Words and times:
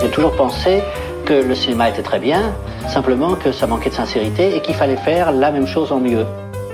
J'ai 0.00 0.10
toujours 0.10 0.36
pensé 0.36 0.82
que 1.24 1.32
le 1.32 1.54
cinéma 1.54 1.88
était 1.88 2.02
très 2.02 2.18
bien, 2.18 2.54
simplement 2.88 3.34
que 3.34 3.52
ça 3.52 3.66
manquait 3.66 3.90
de 3.90 3.94
sincérité 3.94 4.54
et 4.56 4.60
qu'il 4.60 4.74
fallait 4.74 4.96
faire 4.96 5.32
la 5.32 5.50
même 5.50 5.66
chose 5.66 5.92
en 5.92 6.00
mieux. 6.00 6.26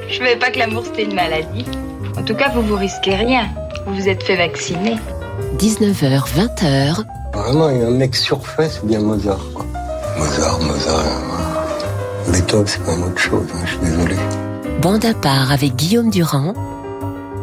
Je 0.08 0.18
savais 0.18 0.36
pas 0.36 0.50
que 0.50 0.58
l'amour 0.58 0.84
c'était 0.84 1.04
une 1.04 1.14
maladie. 1.14 1.64
En 2.18 2.22
tout 2.22 2.34
cas, 2.34 2.50
vous 2.52 2.62
vous 2.62 2.76
risquez 2.76 3.14
rien. 3.14 3.48
Vous 3.86 3.94
vous 3.94 4.08
êtes 4.08 4.22
fait 4.22 4.36
vacciner. 4.36 4.96
19h, 5.58 6.22
20h. 6.36 7.04
Vraiment, 7.32 7.66
un 7.66 7.90
mec 7.90 8.16
surfait, 8.16 8.68
c'est 8.68 8.84
bien 8.84 9.00
Mozart. 9.00 9.38
Quoi. 9.54 9.64
Mozart, 10.18 10.60
Mozart. 10.60 11.04
Beethoven, 12.28 12.66
c'est 12.66 12.84
pas 12.84 12.94
une 12.94 13.04
autre 13.04 13.18
chose, 13.18 13.46
hein, 13.54 13.58
je 13.64 13.70
suis 13.70 13.78
désolé. 13.78 14.16
Bande 14.82 15.04
à 15.04 15.14
part 15.14 15.52
avec 15.52 15.76
Guillaume 15.76 16.10
Durand 16.10 16.54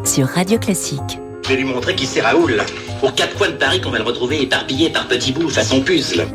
sur 0.08 0.28
Radio 0.28 0.58
Classique. 0.58 1.20
Je 1.44 1.50
vais 1.50 1.58
lui 1.58 1.66
montrer 1.66 1.94
qui 1.94 2.06
c'est 2.06 2.22
Raoul. 2.22 2.62
Aux 3.04 3.12
quatre 3.12 3.36
coins 3.36 3.50
de 3.50 3.56
Paris 3.56 3.82
qu'on 3.82 3.90
va 3.90 3.98
le 3.98 4.06
retrouver 4.06 4.42
éparpillé 4.42 4.90
par 4.90 5.06
petits 5.08 5.34
bouts 5.34 5.50
façon 5.50 5.82
puzzle. 5.82 6.26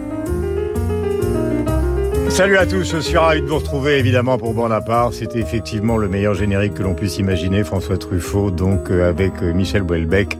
Salut 2.28 2.58
à 2.58 2.66
tous, 2.66 2.84
je 2.84 2.98
suis 2.98 3.16
ravi 3.16 3.40
de 3.40 3.46
vous 3.46 3.56
retrouver 3.56 3.98
évidemment 3.98 4.36
pour 4.36 4.52
Bonaparte. 4.52 5.14
C'était 5.14 5.38
effectivement 5.38 5.96
le 5.96 6.08
meilleur 6.08 6.34
générique 6.34 6.74
que 6.74 6.82
l'on 6.82 6.94
puisse 6.94 7.16
imaginer, 7.16 7.64
François 7.64 7.96
Truffaut, 7.96 8.50
donc 8.50 8.90
euh, 8.90 9.08
avec 9.08 9.32
euh, 9.42 9.54
Michel 9.54 9.82
Houellebecq. 9.82 10.36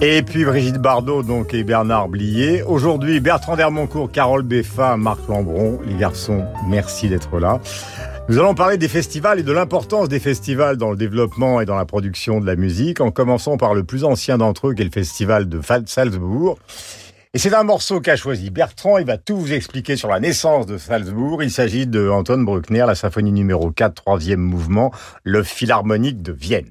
Et 0.00 0.22
puis 0.22 0.44
Brigitte 0.44 0.78
Bardot, 0.78 1.22
donc, 1.22 1.54
et 1.54 1.62
Bernard 1.62 2.08
Blier. 2.08 2.62
Aujourd'hui, 2.64 3.20
Bertrand 3.20 3.54
Dermoncourt, 3.54 4.10
Carole 4.10 4.42
Beffa, 4.42 4.96
Marc 4.96 5.28
Lambron. 5.28 5.78
Les 5.86 5.94
garçons, 5.94 6.44
merci 6.68 7.08
d'être 7.08 7.38
là. 7.38 7.60
Nous 8.28 8.38
allons 8.38 8.54
parler 8.54 8.78
des 8.78 8.88
festivals 8.88 9.40
et 9.40 9.42
de 9.42 9.50
l'importance 9.50 10.08
des 10.08 10.20
festivals 10.20 10.76
dans 10.76 10.90
le 10.90 10.96
développement 10.96 11.60
et 11.60 11.66
dans 11.66 11.74
la 11.74 11.84
production 11.84 12.40
de 12.40 12.46
la 12.46 12.54
musique, 12.54 13.00
en 13.00 13.10
commençant 13.10 13.56
par 13.56 13.74
le 13.74 13.82
plus 13.82 14.04
ancien 14.04 14.38
d'entre 14.38 14.68
eux, 14.68 14.74
qui 14.74 14.82
est 14.82 14.84
le 14.84 14.92
festival 14.92 15.48
de 15.48 15.60
Salzbourg. 15.86 16.56
Et 17.34 17.38
c'est 17.38 17.52
un 17.52 17.64
morceau 17.64 18.00
qu'a 18.00 18.14
choisi 18.14 18.50
Bertrand. 18.50 18.98
Il 18.98 19.06
va 19.06 19.18
tout 19.18 19.36
vous 19.36 19.52
expliquer 19.52 19.96
sur 19.96 20.08
la 20.08 20.20
naissance 20.20 20.66
de 20.66 20.78
Salzbourg. 20.78 21.42
Il 21.42 21.50
s'agit 21.50 21.88
de 21.88 22.08
Anton 22.08 22.42
Bruckner, 22.42 22.84
la 22.86 22.94
symphonie 22.94 23.32
numéro 23.32 23.72
4, 23.72 23.92
troisième 23.94 24.40
mouvement, 24.40 24.92
le 25.24 25.42
Philharmonique 25.42 26.22
de 26.22 26.32
Vienne. 26.32 26.70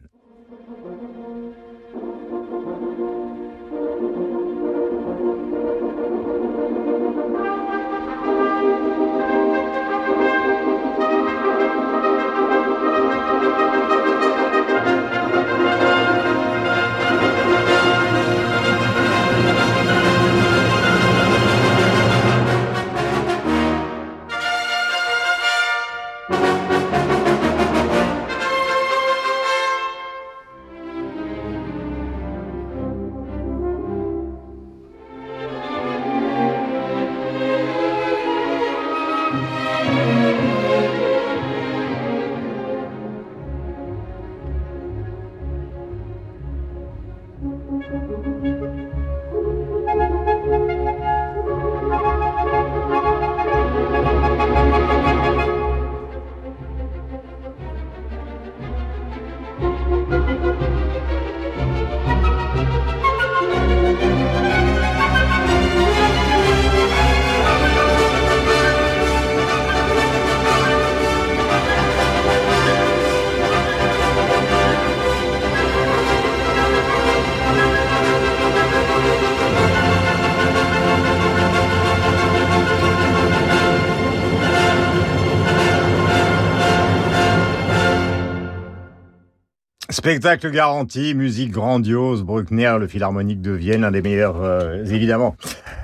Spectacle 90.01 90.49
garanti, 90.49 91.13
musique 91.13 91.51
grandiose, 91.51 92.23
Bruckner, 92.23 92.77
le 92.79 92.87
Philharmonique 92.87 93.39
de 93.39 93.51
Vienne, 93.51 93.81
l'un 93.81 93.91
des 93.91 94.01
meilleurs, 94.01 94.41
euh, 94.41 94.83
évidemment, 94.83 95.35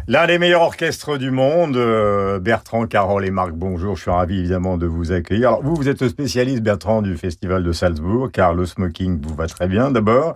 l'un 0.07 0.25
des 0.25 0.39
meilleurs 0.39 0.63
orchestres 0.63 1.19
du 1.19 1.29
monde. 1.29 1.77
Euh, 1.77 2.39
Bertrand, 2.39 2.87
Carole 2.87 3.27
et 3.27 3.29
Marc, 3.29 3.51
bonjour, 3.51 3.95
je 3.95 4.01
suis 4.01 4.09
ravi 4.09 4.39
évidemment 4.39 4.79
de 4.79 4.87
vous 4.87 5.11
accueillir. 5.11 5.49
Alors 5.49 5.63
vous, 5.63 5.75
vous 5.75 5.87
êtes 5.87 6.07
spécialiste, 6.07 6.63
Bertrand, 6.63 7.03
du 7.03 7.15
Festival 7.15 7.63
de 7.63 7.71
Salzbourg, 7.71 8.31
car 8.33 8.55
le 8.55 8.65
smoking 8.65 9.21
vous 9.21 9.35
va 9.35 9.45
très 9.45 9.67
bien 9.67 9.91
d'abord. 9.91 10.35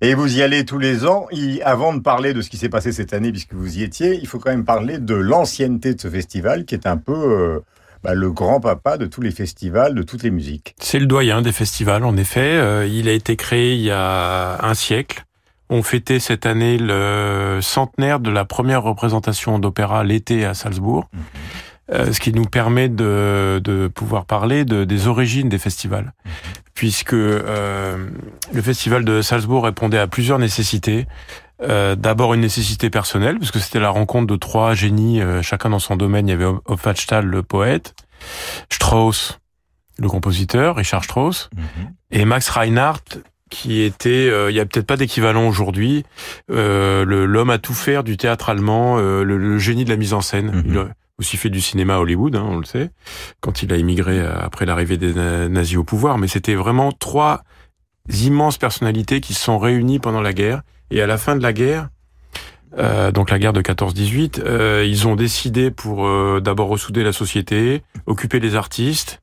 Et 0.00 0.14
vous 0.14 0.36
y 0.36 0.42
allez 0.42 0.64
tous 0.64 0.80
les 0.80 1.06
ans. 1.06 1.28
avant 1.62 1.94
de 1.94 2.00
parler 2.00 2.34
de 2.34 2.42
ce 2.42 2.50
qui 2.50 2.56
s'est 2.56 2.68
passé 2.68 2.90
cette 2.90 3.12
année, 3.12 3.30
puisque 3.30 3.54
vous 3.54 3.78
y 3.78 3.84
étiez, 3.84 4.18
il 4.20 4.26
faut 4.26 4.40
quand 4.40 4.50
même 4.50 4.64
parler 4.64 4.98
de 4.98 5.14
l'ancienneté 5.14 5.94
de 5.94 6.00
ce 6.00 6.08
festival, 6.08 6.64
qui 6.64 6.74
est 6.74 6.88
un 6.88 6.96
peu... 6.96 7.12
Euh, 7.12 7.60
bah, 8.04 8.14
le 8.14 8.30
grand-papa 8.30 8.98
de 8.98 9.06
tous 9.06 9.22
les 9.22 9.30
festivals, 9.30 9.94
de 9.94 10.02
toutes 10.02 10.22
les 10.22 10.30
musiques. 10.30 10.74
C'est 10.78 10.98
le 10.98 11.06
doyen 11.06 11.40
des 11.40 11.52
festivals, 11.52 12.04
en 12.04 12.18
effet. 12.18 12.52
Euh, 12.52 12.86
il 12.86 13.08
a 13.08 13.12
été 13.12 13.34
créé 13.34 13.74
il 13.74 13.80
y 13.80 13.90
a 13.90 14.62
un 14.62 14.74
siècle. 14.74 15.24
On 15.70 15.82
fêtait 15.82 16.20
cette 16.20 16.44
année 16.44 16.76
le 16.78 17.60
centenaire 17.62 18.20
de 18.20 18.30
la 18.30 18.44
première 18.44 18.82
représentation 18.82 19.58
d'opéra 19.58 20.04
l'été 20.04 20.44
à 20.44 20.52
Salzbourg. 20.52 21.08
Mhm. 21.14 21.20
Euh, 21.92 22.12
ce 22.12 22.20
qui 22.20 22.32
nous 22.32 22.44
permet 22.44 22.88
de, 22.88 23.60
de 23.62 23.88
pouvoir 23.88 24.24
parler 24.24 24.64
de, 24.64 24.84
des 24.84 25.06
origines 25.06 25.50
des 25.50 25.58
festivals, 25.58 26.12
mhm. 26.24 26.32
puisque 26.74 27.14
euh, 27.14 28.06
le 28.52 28.62
festival 28.62 29.04
de 29.04 29.22
Salzbourg 29.22 29.64
répondait 29.64 29.98
à 29.98 30.06
plusieurs 30.06 30.38
nécessités. 30.38 31.06
Euh, 31.62 31.94
d'abord 31.94 32.34
une 32.34 32.40
nécessité 32.40 32.90
personnelle, 32.90 33.38
parce 33.38 33.52
que 33.52 33.60
c'était 33.60 33.78
la 33.78 33.90
rencontre 33.90 34.26
de 34.26 34.36
trois 34.36 34.74
génies, 34.74 35.20
euh, 35.20 35.40
chacun 35.40 35.70
dans 35.70 35.78
son 35.78 35.94
domaine. 35.94 36.26
Il 36.26 36.32
y 36.32 36.34
avait 36.34 36.52
Hofmannsthal, 36.64 37.24
le 37.24 37.42
poète, 37.44 37.94
Strauss, 38.70 39.38
le 39.98 40.08
compositeur, 40.08 40.76
Richard 40.76 41.04
Strauss, 41.04 41.50
mhm. 41.54 41.92
et 42.10 42.24
Max 42.24 42.48
Reinhardt, 42.48 43.22
qui 43.50 43.82
était, 43.82 44.28
euh, 44.28 44.50
il 44.50 44.56
y 44.56 44.60
a 44.60 44.66
peut-être 44.66 44.86
pas 44.86 44.96
d'équivalent 44.96 45.46
aujourd'hui, 45.46 46.04
l'homme 46.48 47.50
à 47.50 47.58
tout 47.58 47.74
faire 47.74 48.02
du 48.02 48.16
théâtre 48.16 48.48
allemand, 48.48 48.98
le, 48.98 49.58
génie 49.58 49.84
de 49.84 49.90
la 49.90 49.96
mise 49.96 50.12
en 50.12 50.22
scène. 50.22 50.50
Mhm. 50.50 50.62
Il 50.66 50.78
a 50.78 50.88
aussi 51.20 51.36
fait 51.36 51.50
du 51.50 51.60
cinéma 51.60 51.94
à 51.94 51.98
Hollywood, 52.00 52.34
hein, 52.34 52.44
on 52.44 52.56
le 52.56 52.64
sait, 52.64 52.90
quand 53.38 53.62
il 53.62 53.72
a 53.72 53.76
émigré 53.76 54.20
après 54.26 54.66
l'arrivée 54.66 54.96
des 54.96 55.14
nazis 55.48 55.76
au 55.76 55.84
pouvoir. 55.84 56.18
Mais 56.18 56.26
c'était 56.26 56.56
vraiment 56.56 56.90
trois 56.90 57.44
immenses 58.12 58.58
personnalités 58.58 59.20
qui 59.20 59.34
se 59.34 59.44
sont 59.44 59.60
réunies 59.60 60.00
pendant 60.00 60.20
la 60.20 60.32
guerre 60.32 60.62
et 60.90 61.02
à 61.02 61.06
la 61.06 61.18
fin 61.18 61.36
de 61.36 61.42
la 61.42 61.52
guerre, 61.52 61.88
euh, 62.78 63.12
donc 63.12 63.30
la 63.30 63.38
guerre 63.38 63.52
de 63.52 63.62
14-18, 63.62 64.40
euh, 64.44 64.84
ils 64.86 65.06
ont 65.06 65.16
décidé 65.16 65.70
pour 65.70 66.06
euh, 66.06 66.40
d'abord 66.42 66.68
ressouder 66.68 67.04
la 67.04 67.12
société, 67.12 67.82
occuper 68.06 68.40
les 68.40 68.54
artistes, 68.54 69.20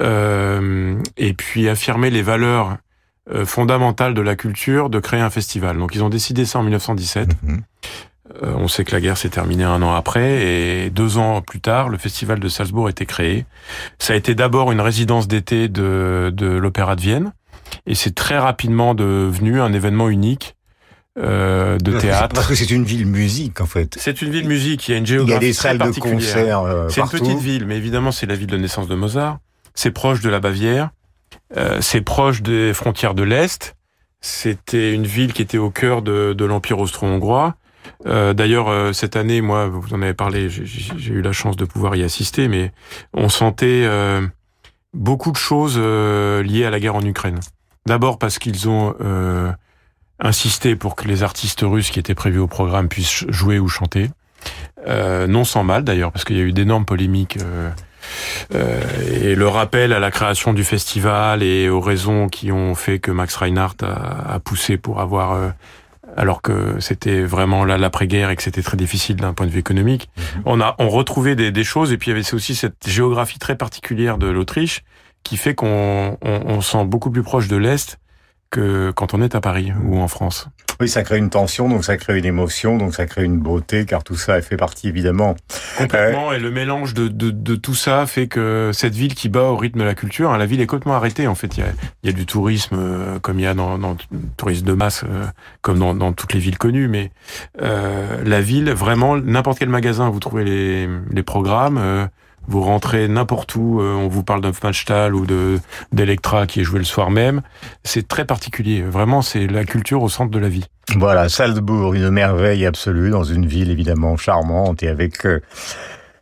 et 0.00 1.34
puis 1.36 1.68
affirmer 1.68 2.10
les 2.10 2.22
valeurs 2.22 2.78
fondamentales 3.44 4.14
de 4.14 4.22
la 4.22 4.34
culture, 4.34 4.88
de 4.88 4.98
créer 4.98 5.20
un 5.20 5.28
festival. 5.28 5.76
Donc 5.76 5.94
ils 5.94 6.02
ont 6.02 6.08
décidé 6.08 6.46
ça 6.46 6.60
en 6.60 6.62
1917. 6.62 7.28
Mhm. 7.42 7.62
on 8.42 8.68
sait 8.68 8.84
que 8.84 8.92
la 8.92 9.00
guerre 9.00 9.18
s'est 9.18 9.28
terminée 9.28 9.64
un 9.64 9.82
an 9.82 9.94
après, 9.94 10.46
et 10.46 10.90
deux 10.90 11.18
ans 11.18 11.42
plus 11.42 11.60
tard, 11.60 11.90
le 11.90 11.98
festival 11.98 12.40
de 12.40 12.48
Salzbourg 12.48 12.86
a 12.86 12.90
été 12.90 13.04
créé. 13.04 13.44
Ça 13.98 14.14
a 14.14 14.16
été 14.16 14.34
d'abord 14.34 14.72
une 14.72 14.80
résidence 14.80 15.28
d'été 15.28 15.68
de, 15.68 16.32
de 16.32 16.46
l'Opéra 16.46 16.96
de 16.96 17.02
Vienne, 17.02 17.32
et 17.84 17.94
c'est 17.94 18.14
très 18.14 18.38
rapidement 18.38 18.94
devenu 18.94 19.60
un 19.60 19.72
événement 19.74 20.08
unique 20.08 20.54
euh, 21.18 21.78
de 21.78 21.98
théâtre. 21.98 22.34
Parce 22.34 22.46
que 22.46 22.54
c'est 22.54 22.70
une 22.70 22.84
ville 22.84 23.06
musique 23.06 23.60
en 23.60 23.66
fait. 23.66 23.96
C'est 23.98 24.22
une 24.22 24.30
ville 24.30 24.46
musique. 24.46 24.88
Il 24.88 24.92
y 24.92 24.94
a 24.94 24.98
une 24.98 25.06
géographie 25.06 25.30
Il 25.30 25.34
y 25.34 25.36
a 25.36 25.48
des 25.48 25.52
salles 25.52 25.78
de 25.78 25.98
concert. 25.98 26.60
Euh, 26.60 26.88
c'est 26.88 27.00
une 27.00 27.08
petite 27.08 27.38
ville, 27.38 27.66
mais 27.66 27.76
évidemment 27.76 28.12
c'est 28.12 28.26
la 28.26 28.34
ville 28.34 28.46
de 28.46 28.56
naissance 28.56 28.88
de 28.88 28.94
Mozart. 28.94 29.38
C'est 29.74 29.90
proche 29.90 30.20
de 30.20 30.28
la 30.28 30.40
Bavière. 30.40 30.90
Euh, 31.56 31.78
c'est 31.80 32.00
proche 32.00 32.42
des 32.42 32.74
frontières 32.74 33.14
de 33.14 33.22
l'Est. 33.22 33.76
C'était 34.20 34.92
une 34.92 35.06
ville 35.06 35.32
qui 35.32 35.42
était 35.42 35.58
au 35.58 35.70
cœur 35.70 36.02
de, 36.02 36.32
de 36.32 36.44
l'Empire 36.44 36.78
austro-hongrois. 36.78 37.54
Euh, 38.06 38.34
D'ailleurs, 38.34 38.68
euh, 38.68 38.92
cette 38.92 39.16
année, 39.16 39.40
moi, 39.40 39.68
vous 39.68 39.94
en 39.94 40.02
avez 40.02 40.14
parlé, 40.14 40.48
j'ai 40.50 41.12
eu 41.12 41.22
la 41.22 41.32
chance 41.32 41.56
de 41.56 41.64
pouvoir 41.64 41.96
y 41.96 42.02
assister, 42.02 42.48
mais 42.48 42.72
on 43.14 43.28
sentait 43.28 43.88
beaucoup 44.94 45.30
de 45.30 45.36
choses 45.36 45.78
liées 45.78 46.64
à 46.64 46.70
la 46.70 46.80
guerre 46.80 46.96
en 46.96 47.02
Ukraine. 47.02 47.40
D'abord 47.86 48.18
parce 48.18 48.38
qu'ils 48.38 48.68
ont 48.68 48.94
insisté 50.20 50.76
pour 50.76 50.96
que 50.96 51.06
les 51.06 51.22
artistes 51.22 51.62
russes 51.62 51.90
qui 51.90 51.98
étaient 51.98 52.14
prévus 52.14 52.38
au 52.38 52.48
programme 52.48 52.88
puissent 52.88 53.24
jouer 53.28 53.58
ou 53.58 53.68
chanter. 53.68 54.10
Euh, 54.86 55.26
non 55.26 55.44
sans 55.44 55.64
mal 55.64 55.84
d'ailleurs, 55.84 56.12
parce 56.12 56.24
qu'il 56.24 56.36
y 56.36 56.40
a 56.40 56.44
eu 56.44 56.52
d'énormes 56.52 56.84
polémiques. 56.84 57.38
Euh, 57.42 57.70
euh, 58.54 58.80
et 59.22 59.34
le 59.34 59.48
rappel 59.48 59.92
à 59.92 59.98
la 59.98 60.10
création 60.10 60.54
du 60.54 60.64
festival 60.64 61.42
et 61.42 61.68
aux 61.68 61.80
raisons 61.80 62.28
qui 62.28 62.52
ont 62.52 62.74
fait 62.74 62.98
que 62.98 63.10
Max 63.10 63.36
Reinhardt 63.36 63.84
a, 63.84 64.34
a 64.34 64.40
poussé 64.40 64.76
pour 64.78 65.00
avoir 65.00 65.32
euh, 65.32 65.50
alors 66.16 66.40
que 66.40 66.80
c'était 66.80 67.22
vraiment 67.22 67.64
là 67.64 67.76
l'après-guerre 67.76 68.30
et 68.30 68.36
que 68.36 68.42
c'était 68.42 68.62
très 68.62 68.76
difficile 68.76 69.16
d'un 69.16 69.34
point 69.34 69.46
de 69.46 69.50
vue 69.50 69.60
économique. 69.60 70.08
Mhm. 70.16 70.42
On 70.46 70.60
a 70.60 70.74
on 70.78 70.88
retrouvait 70.88 71.36
des, 71.36 71.50
des 71.50 71.64
choses 71.64 71.92
et 71.92 71.98
puis 71.98 72.10
il 72.10 72.14
y 72.14 72.18
avait 72.18 72.34
aussi 72.34 72.54
cette 72.54 72.88
géographie 72.88 73.38
très 73.38 73.56
particulière 73.56 74.18
de 74.18 74.28
l'Autriche 74.28 74.84
qui 75.22 75.36
fait 75.36 75.54
qu'on 75.54 76.16
on, 76.22 76.40
on 76.46 76.60
sent 76.60 76.84
beaucoup 76.84 77.10
plus 77.10 77.22
proche 77.22 77.48
de 77.48 77.56
l'est 77.56 77.98
que 78.50 78.90
quand 78.92 79.14
on 79.14 79.22
est 79.22 79.34
à 79.34 79.40
Paris 79.40 79.72
ou 79.84 79.98
en 79.98 80.08
France. 80.08 80.48
Oui, 80.80 80.88
ça 80.88 81.02
crée 81.02 81.18
une 81.18 81.28
tension, 81.28 81.68
donc 81.68 81.84
ça 81.84 81.96
crée 81.96 82.16
une 82.18 82.24
émotion, 82.24 82.78
donc 82.78 82.94
ça 82.94 83.06
crée 83.06 83.24
une 83.24 83.38
beauté, 83.38 83.84
car 83.84 84.04
tout 84.04 84.14
ça 84.14 84.40
fait 84.42 84.56
partie 84.56 84.86
évidemment. 84.86 85.34
Complètement, 85.76 86.32
et 86.32 86.38
le 86.38 86.52
mélange 86.52 86.94
de, 86.94 87.08
de, 87.08 87.32
de, 87.32 87.56
tout 87.56 87.74
ça 87.74 88.06
fait 88.06 88.28
que 88.28 88.70
cette 88.72 88.94
ville 88.94 89.16
qui 89.16 89.28
bat 89.28 89.42
au 89.42 89.56
rythme 89.56 89.80
de 89.80 89.84
la 89.84 89.96
culture, 89.96 90.30
hein, 90.30 90.38
la 90.38 90.46
ville 90.46 90.60
est 90.60 90.66
complètement 90.66 90.94
arrêtée. 90.94 91.26
En 91.26 91.34
fait, 91.34 91.56
il 91.56 91.60
y 91.60 91.62
a, 91.64 91.70
il 92.04 92.10
y 92.10 92.12
a 92.12 92.16
du 92.16 92.26
tourisme 92.26 92.76
euh, 92.78 93.18
comme 93.18 93.40
il 93.40 93.42
y 93.42 93.46
a 93.48 93.54
dans, 93.54 93.76
dans 93.76 93.96
tourisme 94.36 94.64
de 94.64 94.72
masse, 94.72 95.04
euh, 95.08 95.26
comme 95.62 95.80
dans, 95.80 95.94
dans 95.94 96.12
toutes 96.12 96.32
les 96.32 96.40
villes 96.40 96.58
connues, 96.58 96.86
mais 96.86 97.10
euh, 97.60 98.22
la 98.24 98.40
ville, 98.40 98.70
vraiment, 98.70 99.16
n'importe 99.16 99.58
quel 99.58 99.70
magasin, 99.70 100.10
vous 100.10 100.20
trouvez 100.20 100.44
les, 100.44 100.88
les 101.10 101.22
programmes. 101.24 102.08
Vous 102.48 102.62
rentrez 102.62 103.06
n'importe 103.08 103.54
où, 103.54 103.80
euh, 103.80 103.92
on 103.92 104.08
vous 104.08 104.24
parle 104.24 104.40
d'un 104.40 104.52
Fmachtal 104.52 105.14
ou 105.14 105.26
de 105.26 105.60
d'Electra 105.92 106.46
qui 106.46 106.60
est 106.60 106.64
joué 106.64 106.78
le 106.78 106.84
soir 106.84 107.10
même. 107.10 107.42
C'est 107.84 108.08
très 108.08 108.24
particulier. 108.24 108.82
Vraiment, 108.82 109.22
c'est 109.22 109.46
la 109.46 109.64
culture 109.64 110.02
au 110.02 110.08
centre 110.08 110.30
de 110.30 110.38
la 110.38 110.48
vie. 110.48 110.64
Voilà, 110.96 111.28
Salzbourg, 111.28 111.92
une 111.92 112.10
merveille 112.10 112.64
absolue 112.64 113.10
dans 113.10 113.24
une 113.24 113.46
ville 113.46 113.70
évidemment 113.70 114.16
charmante 114.16 114.82
et 114.82 114.88
avec 114.88 115.26
euh, 115.26 115.40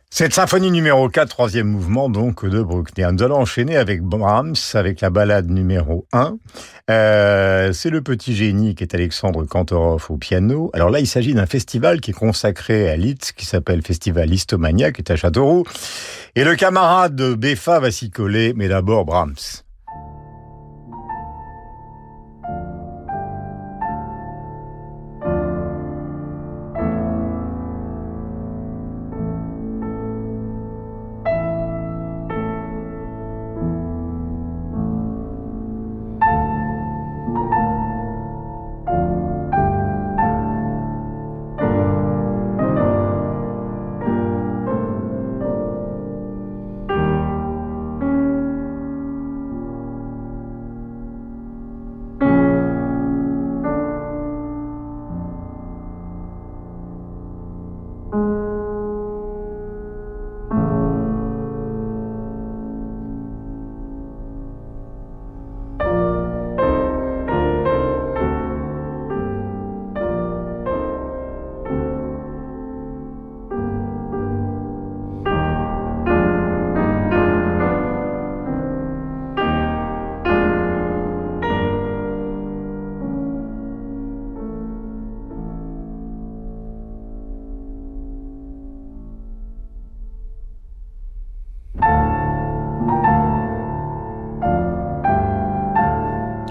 cette 0.09 0.33
symphonie 0.33 0.71
numéro 0.71 1.09
4, 1.09 1.27
troisième 1.29 1.67
mouvement 1.67 2.09
donc 2.09 2.45
de 2.45 2.63
Bruckner. 2.63 3.07
Nous 3.11 3.23
allons 3.23 3.35
enchaîner 3.35 3.75
avec 3.75 4.01
Brahms, 4.01 4.55
avec 4.73 5.01
la 5.01 5.09
balade 5.09 5.49
numéro 5.49 6.07
1. 6.13 6.37
Euh, 6.89 7.73
c'est 7.73 7.89
le 7.89 8.01
petit 8.01 8.33
génie 8.33 8.73
qui 8.73 8.83
est 8.83 8.95
Alexandre 8.95 9.43
Kantorov 9.43 10.05
au 10.09 10.17
piano. 10.17 10.71
Alors 10.73 10.89
là, 10.89 11.01
il 11.01 11.07
s'agit 11.07 11.33
d'un 11.33 11.45
festival 11.45 11.99
qui 11.99 12.11
est 12.11 12.13
consacré 12.15 12.89
à 12.89 12.95
Litz, 12.95 13.33
qui 13.33 13.45
s'appelle 13.45 13.81
Festival 13.83 14.29
Listomania, 14.29 14.91
qui 14.91 15.01
est 15.01 15.11
à 15.11 15.17
Châteauroux. 15.17 15.65
Et 16.35 16.43
le 16.43 16.55
camarade 16.55 17.15
de 17.15 17.35
Beffa 17.35 17.79
va 17.79 17.91
s'y 17.91 18.09
coller, 18.09 18.53
mais 18.55 18.69
d'abord 18.69 19.05
Brahms. 19.05 19.66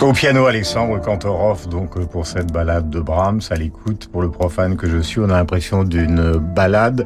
Au 0.07 0.13
piano, 0.13 0.47
Alexandre 0.47 1.01
Kantorov, 1.01 1.69
donc 1.69 1.97
euh, 1.97 2.05
pour 2.07 2.29
cette 2.29 2.53
balade 2.53 2.89
de 2.91 3.01
Brahms, 3.01 3.41
à 3.51 3.57
l'écoute, 3.57 4.09
pour 4.13 4.23
le 4.23 4.31
profane 4.31 4.77
que 4.77 4.89
je 4.89 4.99
suis, 4.99 5.19
on 5.19 5.25
a 5.25 5.33
l'impression 5.33 5.83
d'une 5.83 6.35
balade 6.55 7.05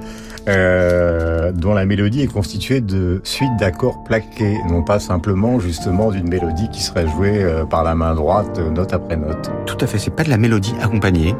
euh, 0.49 1.51
dont 1.51 1.73
la 1.73 1.87
mélodie 1.87 2.21
est 2.21 2.27
constituée 2.27 2.83
de 2.83 3.23
suites 3.25 3.57
d'accords 3.59 4.05
plaqués, 4.05 4.59
non 4.69 4.83
pas 4.83 4.99
simplement 4.99 5.59
justement 5.61 6.11
d'une 6.11 6.29
mélodie 6.29 6.69
qui 6.71 6.83
serait 6.83 7.07
jouée 7.09 7.43
euh, 7.43 7.65
par 7.65 7.85
la 7.85 7.95
main 7.95 8.15
droite, 8.15 8.59
euh, 8.59 8.69
note 8.71 8.93
après 8.93 9.17
note. 9.17 9.51
Tout 9.65 9.79
à 9.81 9.87
fait, 9.87 9.99
c'est 9.99 10.15
pas 10.15 10.25
de 10.25 10.31
la 10.31 10.37
mélodie 10.37 10.75
accompagnée, 10.83 11.35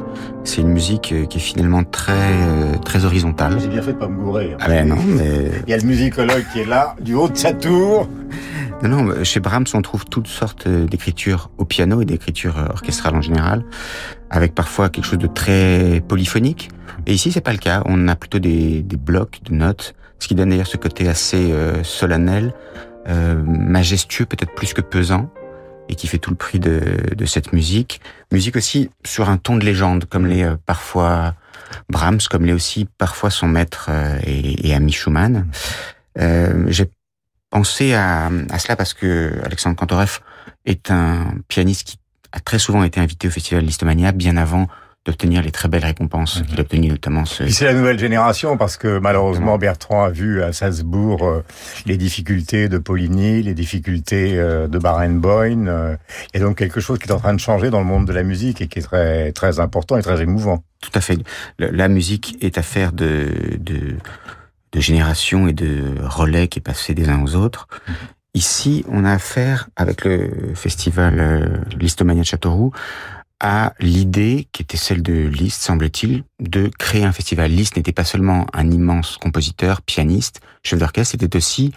c'est 0.45 0.63
une 0.63 0.69
musique 0.69 1.15
qui 1.29 1.37
est 1.39 1.41
finalement 1.41 1.85
très 1.85 2.15
très 2.87 3.05
horizontale. 3.05 3.59
J'ai 3.61 3.69
bien 3.69 3.83
fait 3.83 3.93
de 3.93 3.99
pas 3.99 4.09
me 4.09 4.17
gourer. 4.17 4.53
hein. 4.55 4.59
Ah 4.63 4.69
ben 4.69 4.89
non, 4.89 4.97
mais 5.07 5.51
Il 5.67 5.71
y 5.71 5.75
a 5.75 5.77
le 5.77 5.85
musicologue 5.87 6.45
qui 6.55 6.61
est 6.61 6.67
là, 6.67 6.97
du 7.03 7.15
haut 7.15 7.29
de 7.29 7.37
sa 7.37 7.53
tour. 7.53 8.09
Non, 8.83 8.89
non, 8.89 9.25
chez 9.25 9.41
Brahms 9.41 9.67
on 9.75 9.83
trouve 9.83 10.05
toutes 10.05 10.27
sortes 10.27 10.67
euh, 10.67 10.87
d'écritures 10.87 11.51
au 11.59 11.65
piano 11.65 12.01
et 12.01 12.05
d'écritures 12.05 12.59
euh, 12.59 12.67
orchestrales 12.69 13.15
en 13.15 13.23
général, 13.23 13.65
avec 14.31 14.55
parfois 14.55 14.89
quelque 14.89 15.05
chose 15.05 15.19
de 15.19 15.27
très 15.27 16.03
polyphonique. 16.07 16.71
Et 17.07 17.15
ici 17.15 17.33
c'est 17.33 17.41
pas 17.41 17.53
le 17.53 17.59
cas, 17.59 17.83
on 17.87 18.09
a 18.09 18.17
plutôt 18.17 18.39
des, 18.39 18.83
des 18.83 18.97
blocs 18.97 19.41
de 19.45 19.55
notes, 19.55 19.95
ce 20.19 20.29
qui 20.29 20.35
donne 20.35 20.51
d'ailleurs 20.51 20.67
ce 20.67 20.77
côté 20.77 21.09
assez 21.09 21.53
euh, 21.53 21.83
solennel, 21.85 22.55
euh, 23.09 23.43
majestueux 23.45 24.27
peut-être 24.27 24.55
plus 24.55 24.73
que 24.73 24.81
pesant, 24.81 25.31
et 25.89 25.97
qui 25.97 26.07
fait 26.07 26.19
tout 26.19 26.31
le 26.31 26.37
prix 26.37 26.61
de, 26.61 26.81
de 27.17 27.25
cette 27.27 27.53
musique. 27.53 28.01
Musique 28.31 28.57
aussi 28.57 28.91
sur 29.05 29.29
un 29.29 29.39
ton 29.39 29.57
de 29.57 29.65
légende, 29.65 30.05
comme 30.05 30.27
les 30.27 30.45
euh, 30.45 30.57
parfois 30.65 31.35
Brahms, 31.89 32.21
comme 32.31 32.45
l'est 32.45 32.53
aussi 32.53 32.87
parfois 32.97 33.31
son 33.31 33.49
maître 33.49 33.89
euh, 33.89 34.19
et, 34.25 34.69
et 34.69 34.75
ami 34.75 34.93
Schumann. 34.93 35.49
Euh, 36.19 36.65
J'ai 36.69 36.89
pensé 37.51 37.95
à, 37.95 38.31
à 38.49 38.59
cela 38.59 38.77
parce 38.77 38.95
que 38.95 39.41
Alexandre 39.45 39.77
Kantorov 39.77 40.21
est 40.65 40.91
un 40.91 41.35
pianiste 41.49 41.85
qui 41.85 41.99
a 42.33 42.41
très 42.41 42.59
souvent 42.59 42.85
été 42.85 43.01
invité 43.01 43.29
au 43.29 43.31
Festival 43.31 43.65
Listomania 43.65 44.13
bien 44.13 44.37
avant 44.37 44.69
d'obtenir 45.07 45.43
les 45.43 45.51
très 45.51 45.67
belles 45.69 45.85
récompenses 45.85 46.43
qu'il 46.47 46.59
a 46.59 46.61
obtenues, 46.61 46.89
notamment 46.89 47.25
ce... 47.25 47.49
C'est 47.49 47.65
la 47.65 47.73
nouvelle 47.73 47.99
génération 47.99 48.59
parce 48.59 48.77
que 48.77 48.99
malheureusement 48.99 49.57
Bertrand 49.57 50.05
a 50.05 50.11
vu 50.11 50.43
à 50.43 50.53
Salzbourg 50.53 51.25
euh, 51.27 51.43
les 51.87 51.97
difficultés 51.97 52.69
de 52.69 52.77
Poligny, 52.77 53.43
les 53.43 53.55
difficultés 53.55 54.39
euh, 54.39 54.69
de 54.69 54.79
Barenboim. 54.79 55.69
euh, 55.69 55.97
a 56.35 56.39
donc 56.39 56.59
quelque 56.59 56.81
chose 56.81 56.99
qui 56.99 57.09
est 57.09 57.13
en 57.13 57.19
train 57.19 57.33
de 57.33 57.41
changer 57.41 57.71
dans 57.71 57.79
le 57.79 57.87
monde 57.87 58.07
de 58.07 58.13
la 58.13 58.23
musique 58.23 58.61
et 58.61 58.69
qui 58.69 58.79
est 58.79 58.83
très 58.83 59.33
très 59.33 59.59
important 59.59 59.97
et 59.97 60.03
très 60.03 60.21
émouvant. 60.21 60.63
Tout 60.83 60.91
à 60.95 61.01
fait. 61.01 61.19
La 61.59 61.89
musique 61.89 62.37
est 62.43 62.59
affaire 62.59 62.93
de, 62.93 63.29
de, 63.59 63.97
de 64.73 64.81
génération 64.81 65.49
et 65.49 65.53
de 65.53 65.95
relais 66.01 66.49
qui 66.49 66.59
est 66.59 66.63
passé 66.63 66.95
des 66.95 67.09
uns 67.09 67.23
aux 67.23 67.35
autres. 67.35 67.69
Ici, 68.35 68.85
on 68.89 69.05
a 69.05 69.13
affaire, 69.13 69.69
avec 69.75 70.05
le 70.05 70.53
festival 70.55 71.19
euh, 71.19 71.59
Listomania 71.79 72.23
de 72.23 72.27
Châteauroux, 72.27 72.73
à 73.41 73.73
l'idée, 73.81 74.47
qui 74.53 74.63
était 74.63 74.77
celle 74.77 75.03
de 75.03 75.13
Liszt, 75.13 75.63
semble-t-il, 75.63 76.25
de 76.41 76.71
créer 76.79 77.05
un 77.05 77.13
festival. 77.13 77.51
Liszt 77.51 77.77
n'était 77.77 77.93
pas 77.93 78.05
seulement 78.05 78.47
un 78.53 78.71
immense 78.71 79.17
compositeur, 79.17 79.81
pianiste, 79.81 80.43
chef 80.63 80.79
d'orchestre, 80.79 81.13
c'était 81.13 81.37
aussi 81.37 81.73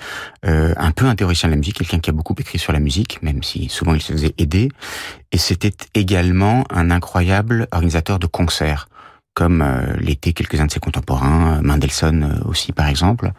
euh, 0.45 0.73
un 0.75 0.91
peu 0.91 1.05
un 1.05 1.15
théoricien 1.15 1.47
de 1.47 1.53
la 1.53 1.57
musique, 1.57 1.77
quelqu'un 1.77 2.00
qui 2.00 2.09
a 2.09 2.13
beaucoup 2.13 2.35
écrit 2.38 2.59
sur 2.59 2.73
la 2.73 2.81
musique, 2.81 3.23
même 3.23 3.41
si 3.43 3.69
souvent 3.69 3.93
il 3.93 4.01
se 4.01 4.12
faisait 4.12 4.35
aider. 4.38 4.69
Et 5.31 5.38
c'était 5.38 5.73
également 5.95 6.65
un 6.69 6.91
incroyable 6.91 7.67
organisateur 7.71 8.19
de 8.19 8.27
concerts 8.27 8.89
comme 9.33 9.61
euh, 9.61 9.95
l'étaient 9.99 10.33
quelques-uns 10.33 10.67
de 10.67 10.71
ses 10.71 10.79
contemporains, 10.79 11.57
euh, 11.57 11.61
Mendelssohn 11.61 12.23
euh, 12.23 12.47
aussi 12.49 12.71
par 12.71 12.87
exemple. 12.87 13.31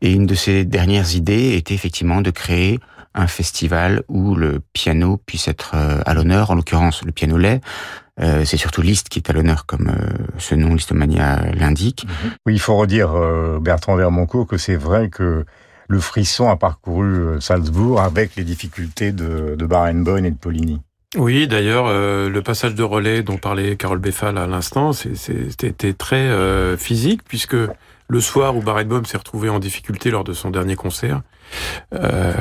Et 0.00 0.12
une 0.12 0.26
de 0.26 0.34
ses 0.34 0.64
dernières 0.64 1.14
idées 1.14 1.56
était 1.56 1.74
effectivement 1.74 2.22
de 2.22 2.30
créer 2.30 2.80
un 3.14 3.26
festival 3.26 4.02
où 4.08 4.34
le 4.34 4.60
piano 4.72 5.20
puisse 5.26 5.48
être 5.48 5.74
à 5.74 6.14
l'honneur, 6.14 6.50
en 6.52 6.54
l'occurrence 6.54 7.02
le 7.04 7.10
piano 7.10 7.36
lait. 7.36 7.60
Euh, 8.20 8.44
c'est 8.44 8.56
surtout 8.56 8.82
Liszt 8.82 9.08
qui 9.08 9.18
est 9.18 9.30
à 9.30 9.32
l'honneur, 9.32 9.66
comme 9.66 9.88
euh, 9.88 10.26
ce 10.38 10.54
nom 10.54 10.74
Listomania 10.74 11.52
l'indique. 11.54 12.06
Oui, 12.46 12.54
il 12.54 12.60
faut 12.60 12.76
redire, 12.76 13.12
euh, 13.14 13.58
Bertrand 13.60 13.96
Vermoncourt, 13.96 14.46
que 14.46 14.58
c'est 14.58 14.76
vrai 14.76 15.08
que 15.08 15.44
le 15.88 16.00
frisson 16.00 16.48
a 16.48 16.56
parcouru 16.56 17.40
Salzbourg 17.40 18.00
avec 18.00 18.36
les 18.36 18.44
difficultés 18.44 19.12
de, 19.12 19.56
de 19.56 19.66
Barenboim 19.66 20.24
et 20.24 20.30
de 20.30 20.36
Poligny. 20.36 20.80
Oui, 21.16 21.48
d'ailleurs, 21.48 21.88
le 21.88 22.40
passage 22.40 22.76
de 22.76 22.84
relais 22.84 23.22
dont 23.22 23.36
parlait 23.36 23.76
Carole 23.76 23.98
Beffal 23.98 24.38
à 24.38 24.46
l'instant, 24.46 24.92
c'était 24.92 25.92
très 25.92 26.76
physique 26.76 27.22
puisque 27.24 27.56
le 28.10 28.20
soir 28.20 28.56
où 28.56 28.60
Barenboim 28.60 29.04
s'est 29.04 29.16
retrouvé 29.16 29.48
en 29.48 29.60
difficulté 29.60 30.10
lors 30.10 30.24
de 30.24 30.32
son 30.32 30.50
dernier 30.50 30.74
concert, 30.74 31.22
euh, 31.94 32.32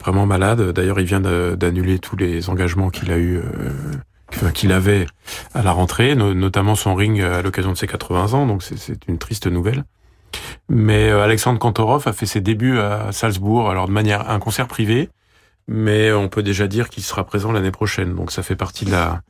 vraiment 0.00 0.26
malade. 0.26 0.60
D'ailleurs, 0.72 1.00
il 1.00 1.06
vient 1.06 1.20
d'annuler 1.20 1.98
tous 1.98 2.16
les 2.16 2.50
engagements 2.50 2.90
qu'il 2.90 3.10
a 3.10 3.16
eu, 3.16 3.38
euh, 3.38 4.50
qu'il 4.52 4.70
avait 4.70 5.06
à 5.54 5.62
la 5.62 5.72
rentrée, 5.72 6.14
notamment 6.14 6.74
son 6.74 6.94
ring 6.94 7.22
à 7.22 7.40
l'occasion 7.40 7.72
de 7.72 7.76
ses 7.76 7.86
80 7.86 8.34
ans. 8.34 8.46
Donc 8.46 8.62
c'est 8.62 9.08
une 9.08 9.16
triste 9.16 9.46
nouvelle. 9.46 9.84
Mais 10.68 11.08
euh, 11.08 11.22
Alexandre 11.22 11.58
Kantorov 11.58 12.06
a 12.06 12.12
fait 12.12 12.26
ses 12.26 12.42
débuts 12.42 12.78
à 12.78 13.10
Salzbourg, 13.12 13.70
alors 13.70 13.86
de 13.86 13.92
manière 13.92 14.28
un 14.30 14.38
concert 14.38 14.68
privé, 14.68 15.08
mais 15.68 16.12
on 16.12 16.28
peut 16.28 16.42
déjà 16.42 16.66
dire 16.66 16.88
qu'il 16.88 17.02
sera 17.02 17.24
présent 17.24 17.52
l'année 17.52 17.70
prochaine. 17.70 18.14
Donc 18.14 18.32
ça 18.32 18.42
fait 18.42 18.56
partie 18.56 18.84
de 18.84 18.90
la, 18.92 19.22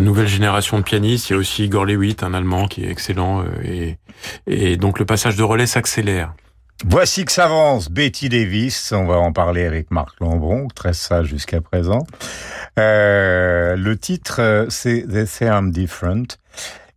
nouvelle 0.00 0.28
génération 0.28 0.78
de 0.78 0.82
pianistes. 0.82 1.30
Il 1.30 1.32
y 1.34 1.36
a 1.36 1.38
aussi 1.38 1.64
Igor 1.64 1.84
Lewitt, 1.84 2.22
un 2.22 2.34
Allemand 2.34 2.66
qui 2.66 2.84
est 2.84 2.90
excellent, 2.90 3.44
et, 3.62 3.98
et 4.46 4.76
donc 4.76 4.98
le 4.98 5.04
passage 5.04 5.36
de 5.36 5.42
relais 5.42 5.66
s'accélère. 5.66 6.34
Voici 6.84 7.24
que 7.24 7.30
s'avance 7.30 7.90
Betty 7.90 8.28
Davis. 8.28 8.92
On 8.92 9.06
va 9.06 9.16
en 9.16 9.32
parler 9.32 9.64
avec 9.64 9.90
Marc 9.92 10.18
Lambron, 10.20 10.66
très 10.74 10.92
sage 10.92 11.26
jusqu'à 11.26 11.60
présent. 11.60 12.00
Euh, 12.78 13.76
le 13.76 13.96
titre, 13.96 14.66
c'est 14.68 15.06
They 15.06 15.26
Say 15.26 15.46
I'm 15.46 15.70
Different. 15.70 16.38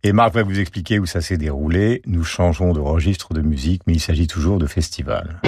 Et 0.02 0.12
Marc 0.12 0.34
va 0.34 0.42
vous 0.42 0.58
expliquer 0.58 0.98
où 0.98 1.06
ça 1.06 1.20
s'est 1.20 1.36
déroulé. 1.36 2.02
Nous 2.06 2.24
changeons 2.24 2.72
de 2.72 2.80
registre 2.80 3.32
de 3.32 3.42
musique, 3.42 3.82
mais 3.86 3.94
il 3.94 4.00
s'agit 4.00 4.26
toujours 4.26 4.58
de 4.58 4.66
festival. 4.66 5.40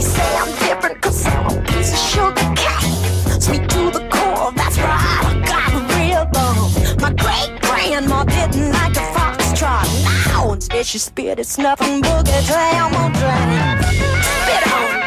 They 0.00 0.06
say 0.06 0.36
I'm 0.38 0.48
different 0.60 1.02
cause 1.02 1.26
I'm 1.26 1.58
a 1.58 1.62
piece 1.62 1.92
of 1.92 1.98
sugar 1.98 2.54
cane. 2.56 3.38
Sweet 3.38 3.68
to 3.68 3.90
the 3.90 4.08
core, 4.08 4.50
that's 4.52 4.78
right, 4.78 5.20
I 5.28 5.42
got 5.44 5.74
a 5.74 5.80
real 5.94 6.24
bone. 6.24 6.72
My 7.02 7.12
great 7.12 7.60
grandma 7.60 8.24
didn't 8.24 8.72
like 8.72 8.96
a 8.96 9.04
foxtrot. 9.12 9.84
Now 10.28 10.54
instead 10.54 10.86
she 10.86 10.96
spit, 10.96 11.38
it's 11.38 11.58
nothing 11.58 12.00
boogie 12.00 12.32
my 12.92 13.10
drain. 13.12 13.82
Spit 14.22 14.72
on. 14.72 14.99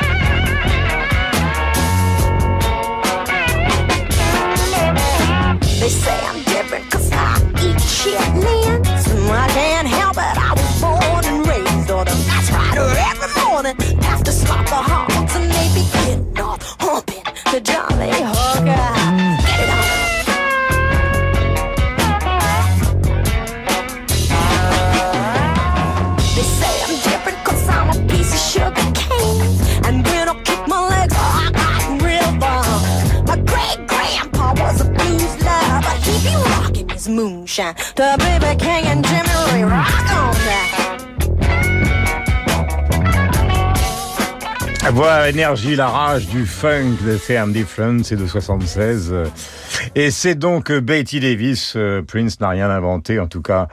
Voix, 44.94 45.28
énergie, 45.28 45.76
la 45.76 45.88
rage 45.88 46.28
du 46.28 46.46
funk 46.46 46.98
de 47.04 47.18
Sam 47.18 47.52
Different, 47.52 48.04
c'est 48.04 48.16
de 48.16 48.28
76. 48.28 49.12
Et 49.96 50.12
c'est 50.12 50.36
donc 50.36 50.72
Betty 50.72 51.20
Davis. 51.20 51.76
Prince 52.08 52.40
n'a 52.40 52.50
rien 52.50 52.70
inventé, 52.70 53.20
en 53.20 53.26
tout 53.26 53.42
cas. 53.42 53.70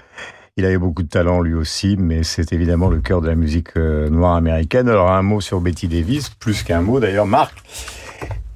Il 0.56 0.64
avait 0.64 0.78
beaucoup 0.78 1.02
de 1.02 1.08
talent 1.08 1.42
lui 1.42 1.52
aussi, 1.52 1.96
mais 1.98 2.22
c'est 2.22 2.54
évidemment 2.54 2.88
le 2.88 3.00
cœur 3.00 3.20
de 3.20 3.28
la 3.28 3.34
musique 3.34 3.76
noire 3.76 4.34
américaine. 4.34 4.88
Alors 4.88 5.10
un 5.10 5.20
mot 5.20 5.42
sur 5.42 5.60
Betty 5.60 5.88
Davis, 5.88 6.30
plus 6.30 6.62
qu'un 6.62 6.80
mot 6.80 7.00
d'ailleurs, 7.00 7.26
Marc. 7.26 7.54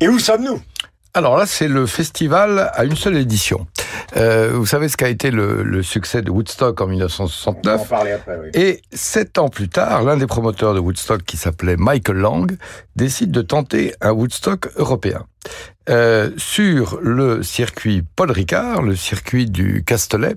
Et 0.01 0.09
où 0.09 0.19
sommes-nous? 0.19 0.63
Alors 1.13 1.37
là, 1.37 1.45
c'est 1.45 1.69
le 1.69 1.85
festival 1.85 2.71
à 2.73 2.85
une 2.85 2.97
seule 2.97 3.19
édition. 3.19 3.67
Euh, 4.17 4.53
vous 4.53 4.67
savez 4.67 4.89
ce 4.89 4.97
qu'a 4.97 5.09
été 5.09 5.31
le, 5.31 5.63
le, 5.63 5.83
succès 5.83 6.23
de 6.23 6.31
Woodstock 6.31 6.81
en 6.81 6.87
1969. 6.87 7.75
On 7.75 7.77
va 7.77 7.83
en 7.83 7.87
parler 7.87 8.13
après, 8.13 8.39
oui. 8.39 8.51
Et 8.55 8.83
sept 8.93 9.39
ans 9.39 9.49
plus 9.49 9.69
tard, 9.69 10.03
l'un 10.03 10.17
des 10.17 10.27
promoteurs 10.27 10.75
de 10.75 10.81
Woodstock, 10.81 11.25
qui 11.25 11.37
s'appelait 11.37 11.77
Michael 11.77 12.19
Lang, 12.19 12.57
décide 12.97 13.31
de 13.31 13.43
tenter 13.43 13.95
un 14.01 14.13
Woodstock 14.13 14.69
européen. 14.77 15.27
Euh, 15.91 16.31
sur 16.39 16.99
le 17.03 17.43
circuit 17.43 18.03
Paul 18.17 18.31
Ricard, 18.31 18.81
le 18.81 18.97
circuit 18.97 19.45
du 19.45 19.85
Castellet, 19.85 20.35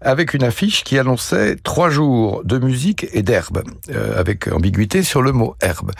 avec 0.00 0.34
une 0.34 0.42
affiche 0.42 0.82
qui 0.82 0.98
annonçait 0.98 1.54
trois 1.62 1.88
jours 1.88 2.42
de 2.44 2.58
musique 2.58 3.06
et 3.12 3.22
d'herbe, 3.22 3.62
euh, 3.90 4.18
avec 4.18 4.48
ambiguïté 4.48 5.04
sur 5.04 5.22
le 5.22 5.30
mot 5.30 5.54
herbe. 5.60 5.92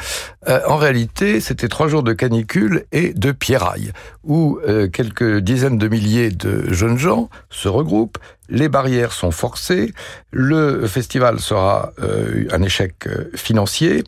Euh, 0.49 0.61
en 0.67 0.77
réalité, 0.77 1.41
c'était 1.41 1.69
trois 1.69 1.87
jours 1.87 2.03
de 2.03 2.13
canicule 2.13 2.87
et 2.91 3.13
de 3.15 3.31
pierraille, 3.31 3.93
où 4.25 4.59
quelques 4.93 5.39
dizaines 5.39 5.79
de 5.79 5.89
milliers 5.89 6.31
de 6.31 6.73
jeunes 6.73 6.99
gens 6.99 7.31
se 7.51 7.69
regroupent, 7.69 8.19
les 8.49 8.69
barrières 8.69 9.13
sont 9.13 9.31
forcées, 9.31 9.93
le 10.31 10.87
festival 10.87 11.41
sera 11.41 11.93
euh, 12.01 12.47
un 12.51 12.63
échec 12.63 13.09
financier. 13.35 14.05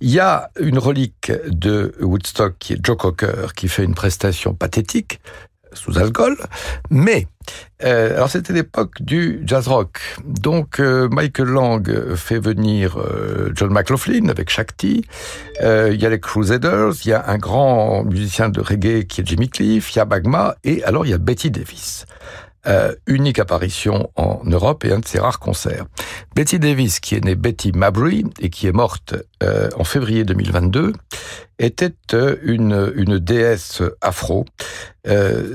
Il 0.00 0.10
y 0.10 0.20
a 0.20 0.50
une 0.60 0.78
relique 0.78 1.32
de 1.46 1.94
Woodstock 2.00 2.54
qui 2.58 2.74
est 2.74 2.84
Joe 2.84 2.96
Cocker 2.96 3.52
qui 3.56 3.68
fait 3.68 3.84
une 3.84 3.94
prestation 3.94 4.54
pathétique 4.54 5.20
sous 5.72 5.98
alcool, 5.98 6.36
mais 6.90 7.26
euh, 7.84 8.16
alors 8.16 8.30
c'était 8.30 8.52
l'époque 8.52 9.00
du 9.00 9.42
jazz 9.44 9.68
rock. 9.68 10.00
Donc 10.24 10.80
euh, 10.80 11.08
Michael 11.10 11.48
Lang 11.48 12.14
fait 12.14 12.38
venir 12.38 12.98
euh, 12.98 13.50
John 13.54 13.72
McLaughlin 13.72 14.28
avec 14.28 14.50
Shakti. 14.50 15.04
il 15.62 16.00
y 16.00 16.06
a 16.06 16.08
les 16.08 16.20
Crusaders, 16.20 16.92
il 17.04 17.08
y 17.08 17.12
a 17.12 17.28
un 17.28 17.38
grand 17.38 18.04
musicien 18.04 18.48
de 18.48 18.60
reggae 18.60 19.06
qui 19.06 19.20
est 19.20 19.26
Jimmy 19.26 19.48
Cliff, 19.48 19.94
il 19.94 19.98
y 19.98 20.00
a 20.00 20.04
Bagma 20.04 20.56
et 20.64 20.82
alors 20.84 21.06
il 21.06 21.10
y 21.10 21.14
a 21.14 21.18
Betty 21.18 21.50
Davis. 21.50 22.06
Euh, 22.68 22.94
unique 23.06 23.38
apparition 23.38 24.10
en 24.16 24.42
Europe 24.44 24.84
et 24.84 24.92
un 24.92 24.98
de 24.98 25.06
ses 25.06 25.18
rares 25.18 25.38
concerts. 25.38 25.86
Betty 26.36 26.58
Davis, 26.58 27.00
qui 27.00 27.14
est 27.14 27.24
née 27.24 27.34
Betty 27.34 27.72
Mabry 27.72 28.26
et 28.40 28.50
qui 28.50 28.66
est 28.66 28.72
morte 28.72 29.14
euh, 29.42 29.70
en 29.76 29.84
février 29.84 30.24
2022, 30.24 30.92
était 31.58 31.94
euh, 32.12 32.36
une, 32.42 32.92
une 32.94 33.18
déesse 33.18 33.82
afro, 34.02 34.44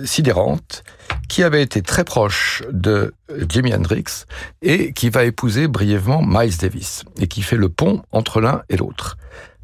sidérante, 0.05 0.83
qui 1.29 1.43
avait 1.43 1.61
été 1.61 1.83
très 1.83 2.03
proche 2.03 2.63
de 2.71 3.13
Jimi 3.47 3.71
Hendrix 3.71 4.25
et 4.63 4.93
qui 4.93 5.11
va 5.11 5.25
épouser 5.25 5.67
brièvement 5.67 6.23
Miles 6.25 6.57
Davis 6.57 7.03
et 7.19 7.27
qui 7.27 7.43
fait 7.43 7.57
le 7.57 7.69
pont 7.69 8.01
entre 8.11 8.41
l'un 8.41 8.63
et 8.69 8.77
l'autre. 8.77 9.17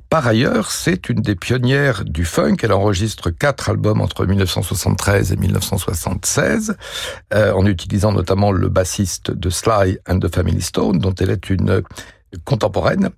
Par 0.09 0.25
ailleurs, 0.25 0.71
c'est 0.71 1.09
une 1.09 1.21
des 1.21 1.35
pionnières 1.35 2.03
du 2.03 2.25
funk. 2.25 2.57
Elle 2.63 2.73
enregistre 2.73 3.29
quatre 3.29 3.69
albums 3.69 4.01
entre 4.01 4.25
1973 4.25 5.31
et 5.31 5.35
1976, 5.35 6.75
euh, 7.33 7.53
en 7.53 7.63
utilisant 7.67 8.11
notamment 8.11 8.51
le 8.51 8.69
bassiste 8.69 9.29
de 9.29 9.49
Sly 9.51 9.99
and 10.07 10.19
the 10.19 10.33
Family 10.33 10.61
Stone, 10.61 10.97
dont 10.97 11.13
elle 11.13 11.29
est 11.29 11.51
une 11.51 11.83
contemporaine. 12.43 13.11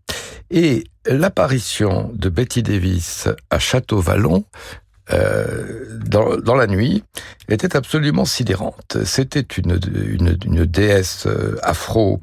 Et 0.50 0.83
l'apparition 1.05 2.12
de 2.13 2.27
Betty 2.27 2.62
Davis 2.62 3.29
à 3.50 3.57
Château-Vallon 3.57 4.43
euh, 5.13 5.86
dans, 6.06 6.38
dans, 6.38 6.56
la 6.56 6.68
nuit 6.68 7.03
était 7.50 7.75
absolument 7.75 8.25
sidérante. 8.25 8.98
C'était 9.06 9.39
une, 9.58 9.80
une, 9.94 10.38
une, 10.46 10.65
déesse 10.65 11.25
euh, 11.25 11.58
afro 11.63 12.22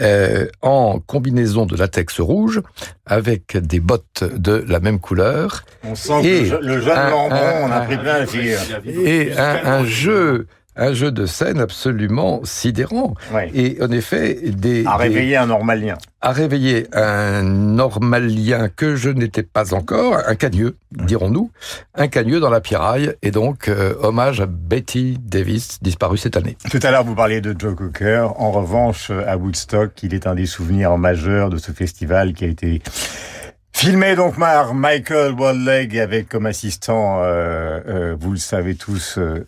euh, 0.00 0.46
en 0.62 1.00
combinaison 1.00 1.66
de 1.66 1.76
latex 1.76 2.20
rouge 2.20 2.60
avec 3.06 3.56
des 3.56 3.80
bottes 3.80 4.24
de 4.24 4.64
la 4.68 4.80
même 4.80 5.00
couleur. 5.00 5.64
On 5.84 5.94
sent 5.94 6.24
et 6.24 6.48
que 6.48 6.56
le 6.56 6.80
jeune 6.80 7.10
Lambron, 7.10 7.64
on 7.64 7.70
a 7.70 7.80
pris 7.82 7.98
plein 7.98 8.18
la 8.18 8.26
figure. 8.26 8.58
Et 8.86 9.32
un, 9.36 9.60
un 9.64 9.84
jeu 9.84 10.46
un 10.76 10.92
jeu 10.92 11.10
de 11.10 11.26
scène 11.26 11.60
absolument 11.60 12.40
sidérant. 12.44 13.14
Ouais. 13.32 13.50
Et 13.54 13.78
en 13.82 13.90
effet, 13.90 14.38
des... 14.42 14.84
À 14.86 14.96
réveiller 14.96 15.30
des, 15.30 15.36
un 15.36 15.46
normalien. 15.46 15.96
À 16.20 16.32
réveiller 16.32 16.86
un 16.94 17.42
normalien 17.42 18.68
que 18.68 18.96
je 18.96 19.10
n'étais 19.10 19.42
pas 19.42 19.74
encore, 19.74 20.18
un 20.26 20.34
cagneux, 20.34 20.76
dirons-nous, 20.92 21.50
un 21.94 22.08
cagneux 22.08 22.40
dans 22.40 22.50
la 22.50 22.60
piraille, 22.60 23.14
et 23.22 23.30
donc 23.30 23.68
euh, 23.68 23.94
hommage 24.02 24.40
à 24.40 24.46
Betty 24.46 25.18
Davis, 25.20 25.78
disparue 25.82 26.18
cette 26.18 26.36
année. 26.36 26.56
Tout 26.70 26.80
à 26.82 26.90
l'heure, 26.90 27.04
vous 27.04 27.14
parliez 27.14 27.40
de 27.40 27.54
Joe 27.58 27.74
Cocker. 27.74 28.28
En 28.36 28.50
revanche, 28.50 29.10
à 29.10 29.36
Woodstock, 29.36 29.92
il 30.02 30.14
est 30.14 30.26
un 30.26 30.34
des 30.34 30.46
souvenirs 30.46 30.98
majeurs 30.98 31.50
de 31.50 31.58
ce 31.58 31.72
festival 31.72 32.32
qui 32.32 32.44
a 32.44 32.48
été 32.48 32.82
Filmé 33.76 34.16
donc 34.16 34.38
par 34.38 34.72
Michael 34.72 35.32
Waldleg 35.32 35.98
avec 35.98 36.30
comme 36.30 36.46
assistant, 36.46 37.18
euh, 37.20 37.78
euh, 37.86 38.16
vous 38.18 38.30
le 38.30 38.38
savez 38.38 38.74
tous, 38.74 39.18
euh, 39.18 39.46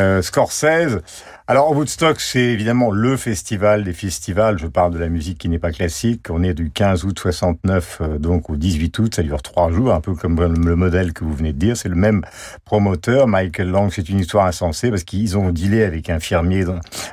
euh, 0.00 0.20
Scorsese. 0.20 0.98
Alors 1.46 1.70
Woodstock, 1.74 2.20
c'est 2.20 2.40
évidemment 2.40 2.90
le 2.90 3.16
festival 3.16 3.84
des 3.84 3.92
festivals. 3.92 4.58
Je 4.58 4.66
parle 4.66 4.92
de 4.92 4.98
la 4.98 5.08
musique 5.08 5.38
qui 5.38 5.48
n'est 5.48 5.60
pas 5.60 5.70
classique. 5.70 6.26
On 6.28 6.42
est 6.42 6.54
du 6.54 6.72
15 6.72 7.04
août 7.04 7.20
69 7.20 7.98
euh, 8.00 8.18
donc 8.18 8.50
au 8.50 8.56
18 8.56 8.98
août. 8.98 9.14
Ça 9.14 9.22
dure 9.22 9.42
trois 9.42 9.70
jours, 9.70 9.94
un 9.94 10.00
peu 10.00 10.14
comme 10.14 10.38
le 10.40 10.74
modèle 10.74 11.12
que 11.12 11.22
vous 11.22 11.32
venez 11.32 11.52
de 11.52 11.58
dire. 11.58 11.76
C'est 11.76 11.88
le 11.88 11.94
même 11.94 12.22
promoteur, 12.64 13.28
Michael 13.28 13.70
Lang. 13.70 13.92
C'est 13.92 14.08
une 14.08 14.18
histoire 14.18 14.46
insensée 14.46 14.90
parce 14.90 15.04
qu'ils 15.04 15.38
ont 15.38 15.52
dealé 15.52 15.84
avec 15.84 16.10
un 16.10 16.18
fermier, 16.18 16.64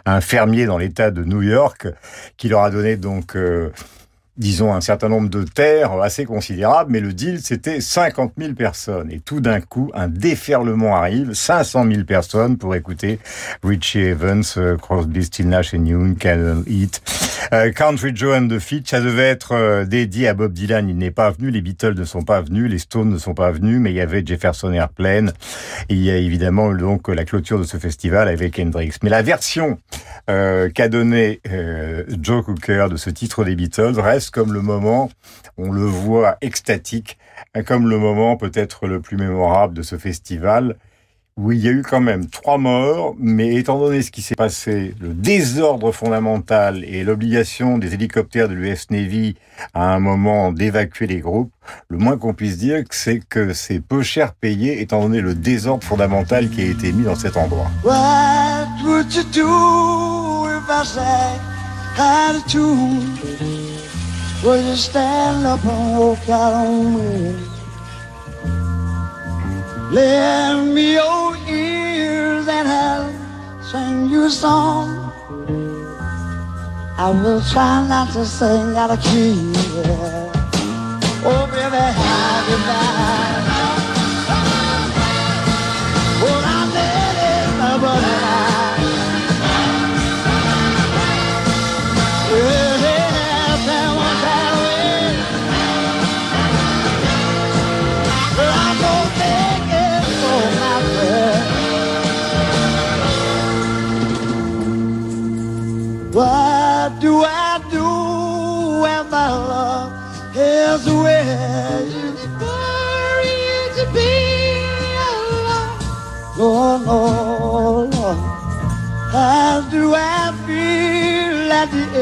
un 0.08 0.20
fermier 0.20 0.66
dans 0.66 0.80
l'État 0.80 1.12
de 1.12 1.24
New 1.24 1.44
York, 1.44 1.88
qui 2.38 2.50
leur 2.50 2.64
a 2.64 2.72
donné 2.72 2.98
donc 2.98 3.36
euh, 3.36 3.70
disons, 4.38 4.74
un 4.74 4.82
certain 4.82 5.08
nombre 5.08 5.30
de 5.30 5.44
terres 5.44 5.94
assez 6.01 6.25
considérables, 6.25 6.92
mais 6.92 7.00
le 7.00 7.13
deal, 7.13 7.39
c'était 7.42 7.80
50 7.80 8.34
000 8.38 8.54
personnes. 8.54 9.10
Et 9.12 9.20
tout 9.20 9.39
d'un 9.39 9.62
coup, 9.62 9.92
un 9.94 10.10
déferlement 10.10 10.96
arrive, 10.96 11.34
500 11.34 11.86
000 11.89 12.04
personnes 12.04 12.58
pour 12.58 12.75
écouter 12.75 13.20
Richie 13.63 14.00
Evans, 14.00 14.44
euh, 14.58 14.77
Crosby, 14.77 15.24
Still 15.24 15.48
Nash 15.48 15.74
et 15.74 15.77
Young, 15.77 16.18
Cannon 16.18 16.63
Heat, 16.68 17.01
euh, 17.54 17.72
Country 17.72 18.12
Joe 18.13 18.38
and 18.38 18.48
the 18.50 18.60
Feet. 18.60 18.89
Ça 18.89 19.00
devait 19.00 19.30
être 19.30 19.54
euh, 19.54 19.86
dédié 19.86 20.27
à 20.27 20.34
Bob 20.34 20.51
Dylan. 20.51 20.89
Il 20.89 20.98
n'est 20.98 21.12
pas 21.12 21.32
venu, 21.32 21.50
les 21.50 21.62
Beatles 21.62 21.96
ne 21.96 22.06
sont 22.06 22.24
pas 22.24 22.42
venus, 22.42 22.70
les 22.70 22.80
Stones 22.80 23.10
ne 23.10 23.18
sont 23.18 23.34
pas 23.34 23.51
venus, 23.51 23.80
mais 23.80 23.92
il 23.92 23.96
y 23.96 24.01
avait 24.01 24.25
Jefferson 24.25 24.74
Airplane. 24.74 25.32
Il 25.88 26.01
y 26.01 26.12
a 26.12 26.18
évidemment 26.18 26.74
donc 26.74 27.08
la 27.08 27.24
clôture 27.24 27.60
de 27.60 27.63
ce 27.63 27.77
festival 27.77 28.27
avec 28.27 28.60
Hendrix. 28.60 28.92
Mais 29.01 29.10
la 29.10 29.22
version 29.22 29.77
qu'a 30.27 30.89
donnée 30.89 31.39
Joe 32.22 32.44
Cooker 32.44 32.88
de 32.89 32.98
ce 32.98 33.12
titre 33.12 33.44
des 33.44 33.56
Beatles 33.56 34.00
reste 34.00 34.25
comme 34.29 34.53
le 34.53 34.62
moment, 34.62 35.10
on 35.58 35.72
le 35.72 35.86
voit 35.86 36.38
extatique, 36.41 37.17
comme 37.65 37.89
le 37.89 37.98
moment 37.98 38.38
peut-être 38.38 38.88
le 38.88 39.01
plus 39.01 39.17
mémorable 39.17 39.74
de 39.74 39.82
ce 39.82 39.98
festival, 39.98 40.75
où 41.38 41.51
il 41.51 41.60
y 41.60 41.67
a 41.67 41.72
eu 41.72 41.82
quand 41.82 42.00
même 42.00 42.27
trois 42.27 42.58
morts, 42.58 43.13
mais 43.20 43.55
étant 43.55 43.77
donné 43.77 44.01
ce 44.01 44.10
qui 44.10 44.22
s'est 44.22 44.36
passé, 44.36 44.96
le 45.01 45.10
désordre 45.13 45.91
fondamental 45.91 46.86
et 46.86 47.03
l'obligation 47.03 47.77
des 47.77 47.94
hélicoptères 47.94 48.48
de 48.48 48.53
l'US 48.53 48.89
Navy 48.89 49.36
à 49.74 49.94
un 49.94 50.00
moment 50.00 50.53
d'évacuer 50.53 51.08
les 51.08 51.20
groupes, 51.20 51.51
le 51.89 51.98
moins 51.98 52.17
qu'on 52.17 52.34
puisse 52.34 52.58
dire, 52.58 52.82
c'est 52.89 53.20
que 53.20 53.51
c'est 53.51 53.82
peu 53.82 54.01
cher 54.01 54.34
payé 54.34 54.82
étant 54.82 55.01
donné 55.01 55.20
le 55.20 55.36
désordre 55.36 55.84
fondamental 55.84 56.50
qui 56.50 56.62
a 56.62 56.65
été 56.65 56.94
mis 56.94 57.03
dans 57.03 57.15
cet 57.15 57.36
endroit. 57.36 57.70
What 57.84 58.67
would 58.86 59.13
you 59.13 59.24
do 59.34 60.48
if 60.48 60.70
I 61.98 63.65
Will 64.46 64.62
you 64.62 64.75
stand 64.75 65.44
up 65.44 65.66
and 65.66 65.98
walk 65.98 66.30
out 66.30 66.54
on 66.54 66.94
me? 66.94 67.36
Lend 69.90 70.75
me 70.75 70.94
your 70.94 71.36
ears 71.50 72.48
and 72.48 72.68
I'll 72.68 73.12
sing 73.64 74.08
you 74.08 74.25
a 74.25 74.30
song. 74.30 75.12
I 76.96 77.10
will 77.10 77.42
try 77.42 77.88
not 77.88 78.14
to 78.14 78.24
sing 78.24 78.78
out 78.78 78.92
of 78.92 79.02
key. 79.02 79.52
Oh, 81.25 81.48
baby, 81.52 81.82
how 82.00 82.46
did 82.48 83.55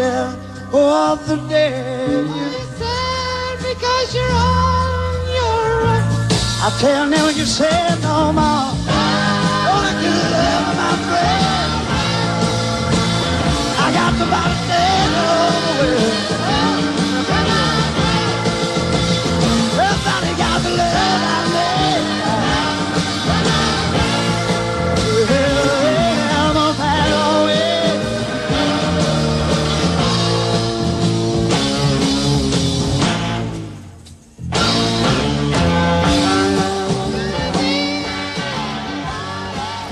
of 0.04 1.28
the 1.28 1.38
day? 1.48 2.24
Because 3.60 4.16
you're 4.16 4.32
on 4.32 5.16
your 5.38 5.88
own. 5.88 6.04
I 6.62 6.76
tell 6.80 7.10
them 7.10 7.38
you 7.38 7.46
say 7.46 7.96
no 8.02 8.34
more. 8.34 8.73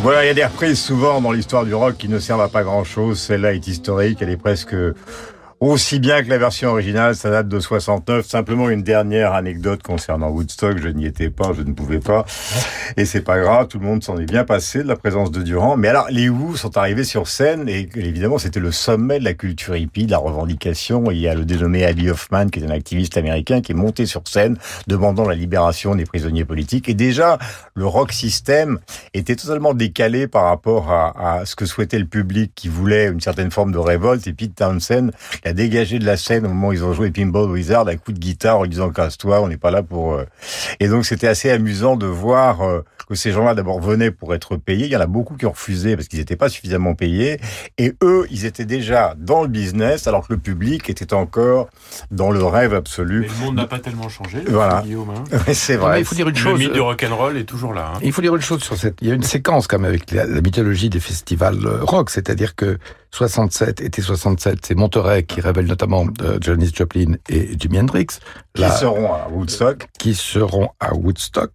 Voilà, 0.04 0.24
il 0.24 0.28
y 0.28 0.32
a 0.32 0.34
des 0.34 0.46
reprises 0.46 0.80
souvent 0.80 1.22
dans 1.22 1.32
l'histoire 1.32 1.64
du 1.64 1.76
rock 1.76 1.96
qui 1.96 2.10
ne 2.10 2.18
servent 2.18 2.42
à 2.42 2.48
pas 2.48 2.64
grand 2.64 2.84
chose. 2.84 3.20
Celle-là 3.20 3.54
est 3.54 3.68
historique, 3.68 4.18
elle 4.22 4.32
est 4.32 4.38
presque 4.38 4.76
aussi 5.62 6.00
bien 6.00 6.24
que 6.24 6.30
la 6.30 6.39
version 6.39 6.69
originale, 6.69 7.15
ça 7.15 7.30
date 7.30 7.47
de 7.47 7.60
69. 7.60 8.26
Simplement 8.26 8.69
une 8.71 8.82
dernière 8.82 9.34
anecdote 9.34 9.84
concernant 9.84 10.30
Woodstock. 10.30 10.80
Je 10.80 10.88
n'y 10.88 11.06
étais 11.06 11.30
pas, 11.30 11.54
je 11.54 11.62
ne 11.62 11.74
pouvais 11.74 12.00
pas. 12.00 12.26
Et 12.97 13.06
c'est 13.06 13.21
pas 13.21 13.39
grave, 13.39 13.67
tout 13.67 13.78
le 13.78 13.86
monde 13.86 14.04
s'en 14.04 14.17
est 14.17 14.26
bien 14.26 14.43
passé 14.43 14.80
de 14.80 14.88
la 14.88 14.95
présence 14.95 15.30
de 15.30 15.43
Durand. 15.43 15.78
Mais 15.78 15.88
alors, 15.88 16.08
les 16.10 16.30
Who 16.30 16.56
sont 16.58 16.78
arrivés 16.78 17.04
sur 17.04 17.28
scène 17.28 17.69
et 17.69 17.88
évidemment, 17.95 18.39
c'était 18.39 18.60
le 18.60 18.71
sommet 18.71 19.19
de 19.19 19.24
la 19.24 19.36
culture 19.36 19.76
hippie, 19.76 20.08
de 20.08 20.12
la 20.12 20.17
revendication. 20.17 21.12
Il 21.12 21.19
y 21.19 21.28
a 21.28 21.36
le 21.36 21.45
dénommé 21.45 21.86
Ali 21.86 22.10
Hoffman, 22.10 22.47
qui 22.47 22.60
est 22.60 22.65
un 22.65 22.71
activiste 22.71 23.15
américain, 23.17 23.62
qui 23.62 23.74
est 23.74 23.76
monté 23.76 24.08
sur 24.08 24.24
scène 24.28 24.58
demandant 24.88 25.28
la 25.28 25.36
libération 25.36 25.93
des 25.93 26.06
prisonniers 26.06 26.43
politiques. 26.43 26.89
Et 26.89 26.95
déjà, 26.95 27.38
le 27.76 27.86
rock 27.86 28.13
system 28.13 28.80
était 29.13 29.36
totalement 29.36 29.76
décalé 29.76 30.28
par 30.28 30.45
rapport 30.45 30.91
à, 30.91 31.39
à 31.41 31.45
ce 31.45 31.56
que 31.56 31.67
souhaitait 31.67 32.00
le 32.00 32.06
public 32.06 32.52
qui 32.56 32.67
voulait 32.67 33.10
une 33.10 33.21
certaine 33.21 33.52
forme 33.52 33.71
de 33.71 33.78
révolte. 33.78 34.26
Et 34.26 34.34
Pete 34.34 34.56
Townsend, 34.56 35.12
dégagé 35.54 36.00
de 36.00 36.06
la 36.06 36.18
scène 36.18 36.46
au 36.46 36.50
moment 36.50 36.70
où 36.70 36.74
ils 36.74 36.84
ont 36.84 36.94
joué 36.94 37.12
Pinball 37.12 37.50
Wizard 37.50 37.88
à 37.88 37.96
coup 37.96 38.12
de 38.12 38.20
guitare 38.20 38.60
en 38.60 38.66
disant 38.66 38.90
casse-toi, 38.90 39.42
on 39.42 39.48
n'est 39.48 39.58
pas 39.58 39.72
là 39.72 39.84
pour. 39.84 40.14
Euh. 40.14 40.26
Et 40.80 40.88
donc 40.88 41.06
c'était 41.06 41.28
assez 41.28 41.50
amusant 41.50 41.96
de 41.96 42.06
voir 42.06 42.62
euh, 42.62 42.82
que 43.08 43.16
ces 43.16 43.32
gens-là 43.32 43.56
d'abord 43.56 43.80
venaient 43.80 44.12
pour 44.12 44.34
être 44.34 44.58
payés. 44.58 44.86
Il 44.86 44.92
y 44.92 44.96
en 44.96 45.02
a 45.02 45.08
beaucoup 45.08 45.36
qui 45.36 45.46
ont 45.46 45.52
refusé 45.52 45.96
parce 45.96 46.08
qu'ils 46.08 46.20
n'étaient 46.20 46.36
pas 46.36 46.50
suffisamment 46.50 46.96
payés. 46.96 47.40
Et 47.78 47.94
eux, 48.04 48.26
ils 48.32 48.46
étaient 48.46 48.66
déjà 48.66 49.16
dans 49.18 49.42
le 49.42 49.48
business 49.48 50.08
alors 50.08 50.28
que 50.28 50.34
le 50.34 50.40
public 50.40 50.90
était 50.90 51.14
encore 51.14 51.70
dans 52.10 52.32
le 52.32 52.44
rêve 52.44 52.74
absolu. 52.74 53.22
Mais 53.22 53.28
le 53.28 53.46
monde 53.46 53.56
n'a 53.56 53.68
pas 53.68 53.80
tellement 53.80 54.10
changé. 54.10 54.44
Voilà. 54.48 54.84
Hein. 54.86 55.24
C'est 55.54 55.76
vrai. 55.76 56.02
il 56.02 56.06
faut 56.06 56.16
dire 56.16 56.30
une 56.30 56.36
chose. 56.36 56.54
Le 56.54 56.66
mythe 56.66 56.74
du 56.74 56.82
rock'n'roll 56.82 57.38
est 57.38 57.44
toujours 57.44 57.74
là. 57.74 57.94
Hein. 57.96 58.00
Il 58.02 58.12
faut 58.12 58.22
dire 58.22 58.36
une 58.36 58.42
chose 58.42 58.64
sur 58.64 58.78
cette. 58.78 58.96
Il 59.02 59.08
y 59.08 59.12
a 59.12 59.16
une 59.16 59.24
séquence 59.24 59.68
quand 59.68 59.80
même 59.80 59.90
avec 59.90 60.12
la, 60.12 60.26
la 60.26 60.42
mythologie 60.42 60.90
des 60.90 61.00
festivals 61.00 61.66
euh, 61.66 61.84
rock, 61.84 62.10
c'est-à-dire 62.10 62.56
que 62.56 62.78
67, 63.13 63.82
été 63.82 64.02
67, 64.02 64.65
c'est 64.65 64.76
Monterey 64.76 65.24
qui 65.24 65.41
révèle 65.41 65.65
notamment 65.65 66.06
euh, 66.21 66.38
Janis 66.39 66.71
Joplin 66.74 67.15
et 67.30 67.58
Jimi 67.60 67.80
Hendrix. 67.80 68.08
Qui 68.54 68.63
seront 68.69 69.13
à 69.13 69.28
Woodstock. 69.30 69.88
Qui 70.00 70.15
seront 70.15 70.69
à 70.80 70.93
Woodstock. 70.93 71.52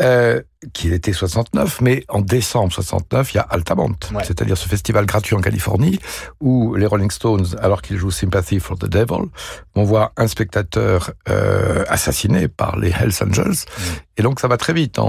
Euh, 0.00 0.42
qui 0.72 0.92
était 0.92 1.12
69, 1.12 1.80
mais 1.80 2.04
en 2.08 2.20
décembre 2.20 2.72
69, 2.72 3.32
il 3.32 3.36
y 3.36 3.40
a 3.40 3.42
Altamont, 3.42 3.94
c'est-à-dire 4.24 4.58
ce 4.58 4.68
festival 4.68 5.06
gratuit 5.06 5.36
en 5.36 5.40
Californie, 5.40 6.00
où 6.40 6.74
les 6.74 6.86
Rolling 6.86 7.10
Stones, 7.10 7.46
alors 7.60 7.82
qu'ils 7.82 7.98
jouent 7.98 8.10
Sympathy 8.10 8.58
for 8.58 8.76
the 8.76 8.86
Devil, 8.86 9.28
vont 9.74 9.84
voir 9.84 10.12
un 10.16 10.26
spectateur 10.26 11.12
euh, 11.28 11.84
assassiné 11.88 12.48
par 12.48 12.78
les 12.78 12.90
Hells 12.90 13.12
Angels. 13.22 13.50
Mm. 13.50 13.82
Et 14.18 14.22
donc 14.22 14.40
ça 14.40 14.48
va 14.48 14.56
très 14.56 14.72
vite, 14.72 14.98
en, 14.98 15.04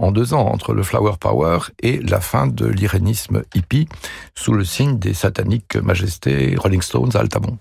en, 0.00 0.12
deux 0.12 0.34
ans, 0.34 0.46
entre 0.46 0.72
le 0.72 0.82
Flower 0.82 1.14
Power 1.20 1.58
et 1.80 1.98
la 1.98 2.20
fin 2.20 2.46
de 2.46 2.66
l'irénisme 2.66 3.42
hippie, 3.54 3.88
sous 4.34 4.52
le 4.52 4.64
signe 4.64 4.98
des 4.98 5.14
sataniques 5.14 5.76
majestés 5.76 6.56
Rolling 6.56 6.82
Stones 6.82 7.10
à 7.14 7.18
Altamont. 7.18 7.58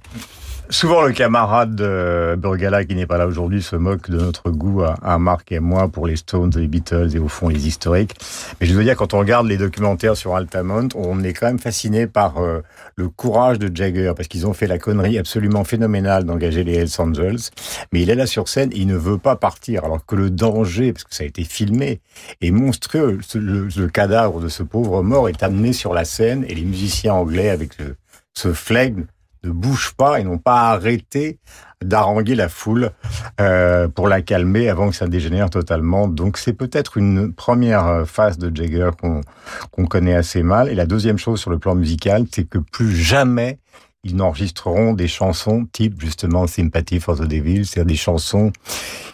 Souvent, 0.72 1.02
le 1.02 1.12
camarade 1.12 1.76
de 1.76 2.38
Burgala, 2.38 2.86
qui 2.86 2.96
n'est 2.96 3.06
pas 3.06 3.18
là 3.18 3.28
aujourd'hui, 3.28 3.62
se 3.62 3.76
moque 3.76 4.10
de 4.10 4.16
notre 4.16 4.52
goût 4.52 4.84
à, 4.84 5.18
Marc 5.20 5.52
et 5.52 5.60
moi 5.60 5.90
pour 5.90 6.08
les 6.08 6.16
Stones, 6.16 6.50
les 6.56 6.70
Beatles 6.70 7.10
et 7.14 7.20
au 7.20 7.28
fond 7.28 7.50
les 7.50 7.68
historiques. 7.68 8.16
Mais 8.60 8.68
je 8.68 8.74
veux 8.74 8.86
dire, 8.86 8.96
quand 8.96 9.14
on 9.14 9.20
regarde 9.20 9.48
les 9.48 9.58
documentaires 9.58 10.16
sur 10.16 10.34
Altamont, 10.34 10.88
on 10.96 11.26
est 11.26 11.34
quand 11.34 11.48
même 11.48 11.60
fasciné 11.60 12.08
par 12.08 12.38
euh, 12.38 12.62
le 12.96 13.10
courage 13.10 13.60
de 13.60 13.70
Jagger, 13.76 14.14
parce 14.16 14.30
qu'ils 14.30 14.48
ont 14.48 14.54
fait 14.54 14.66
la 14.66 14.78
connerie 14.78 15.18
absolument 15.18 15.66
phénoménale 15.66 16.24
d'engager 16.24 16.64
les 16.64 16.76
Hells 16.76 17.02
Angels. 17.02 17.52
Mais 17.92 18.02
il 18.04 18.10
est 18.10 18.16
là 18.16 18.26
sur 18.26 18.48
scène 18.48 18.70
il 18.74 18.88
ne 18.88 18.96
veut 18.96 19.18
pas 19.18 19.36
partir, 19.36 19.84
alors 19.84 20.06
que 20.06 20.16
le 20.16 20.30
danger, 20.30 20.94
parce 20.94 21.04
que 21.04 21.14
ça 21.14 21.24
a 21.24 21.28
été 21.28 21.44
filmé, 21.44 22.00
est 22.40 22.52
monstrueux. 22.52 23.20
Le, 23.36 23.68
le 23.76 23.88
cadavre 23.90 24.40
de 24.40 24.48
ce 24.48 24.64
pauvre 24.64 25.04
mort 25.04 25.28
est 25.28 25.44
amené 25.44 25.74
sur 25.74 25.94
la 25.94 26.06
scène 26.06 26.46
et 26.48 26.56
les 26.56 26.64
musiciens 26.64 27.14
anglais 27.14 27.50
avec 27.50 27.74
ce 28.34 28.54
flegme 28.54 29.04
ne 29.44 29.52
bougent 29.52 29.94
pas 29.94 30.20
et 30.20 30.24
n'ont 30.24 30.38
pas 30.38 30.70
arrêté 30.70 31.40
d'haranguer 31.84 32.36
la 32.36 32.48
foule 32.48 32.92
euh, 33.40 33.88
pour 33.88 34.08
la 34.08 34.22
calmer 34.22 34.70
avant 34.70 34.90
que 34.90 34.96
ça 34.96 35.08
dégénère 35.08 35.50
totalement. 35.50 36.08
Donc 36.08 36.38
c'est 36.38 36.54
peut-être 36.54 36.98
une 36.98 37.34
première 37.34 38.08
phase 38.08 38.38
de 38.38 38.56
Jagger 38.56 38.92
qu'on 39.72 39.86
connaît 39.86 40.16
assez 40.16 40.44
mal. 40.44 40.70
Et 40.70 40.76
la 40.76 40.86
deuxième 40.86 41.18
chose 41.18 41.40
sur 41.40 41.50
le 41.50 41.58
plan 41.58 41.76
musical, 41.76 42.26
c'est 42.32 42.48
que 42.48 42.60
plus 42.60 42.96
jamais 42.96 43.60
ils 44.04 44.16
n'enregistreront 44.16 44.94
des 44.94 45.08
chansons 45.08 45.68
type 45.72 46.02
justement 46.02 46.48
Sympathy 46.48 47.00
for 47.00 47.16
the 47.16 47.24
Devil, 47.24 47.66
c'est-à-dire 47.66 47.90
des 47.90 47.96
chansons 47.96 48.52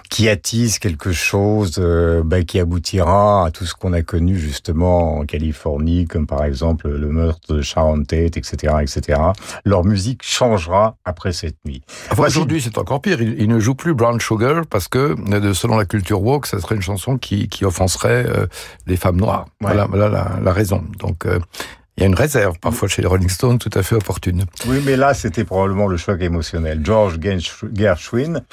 qui 0.10 0.30
attisent 0.30 0.80
quelque 0.80 1.12
chose 1.12 1.76
euh, 1.80 2.23
bah, 2.23 2.43
qui 2.43 2.60
aboutira 2.60 3.45
à 3.45 3.52
tout 3.52 3.65
ce 3.65 3.76
qu'on 3.76 3.91
a 3.91 4.02
connu 4.02 4.38
justement 4.38 5.17
en 5.17 5.26
Californie, 5.26 6.06
comme 6.06 6.26
par 6.26 6.45
exemple 6.45 6.88
le 6.88 7.10
meurtre 7.10 7.54
de 7.54 7.62
Sharon 7.62 8.04
Tate, 8.04 8.38
etc., 8.38 8.76
etc. 8.82 9.21
Leur 9.65 9.84
musique 9.84 10.23
changera 10.23 10.95
après 11.04 11.34
cette 11.34 11.58
nuit. 11.65 11.82
Aujourd'hui, 12.17 12.62
c'est 12.62 12.78
encore 12.78 13.02
pire. 13.02 13.21
Ils, 13.21 13.47
ne 13.50 13.60
jouent 13.60 13.76
plus 13.76 13.93
Brown 13.93 14.19
Sugar 14.21 14.63
parce 14.69 14.88
que, 14.88 15.15
selon 15.54 15.78
la 15.78 15.86
culture 15.86 16.21
woke, 16.21 16.47
ça 16.47 16.60
serait 16.60 16.76
une 16.76 16.82
chanson 16.82 17.17
qui, 17.17 17.50
qui 17.50 17.65
offenserait 17.65 18.26
euh, 18.26 18.47
les 18.86 18.95
femmes 18.95 19.17
noires. 19.17 19.47
Voilà, 19.60 19.86
voilà 19.86 20.08
la, 20.08 20.39
la, 20.41 20.54
raison. 20.54 20.84
Donc, 21.00 21.26
euh, 21.26 21.39
il 21.97 22.01
y 22.01 22.03
a 22.03 22.07
une 22.07 22.15
réserve 22.15 22.60
parfois 22.60 22.88
chez 22.88 23.01
les 23.01 23.07
Rolling 23.07 23.29
Stones 23.29 23.57
tout 23.57 23.71
à 23.73 23.81
fait 23.81 23.95
opportune. 23.95 24.45
Oui, 24.67 24.81
mais 24.86 24.95
là, 24.95 25.15
c'était 25.15 25.43
probablement 25.43 25.88
le 25.88 25.97
choc 25.97 26.21
émotionnel. 26.21 26.81
George 26.83 27.19
Gershwin. 27.73 28.43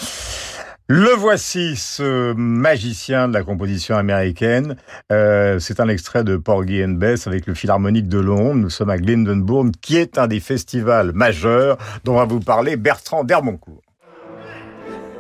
Le 0.86 1.14
voici, 1.14 1.76
ce 1.76 2.32
magicien 2.34 3.28
de 3.28 3.34
la 3.34 3.42
composition 3.42 3.96
américaine. 3.96 4.76
Euh, 5.12 5.58
c'est 5.58 5.80
un 5.80 5.88
extrait 5.88 6.24
de 6.24 6.36
Porgy 6.36 6.84
and 6.84 6.96
Bess 6.96 7.26
avec 7.26 7.46
le 7.46 7.54
Philharmonique 7.54 8.08
de 8.08 8.18
Londres. 8.18 8.56
Nous 8.56 8.70
sommes 8.70 8.90
à 8.90 8.98
Glyndebourne, 8.98 9.72
qui 9.72 9.96
est 9.96 10.18
un 10.18 10.26
des 10.26 10.40
festivals 10.40 11.12
majeurs 11.12 11.78
dont 12.04 12.16
va 12.16 12.24
vous 12.24 12.40
parler 12.40 12.76
Bertrand 12.76 13.24
Dermoncourt. 13.24 13.82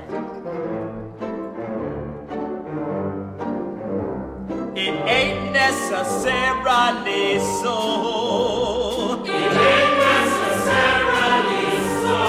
necessarily 5.96 7.38
so. 7.62 7.76
It 9.24 9.30
ain't 9.30 9.96
necessarily 10.12 11.70
so. 12.02 12.20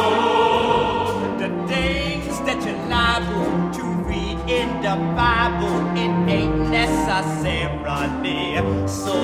The 1.41 1.49
things 1.67 2.35
that 2.47 2.59
you're 2.63 2.83
liable 2.87 3.55
to 3.77 3.83
read 4.07 4.37
in 4.49 4.69
the 4.81 4.95
Bible, 5.15 5.77
it 5.97 6.11
ain't 6.31 6.57
necessarily 6.69 8.87
so. 8.87 9.17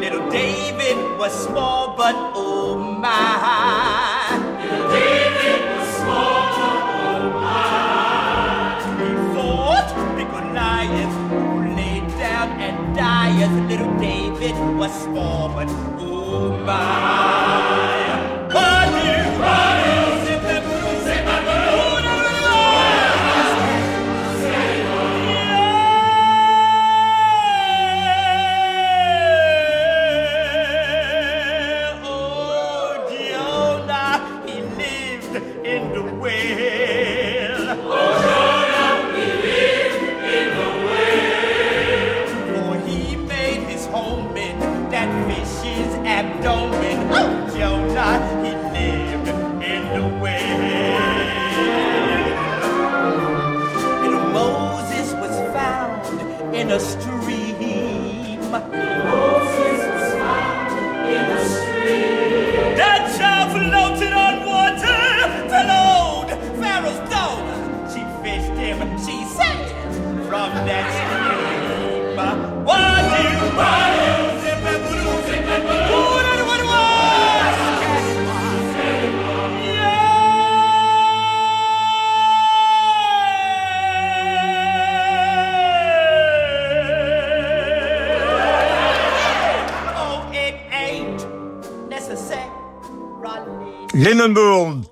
Little 0.00 0.28
David 0.30 0.96
was 1.18 1.32
small, 1.32 1.96
but 1.96 2.14
oh 2.34 2.78
my. 2.78 3.79
little 13.68 13.98
David 13.98 14.56
was 14.78 15.06
born. 15.06 15.68
Ooh, 16.00 16.56
my. 16.64 17.89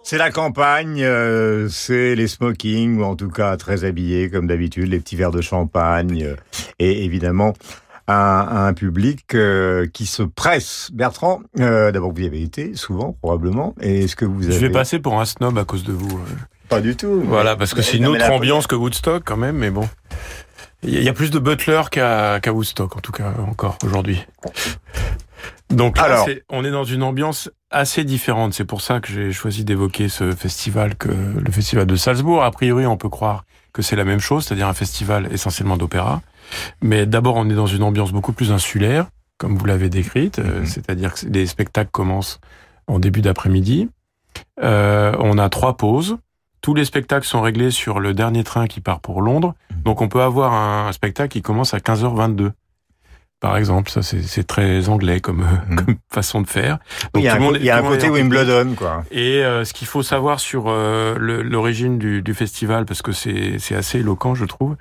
C'est 0.03 0.19
la 0.19 0.31
campagne, 0.31 1.03
euh, 1.03 1.69
c'est 1.69 2.15
les 2.15 2.29
smokings, 2.29 2.99
ou 2.99 3.05
en 3.05 3.17
tout 3.17 3.31
cas 3.31 3.57
très 3.57 3.85
habillés 3.85 4.31
comme 4.31 4.47
d'habitude, 4.47 4.89
les 4.89 5.01
petits 5.01 5.17
verres 5.17 5.31
de 5.31 5.41
champagne, 5.41 6.25
euh, 6.25 6.37
et 6.79 7.05
évidemment 7.05 7.55
un, 8.07 8.49
un 8.51 8.73
public 8.73 9.35
euh, 9.35 9.87
qui 9.93 10.07
se 10.07 10.23
presse. 10.23 10.91
Bertrand, 10.93 11.41
d'abord 11.55 12.13
vous 12.13 12.23
y 12.23 12.27
avez 12.27 12.43
été 12.43 12.75
souvent 12.75 13.17
probablement, 13.21 13.75
et 13.81 14.05
est-ce 14.05 14.17
que 14.17 14.25
vous 14.25 14.45
avez... 14.45 14.55
Je 14.55 14.61
vais 14.61 14.71
passer 14.71 14.99
pour 14.99 15.21
un 15.21 15.25
snob 15.25 15.59
à 15.59 15.65
cause 15.65 15.85
de 15.85 15.93
vous. 15.93 16.21
Pas 16.69 16.81
du 16.81 16.97
tout. 16.97 17.23
Voilà, 17.25 17.57
parce 17.57 17.75
que 17.75 17.83
c'est 17.83 17.97
une 17.97 18.07
autre 18.07 18.31
ambiance 18.31 18.67
que 18.67 18.75
Woodstock 18.75 19.23
quand 19.25 19.37
même, 19.37 19.57
mais 19.57 19.71
bon. 19.71 19.89
Il 20.85 21.03
y 21.03 21.09
a 21.09 21.13
plus 21.13 21.31
de 21.31 21.41
Butler 21.41 21.83
qu'à 21.91 22.41
Woodstock, 22.47 22.97
en 22.97 23.01
tout 23.01 23.13
cas, 23.13 23.35
encore 23.49 23.79
aujourd'hui. 23.85 24.25
Donc 25.71 25.99
là, 25.99 26.05
Alors, 26.05 26.29
on 26.49 26.65
est 26.65 26.71
dans 26.71 26.85
une 26.85 27.03
ambiance 27.03 27.51
assez 27.71 28.05
différente. 28.05 28.55
C'est 28.55 28.65
pour 28.65 28.81
ça 28.81 29.01
que 29.01 29.09
j'ai 29.09 29.33
choisi 29.33 29.65
d'évoquer 29.65 30.09
ce 30.09 30.33
festival 30.33 30.97
que 30.97 31.09
le 31.09 31.53
festival 31.53 31.87
de 31.87 31.97
Salzbourg. 31.97 32.43
A 32.43 32.51
priori, 32.51 32.87
on 32.87 32.97
peut 32.97 33.11
croire 33.11 33.45
que 33.73 33.83
c'est 33.83 33.97
la 33.97 34.05
même 34.05 34.21
chose, 34.21 34.45
c'est-à-dire 34.45 34.69
un 34.69 34.75
festival 34.75 35.29
essentiellement 35.33 35.77
d'opéra. 35.77 36.23
Mais 36.81 37.07
d'abord, 37.07 37.37
on 37.37 37.49
est 37.51 37.55
dans 37.55 37.67
une 37.67 37.83
ambiance 37.83 38.13
beaucoup 38.13 38.33
plus 38.33 38.51
insulaire, 38.51 39.07
comme 39.37 39.57
vous 39.57 39.67
l'avez 39.67 39.91
décrite, 39.91 40.39
euh, 40.39 40.61
mhm. 40.61 40.67
c'est-à-dire 40.67 41.15
que 41.15 41.27
les 41.27 41.47
spectacles 41.47 41.91
commencent 41.91 42.41
en 42.87 42.99
début 42.99 43.21
d'après-midi. 43.21 43.89
Euh, 44.63 45.15
on 45.21 45.37
a 45.37 45.49
trois 45.51 45.77
pauses. 45.77 46.17
Tous 46.61 46.75
les 46.75 46.85
spectacles 46.85 47.27
sont 47.27 47.43
réglés 47.43 47.71
sur 47.71 48.01
le 48.01 48.15
dernier 48.15 48.43
train 48.43 48.67
qui 48.67 48.81
part 48.81 49.01
pour 49.01 49.21
Londres. 49.21 49.55
Mhm. 49.71 49.83
Donc 49.83 50.01
on 50.01 50.09
peut 50.09 50.23
avoir 50.23 50.55
un 50.55 50.91
spectacle 50.93 51.31
qui 51.31 51.43
commence 51.43 51.75
à 51.75 51.79
15h22 51.79 52.53
par 53.41 53.57
exemple. 53.57 53.91
Ça, 53.91 54.03
c'est 54.03 54.47
très 54.47 54.89
anglais 54.89 55.21
comme, 55.21 55.45
mhm. 55.69 55.77
comme, 55.77 55.97
façon 56.11 56.41
de 56.41 56.47
faire. 56.47 56.79
Donc, 57.15 57.23
il 57.23 57.27
y 57.27 57.29
a, 57.29 57.35
un, 57.37 57.55
il 57.55 57.65
y 57.65 57.71
a 57.71 57.79
un 57.79 57.83
côté 57.83 58.09
Wimbledon, 58.09 58.75
quoi. 58.77 59.05
Et 59.11 59.45
euh, 59.45 59.65
ce 59.65 59.73
qu'il 59.73 59.87
faut 59.87 60.03
savoir 60.03 60.41
sur 60.41 60.65
euh, 60.69 61.17
l'origine 61.19 61.99
du, 61.99 62.23
du, 62.23 62.35
festival, 62.35 62.85
parce 62.85 63.03
que 63.03 63.13
c'est 63.13 63.75
assez 63.75 63.99
éloquent, 63.99 64.35
je 64.35 64.45
trouve, 64.45 64.77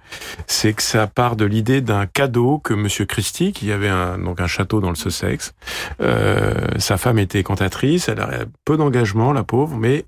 c'est 0.48 0.74
que 0.74 0.84
ça 0.84 1.08
part 1.08 1.36
de 1.36 1.46
l'idée 1.46 1.82
d'un 1.82 2.06
cadeau 2.06 2.60
que 2.60 2.74
Monsieur 2.74 3.06
Christie, 3.06 3.52
qui 3.54 3.72
avait 3.72 3.89
un, 3.89 4.17
donc 4.17 4.41
un 4.41 4.48
château 4.48 4.80
dans 4.80 4.89
le 4.89 4.96
Sussex, 4.96 5.54
euh, 6.02 6.54
sa 6.78 6.98
femme 6.98 7.20
était 7.20 7.43
cantatrice, 7.43 8.10
elle 8.10 8.20
a 8.20 8.30
peu 8.65 8.78
d'engagement, 8.78 9.34
la 9.34 9.43
pauvre, 9.43 9.76
mais 9.78 10.06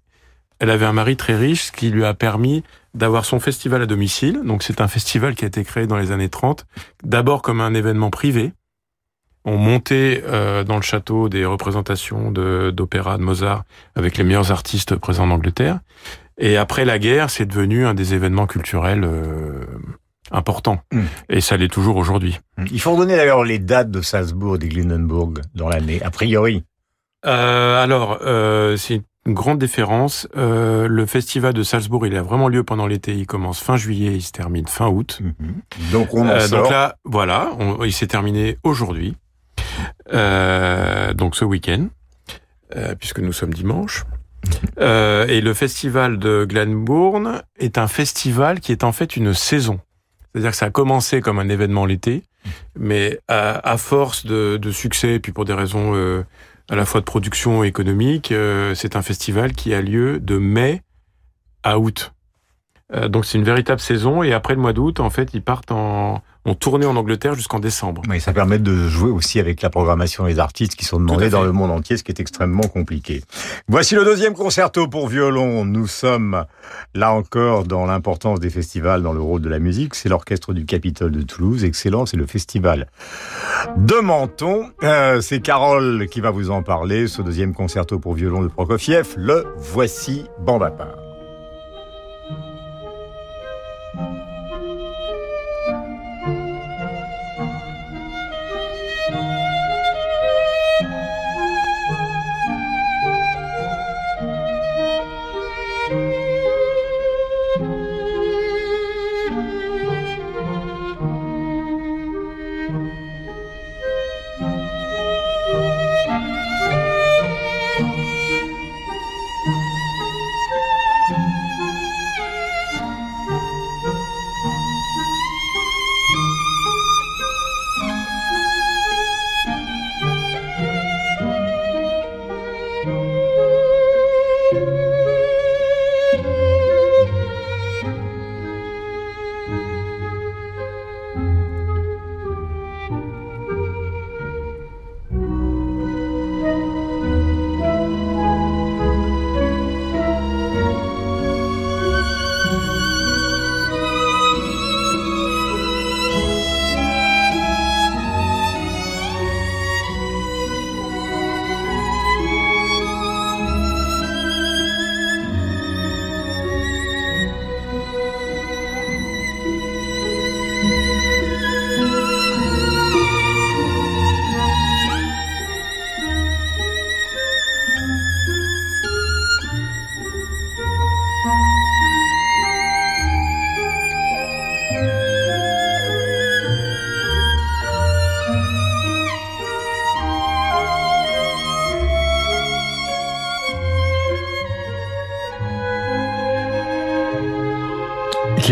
elle 0.60 0.70
avait 0.70 0.86
un 0.86 0.94
mari 0.94 1.18
très 1.18 1.36
riche, 1.36 1.66
ce 1.66 1.72
qui 1.72 1.90
lui 1.90 2.06
a 2.06 2.14
permis 2.14 2.64
d'avoir 2.94 3.26
son 3.26 3.40
festival 3.40 3.82
à 3.82 3.86
domicile. 3.86 4.42
Donc 4.44 4.64
c'est 4.64 4.82
un 4.82 4.88
festival 4.88 5.36
qui 5.36 5.46
a 5.46 5.48
été 5.48 5.64
créé 5.64 5.88
dans 5.88 5.98
les 5.98 6.12
années 6.12 6.30
30, 6.30 6.66
d'abord 7.04 7.42
comme 7.42 7.62
un 7.62 7.74
événement 7.74 8.10
privé. 8.10 8.54
On 9.46 9.58
montait 9.58 10.24
euh, 10.28 10.64
dans 10.64 10.76
le 10.76 10.82
château 10.82 11.30
des 11.30 11.46
représentations 11.46 12.32
de 12.32 12.72
d'opéra 12.72 13.18
de 13.18 13.24
Mozart 13.24 13.64
avec 13.96 14.18
les 14.18 14.24
meilleurs 14.24 14.52
artistes 14.52 14.96
présents 14.96 15.24
en 15.24 15.32
Angleterre. 15.32 15.80
Et 16.38 16.58
après 16.58 16.86
la 16.86 17.00
guerre, 17.00 17.30
c'est 17.30 17.46
devenu 17.46 17.86
un 17.86 17.94
des 17.94 18.14
événements 18.14 18.48
culturels 18.48 19.04
euh, 19.04 19.66
importants. 20.32 20.80
Mm. 20.92 21.02
Et 21.30 21.42
ça 21.42 21.58
l'est 21.58 21.72
toujours 21.72 21.98
aujourd'hui. 21.98 22.40
Il 22.72 22.82
faut 22.82 22.96
donner 22.96 23.16
d'ailleurs 23.16 23.44
les 23.44 23.60
dates 23.60 23.92
de 23.92 24.02
Salzbourg 24.02 24.58
et 24.62 24.68
Glindenburg 24.68 25.42
dans 25.56 25.70
l'année, 25.70 26.02
a 26.04 26.12
priori. 26.12 26.64
Euh, 27.26 27.84
alors, 27.84 28.20
euh, 28.22 28.78
c'est 28.78 29.02
grande 29.34 29.60
différence. 29.60 30.28
Euh, 30.38 30.88
le 30.88 31.06
festival 31.06 31.54
de 31.54 31.64
Salzbourg, 31.64 32.06
il 32.08 32.16
a 32.16 32.22
vraiment 32.22 32.48
lieu 32.48 32.64
pendant 32.64 32.88
l'été. 32.88 33.14
Il 33.16 33.26
commence 33.28 33.60
fin 33.62 33.78
juillet, 33.78 34.14
il 34.16 34.22
se 34.22 34.32
termine 34.32 34.68
fin 34.68 34.88
août. 34.88 35.22
Donc 35.92 36.14
on 36.14 36.26
en 36.28 36.30
Euh, 36.30 36.40
sort. 36.40 36.64
donc 36.64 36.72
là, 36.72 36.96
voilà, 37.06 37.52
on- 37.60 37.84
il 37.84 37.94
s'est 37.94 38.08
terminé 38.08 38.58
aujourd'hui, 38.64 39.16
Euh, 40.14 41.14
donc 41.14 41.36
ce 41.36 41.46
week-end, 41.46 41.88
euh, 42.76 42.96
puisque 42.96 43.20
nous 43.20 43.34
sommes 43.34 43.54
dimanche. 43.54 44.04
Et 44.80 45.42
le 45.42 45.54
festival 45.54 46.18
de 46.18 46.46
Glenbourne 46.50 47.44
est 47.60 47.78
un 47.78 47.88
festival 47.88 48.60
qui 48.62 48.72
est 48.72 48.84
en 48.84 48.92
fait 48.92 49.16
une 49.18 49.34
saison. 49.34 49.80
C'est-à-dire 50.32 50.52
que 50.52 50.58
ça 50.58 50.68
a 50.68 50.70
commencé 50.72 51.22
comme 51.22 51.40
un 51.40 51.50
événement 51.50 51.86
l'été, 51.86 52.24
mais 52.78 53.20
à, 53.28 53.70
à 53.70 53.78
force 53.78 54.26
de, 54.26 54.58
de 54.58 54.72
succès, 54.72 55.16
et 55.16 55.20
puis 55.20 55.32
pour 55.34 55.44
des 55.46 55.54
raisons 55.54 55.94
à 56.70 56.76
la 56.76 56.86
fois 56.86 57.02
de 57.02 57.06
production 57.06 57.64
économique, 57.64 58.32
euh, 58.32 58.76
c'est 58.76 58.96
un 58.96 59.02
festival 59.02 59.54
qui 59.54 59.74
a 59.74 59.82
lieu 59.82 60.20
de 60.20 60.38
mai 60.38 60.82
à 61.64 61.80
août. 61.80 62.14
Euh, 62.94 63.08
donc 63.08 63.26
c'est 63.26 63.38
une 63.38 63.44
véritable 63.44 63.80
saison 63.80 64.24
et 64.24 64.34
après 64.34 64.56
le 64.56 64.62
mois 64.62 64.74
d'août, 64.74 65.00
en 65.00 65.10
fait, 65.10 65.30
ils 65.34 65.44
partent 65.44 65.72
en, 65.72 66.24
en 66.46 66.56
tournée 66.56 66.88
en 66.88 66.96
Angleterre 66.96 67.36
jusqu'en 67.36 67.60
décembre. 67.60 68.02
Oui, 68.10 68.20
ça 68.20 68.34
permet 68.34 68.58
de 68.58 68.88
jouer 68.88 69.12
aussi 69.12 69.40
avec 69.40 69.62
la 69.62 69.70
programmation 69.70 70.26
des 70.26 70.40
artistes 70.40 70.76
qui 70.76 70.86
sont 70.86 71.00
demandés 71.00 71.30
dans 71.30 71.44
le 71.44 71.52
monde 71.52 71.70
entier, 71.70 71.98
ce 71.98 72.04
qui 72.04 72.12
est 72.12 72.20
extrêmement 72.20 72.64
compliqué. 72.64 73.22
Voici 73.68 73.94
le 73.94 74.04
deuxième 74.06 74.34
concerto 74.34 74.88
pour 74.88 75.08
violon. 75.08 75.66
Nous 75.66 75.86
sommes 75.86 76.46
là 76.96 77.14
encore 77.14 77.66
dans 77.66 77.86
l'importance 77.86 78.40
des 78.40 78.50
festivals 78.50 79.04
dans 79.04 79.14
le 79.14 79.22
rôle 79.22 79.42
de 79.42 79.50
la 79.50 79.60
musique. 79.60 79.94
C'est 79.94 80.10
l'orchestre 80.10 80.54
du 80.54 80.66
Capitole 80.66 81.12
de 81.12 81.22
Toulouse, 81.22 81.64
excellent. 81.64 82.08
C'est 82.08 82.18
le 82.18 82.26
festival 82.26 82.88
de 83.78 83.96
Menton. 84.02 84.72
Euh, 84.84 85.22
c'est 85.22 85.42
Carole 85.42 86.08
qui 86.10 86.22
va 86.22 86.32
vous 86.32 86.50
en 86.50 86.64
parler. 86.64 87.08
Ce 87.08 87.22
deuxième 87.22 87.54
concerto 87.54 88.00
pour 88.00 88.16
violon 88.16 88.42
de 88.42 88.48
Prokofiev. 88.48 89.14
Le 89.18 89.46
voici 89.58 90.26
bande 90.40 90.62
part. 90.76 90.99
Thank 94.00 94.18
you. 94.18 94.29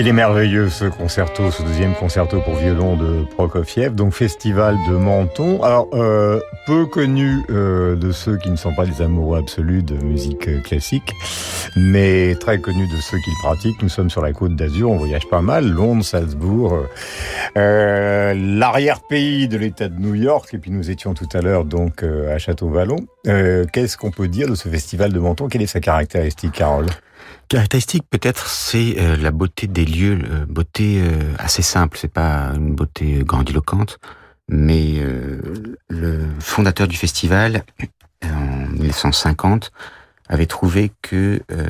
Qu'il 0.07 0.13
est 0.13 0.23
merveilleux 0.23 0.69
ce 0.69 0.85
concerto, 0.85 1.51
ce 1.51 1.63
deuxième 1.63 1.93
concerto 1.93 2.39
pour 2.39 2.55
violon 2.55 2.95
de 2.95 3.25
Prokofiev, 3.35 3.93
donc 3.93 4.13
festival 4.13 4.77
de 4.89 4.95
Menton. 4.95 5.61
Alors 5.63 5.89
euh, 5.91 6.39
peu 6.65 6.85
connu 6.85 7.41
euh, 7.49 7.97
de 7.97 8.13
ceux 8.13 8.37
qui 8.37 8.49
ne 8.49 8.55
sont 8.55 8.73
pas 8.73 8.85
des 8.85 9.01
amoureux 9.01 9.37
absolus 9.37 9.83
de 9.83 9.95
musique 9.95 10.47
euh, 10.47 10.61
classique, 10.61 11.11
mais 11.75 12.35
très 12.35 12.61
connu 12.61 12.87
de 12.87 12.95
ceux 13.01 13.17
qui 13.17 13.31
le 13.31 13.43
pratiquent. 13.43 13.81
Nous 13.81 13.89
sommes 13.89 14.09
sur 14.09 14.21
la 14.21 14.31
côte 14.31 14.55
d'Azur, 14.55 14.91
on 14.91 14.95
voyage 14.95 15.27
pas 15.27 15.41
mal, 15.41 15.67
Londres, 15.67 16.05
Salzbourg, 16.05 16.85
euh, 17.57 18.33
l'arrière-pays 18.33 19.49
de 19.49 19.57
l'État 19.57 19.89
de 19.89 19.99
New 19.99 20.15
York, 20.15 20.53
et 20.53 20.57
puis 20.57 20.71
nous 20.71 20.89
étions 20.89 21.15
tout 21.15 21.27
à 21.33 21.41
l'heure 21.41 21.65
donc 21.65 22.03
euh, 22.03 22.33
à 22.33 22.37
Château-Vallon. 22.37 23.07
Euh, 23.27 23.65
Qu'est-ce 23.73 23.97
qu'on 23.97 24.11
peut 24.11 24.29
dire 24.29 24.47
de 24.47 24.55
ce 24.55 24.69
festival 24.69 25.11
de 25.11 25.19
Menton? 25.19 25.49
Quelle 25.49 25.63
est 25.63 25.67
sa 25.67 25.81
caractéristique, 25.81 26.53
Carole? 26.53 26.85
Caractéristique 27.49 28.03
peut-être, 28.09 28.47
c'est 28.47 28.95
euh, 28.99 29.15
la 29.15 29.31
beauté 29.31 29.67
des 29.67 29.85
lieux, 29.85 30.19
euh, 30.29 30.45
beauté 30.45 31.01
euh, 31.01 31.33
assez 31.39 31.61
simple. 31.61 31.97
C'est 31.99 32.11
pas 32.11 32.51
une 32.55 32.75
beauté 32.75 33.23
grandiloquente, 33.23 33.99
mais 34.49 34.95
euh, 34.97 35.39
le 35.89 36.25
fondateur 36.39 36.87
du 36.87 36.97
festival 36.97 37.63
en 38.23 38.67
1950 38.73 39.71
avait 40.29 40.45
trouvé 40.45 40.91
que 41.01 41.41
euh, 41.51 41.65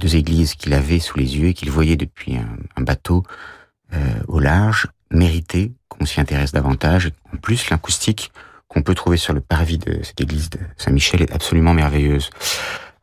deux 0.00 0.14
églises 0.14 0.54
qu'il 0.54 0.72
avait 0.72 1.00
sous 1.00 1.18
les 1.18 1.36
yeux 1.36 1.48
et 1.48 1.54
qu'il 1.54 1.70
voyait 1.70 1.96
depuis 1.96 2.36
un, 2.36 2.56
un 2.76 2.82
bateau 2.82 3.24
euh, 3.94 3.98
au 4.28 4.38
large 4.38 4.86
méritaient 5.10 5.72
qu'on 5.88 6.06
s'y 6.06 6.20
intéresse 6.20 6.52
davantage. 6.52 7.10
En 7.34 7.38
plus, 7.38 7.68
l'acoustique 7.70 8.30
qu'on 8.68 8.82
peut 8.82 8.94
trouver 8.94 9.16
sur 9.16 9.34
le 9.34 9.40
parvis 9.40 9.78
de 9.78 10.00
cette 10.02 10.20
église 10.20 10.48
de 10.48 10.60
Saint-Michel 10.76 11.22
est 11.22 11.32
absolument 11.32 11.74
merveilleuse. 11.74 12.30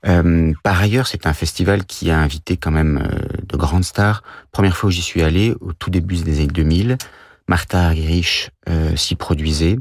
Euh, 0.08 0.54
par 0.64 0.80
ailleurs, 0.80 1.08
c'est 1.08 1.26
un 1.28 1.34
festival 1.34 1.86
qui 1.86 2.10
a 2.10 2.20
invité 2.20 2.58
quand 2.58 2.72
même 2.72 3.04
euh, 3.04 3.44
de 3.48 3.58
grandes 3.58 3.84
stars. 3.84 4.24
Première 4.52 4.78
fois 4.78 4.88
où 4.88 4.92
j'y 4.92 5.02
suis 5.02 5.22
allé, 5.22 5.56
au 5.60 5.74
tout 5.74 5.90
début 5.90 6.16
des 6.16 6.40
années 6.40 6.48
2000, 6.48 6.98
Martha 7.48 7.88
Argerich 7.88 8.52
euh, 8.70 8.96
s'y 8.96 9.16
produisait 9.16 9.78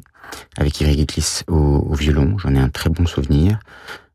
avec 0.57 0.81
Irene 0.81 0.97
Gitlis 0.97 1.43
au, 1.47 1.55
au 1.57 1.95
violon. 1.95 2.37
J'en 2.39 2.55
ai 2.55 2.59
un 2.59 2.69
très 2.69 2.91
bon 2.91 3.07
souvenir. 3.07 3.59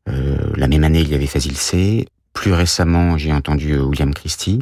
Euh, 0.08 0.52
la 0.56 0.68
même 0.68 0.84
année, 0.84 1.00
il 1.00 1.08
y 1.08 1.14
avait 1.14 1.26
Fazil 1.26 1.56
C. 1.56 2.06
Plus 2.32 2.52
récemment, 2.52 3.16
j'ai 3.16 3.32
entendu 3.32 3.78
William 3.78 4.12
Christie. 4.12 4.60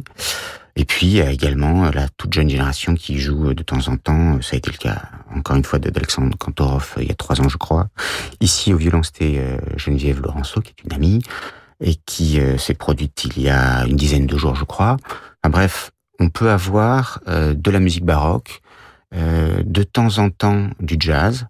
Et 0.75 0.85
puis, 0.85 1.05
il 1.05 1.13
y 1.13 1.21
a 1.21 1.31
également 1.31 1.85
euh, 1.85 1.91
la 1.91 2.09
toute 2.09 2.33
jeune 2.33 2.49
génération 2.49 2.95
qui 2.95 3.19
joue 3.19 3.49
euh, 3.49 3.53
de 3.53 3.63
temps 3.63 3.87
en 3.87 3.97
temps. 3.97 4.41
Ça 4.41 4.55
a 4.55 4.57
été 4.57 4.71
le 4.71 4.77
cas, 4.77 5.03
encore 5.35 5.55
une 5.55 5.63
fois, 5.63 5.79
d'Alexandre 5.79 6.35
Kantorov 6.37 6.95
euh, 6.97 7.03
il 7.03 7.07
y 7.07 7.11
a 7.11 7.15
trois 7.15 7.39
ans, 7.41 7.49
je 7.49 7.57
crois. 7.57 7.89
Ici, 8.41 8.73
au 8.73 8.77
violon, 8.77 9.03
c'était 9.03 9.35
euh, 9.37 9.57
Geneviève 9.77 10.21
Laurenceau, 10.21 10.61
qui 10.61 10.71
est 10.71 10.83
une 10.83 10.93
amie, 10.93 11.21
et 11.79 11.95
qui 12.05 12.39
euh, 12.39 12.57
s'est 12.57 12.73
produite 12.73 13.25
il 13.25 13.41
y 13.41 13.49
a 13.49 13.85
une 13.85 13.97
dizaine 13.97 14.25
de 14.25 14.37
jours, 14.37 14.55
je 14.55 14.63
crois. 14.63 14.97
Enfin, 15.43 15.51
bref, 15.51 15.91
on 16.19 16.29
peut 16.29 16.49
avoir 16.49 17.19
euh, 17.27 17.53
de 17.53 17.71
la 17.71 17.79
musique 17.79 18.05
baroque, 18.05 18.61
euh, 19.13 19.61
de 19.65 19.83
temps 19.83 20.17
en 20.17 20.29
temps 20.29 20.69
du 20.79 20.95
jazz, 20.99 21.45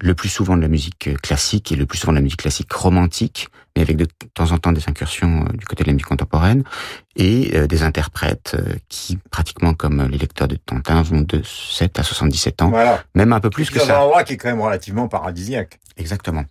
le 0.00 0.14
plus 0.14 0.28
souvent 0.28 0.56
de 0.56 0.62
la 0.62 0.68
musique 0.68 1.08
euh, 1.08 1.14
classique 1.14 1.70
et 1.72 1.76
le 1.76 1.86
plus 1.86 1.98
souvent 1.98 2.12
de 2.12 2.18
la 2.18 2.22
musique 2.22 2.40
classique 2.40 2.72
romantique, 2.72 3.48
mais 3.76 3.82
avec 3.82 3.96
de 3.96 4.06
temps 4.34 4.52
en 4.52 4.58
temps 4.58 4.72
des 4.72 4.88
incursions 4.88 5.44
du 5.54 5.66
côté 5.66 5.84
de 5.84 5.88
la 5.88 5.94
musique 5.94 6.08
contemporaine, 6.08 6.64
et 7.16 7.66
des 7.68 7.82
interprètes 7.84 8.56
qui, 8.88 9.18
pratiquement 9.30 9.72
comme 9.72 10.08
les 10.08 10.18
lecteurs 10.18 10.48
de 10.48 10.56
Tantin, 10.56 11.02
vont 11.02 11.20
de 11.20 11.42
7 11.44 11.98
à 11.98 12.02
77 12.02 12.62
ans, 12.62 12.72
même 13.14 13.32
un 13.32 13.40
peu 13.40 13.50
plus 13.50 13.70
que 13.70 13.78
ça. 13.78 13.86
C'est 13.86 13.92
un 13.92 14.00
endroit 14.00 14.24
qui 14.24 14.32
est 14.32 14.36
quand 14.36 14.48
même 14.48 14.60
relativement 14.60 15.06
paradisiaque. 15.06 15.78
Exactement. 15.96 16.44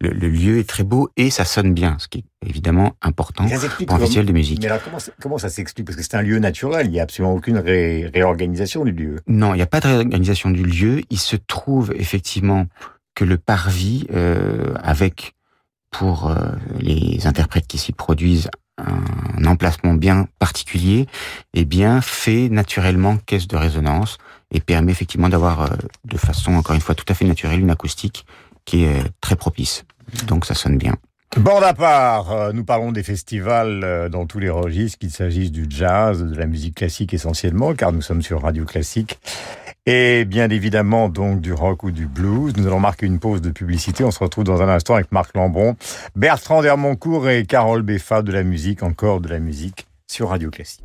Le, 0.00 0.10
lieu 0.10 0.58
est 0.58 0.68
très 0.68 0.82
beau 0.82 1.10
et 1.16 1.30
ça 1.30 1.44
sonne 1.44 1.74
bien, 1.74 1.96
ce 1.98 2.08
qui 2.08 2.18
est 2.18 2.48
évidemment 2.48 2.96
important 3.02 3.46
pour 3.46 3.94
un 3.94 3.98
festival 3.98 4.26
de 4.26 4.32
musique. 4.32 4.60
Mais 4.62 4.68
alors 4.68 4.80
comment, 5.20 5.38
ça 5.38 5.48
s'explique? 5.50 5.86
Parce 5.86 5.96
que 5.96 6.02
c'est 6.02 6.14
un 6.14 6.22
lieu 6.22 6.38
naturel, 6.38 6.86
il 6.86 6.92
n'y 6.92 7.00
a 7.00 7.02
absolument 7.02 7.34
aucune 7.34 7.58
réorganisation 7.58 8.84
du 8.84 8.92
lieu. 8.92 9.16
Non, 9.26 9.52
il 9.52 9.58
n'y 9.58 9.62
a 9.62 9.66
pas 9.66 9.80
de 9.80 9.88
réorganisation 9.88 10.50
du 10.50 10.64
lieu. 10.64 11.02
Il 11.10 11.18
se 11.18 11.36
trouve 11.36 11.92
effectivement 11.94 12.66
que 13.14 13.24
le 13.24 13.36
parvis, 13.36 14.06
euh, 14.14 14.74
avec 14.82 15.34
pour 15.98 16.28
euh, 16.28 16.34
les 16.78 17.26
interprètes 17.26 17.66
qui 17.66 17.78
s'y 17.78 17.92
produisent 17.92 18.50
un 18.78 19.44
emplacement 19.46 19.94
bien 19.94 20.28
particulier, 20.38 21.06
eh 21.54 21.64
bien 21.64 22.02
fait 22.02 22.50
naturellement 22.50 23.16
caisse 23.16 23.48
de 23.48 23.56
résonance 23.56 24.18
et 24.52 24.60
permet 24.60 24.92
effectivement 24.92 25.30
d'avoir 25.30 25.62
euh, 25.62 25.68
de 26.04 26.18
façon 26.18 26.54
encore 26.54 26.74
une 26.74 26.82
fois 26.82 26.94
tout 26.94 27.06
à 27.08 27.14
fait 27.14 27.24
naturelle 27.24 27.60
une 27.60 27.70
acoustique 27.70 28.26
qui 28.66 28.84
est 28.84 29.02
très 29.22 29.36
propice. 29.36 29.84
Donc 30.26 30.44
ça 30.44 30.54
sonne 30.54 30.76
bien. 30.76 30.94
Bord 31.38 31.64
à 31.64 31.72
part, 31.72 32.30
euh, 32.30 32.52
nous 32.52 32.64
parlons 32.64 32.92
des 32.92 33.02
festivals 33.02 34.08
dans 34.10 34.26
tous 34.26 34.38
les 34.38 34.50
registres, 34.50 34.98
qu'il 34.98 35.10
s'agisse 35.10 35.50
du 35.50 35.66
jazz, 35.68 36.22
de 36.22 36.36
la 36.36 36.46
musique 36.46 36.76
classique 36.76 37.14
essentiellement, 37.14 37.74
car 37.74 37.92
nous 37.92 38.02
sommes 38.02 38.22
sur 38.22 38.42
Radio 38.42 38.64
Classique, 38.64 39.18
et 39.86 40.24
bien 40.24 40.50
évidemment 40.50 41.08
donc 41.08 41.40
du 41.40 41.52
rock 41.52 41.84
ou 41.84 41.90
du 41.90 42.06
blues. 42.06 42.52
Nous 42.56 42.66
allons 42.66 42.80
marquer 42.80 43.06
une 43.06 43.18
pause 43.18 43.40
de 43.40 43.50
publicité. 43.50 44.04
On 44.04 44.10
se 44.10 44.18
retrouve 44.18 44.44
dans 44.44 44.60
un 44.60 44.68
instant 44.68 44.94
avec 44.94 45.12
Marc 45.12 45.34
Lambron, 45.34 45.76
Bertrand 46.14 46.62
Dermoncourt 46.62 47.28
et 47.28 47.46
Carole 47.46 47.82
Beffa 47.82 48.22
de 48.22 48.32
la 48.32 48.42
musique, 48.42 48.82
encore 48.82 49.20
de 49.20 49.28
la 49.28 49.38
musique 49.38 49.86
sur 50.06 50.28
Radio 50.28 50.50
Classique. 50.50 50.84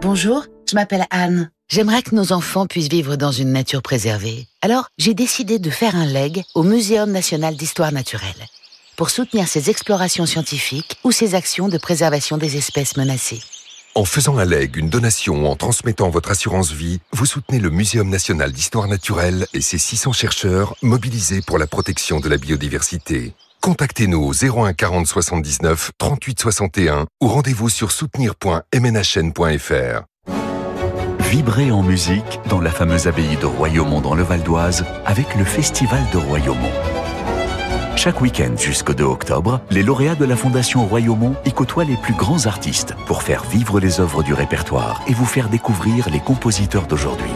Bonjour, 0.00 0.46
je 0.68 0.74
m'appelle 0.74 1.04
Anne. 1.10 1.50
J'aimerais 1.68 2.02
que 2.02 2.14
nos 2.14 2.32
enfants 2.32 2.66
puissent 2.66 2.90
vivre 2.90 3.16
dans 3.16 3.32
une 3.32 3.52
nature 3.52 3.80
préservée. 3.80 4.46
Alors, 4.60 4.88
j'ai 4.98 5.14
décidé 5.14 5.58
de 5.58 5.70
faire 5.70 5.96
un 5.96 6.04
leg 6.04 6.42
au 6.54 6.64
Muséum 6.64 7.10
national 7.10 7.56
d'histoire 7.56 7.92
naturelle 7.92 8.28
pour 8.96 9.08
soutenir 9.08 9.48
ses 9.48 9.70
explorations 9.70 10.26
scientifiques 10.26 10.96
ou 11.02 11.12
ses 11.12 11.34
actions 11.34 11.68
de 11.68 11.78
préservation 11.78 12.36
des 12.36 12.58
espèces 12.58 12.98
menacées. 12.98 13.40
En 13.94 14.06
faisant 14.06 14.38
un 14.38 14.46
leg, 14.46 14.78
une 14.78 14.88
donation 14.88 15.44
ou 15.44 15.46
en 15.46 15.54
transmettant 15.54 16.08
votre 16.08 16.30
assurance 16.30 16.72
vie, 16.72 17.00
vous 17.12 17.26
soutenez 17.26 17.58
le 17.58 17.68
Muséum 17.68 18.08
national 18.08 18.50
d'histoire 18.50 18.88
naturelle 18.88 19.46
et 19.52 19.60
ses 19.60 19.76
600 19.76 20.14
chercheurs 20.14 20.74
mobilisés 20.80 21.42
pour 21.42 21.58
la 21.58 21.66
protection 21.66 22.18
de 22.18 22.30
la 22.30 22.38
biodiversité. 22.38 23.34
Contactez-nous 23.60 24.18
au 24.18 24.32
01 24.32 24.72
40 24.72 25.06
79 25.06 25.90
38 25.98 26.40
61 26.40 27.06
ou 27.20 27.28
rendez-vous 27.28 27.68
sur 27.68 27.92
soutenir.mnhn.fr. 27.92 30.02
Vibrez 31.20 31.70
en 31.70 31.82
musique 31.82 32.40
dans 32.48 32.62
la 32.62 32.70
fameuse 32.70 33.06
abbaye 33.06 33.36
de 33.36 33.46
Royaumont 33.46 34.00
dans 34.00 34.14
le 34.14 34.22
Val 34.22 34.42
d'Oise 34.42 34.86
avec 35.04 35.34
le 35.36 35.44
Festival 35.44 36.02
de 36.14 36.18
Royaumont. 36.18 36.72
Chaque 37.96 38.20
week-end 38.20 38.56
jusqu'au 38.56 38.94
2 38.94 39.04
octobre, 39.04 39.60
les 39.70 39.82
lauréats 39.82 40.14
de 40.14 40.24
la 40.24 40.34
Fondation 40.34 40.84
Royaumont 40.86 41.36
y 41.44 41.52
côtoient 41.52 41.84
les 41.84 41.96
plus 41.96 42.14
grands 42.14 42.46
artistes 42.46 42.94
pour 43.06 43.22
faire 43.22 43.44
vivre 43.44 43.78
les 43.78 44.00
œuvres 44.00 44.22
du 44.22 44.34
répertoire 44.34 45.02
et 45.06 45.14
vous 45.14 45.24
faire 45.26 45.48
découvrir 45.48 46.08
les 46.10 46.18
compositeurs 46.18 46.86
d'aujourd'hui. 46.86 47.30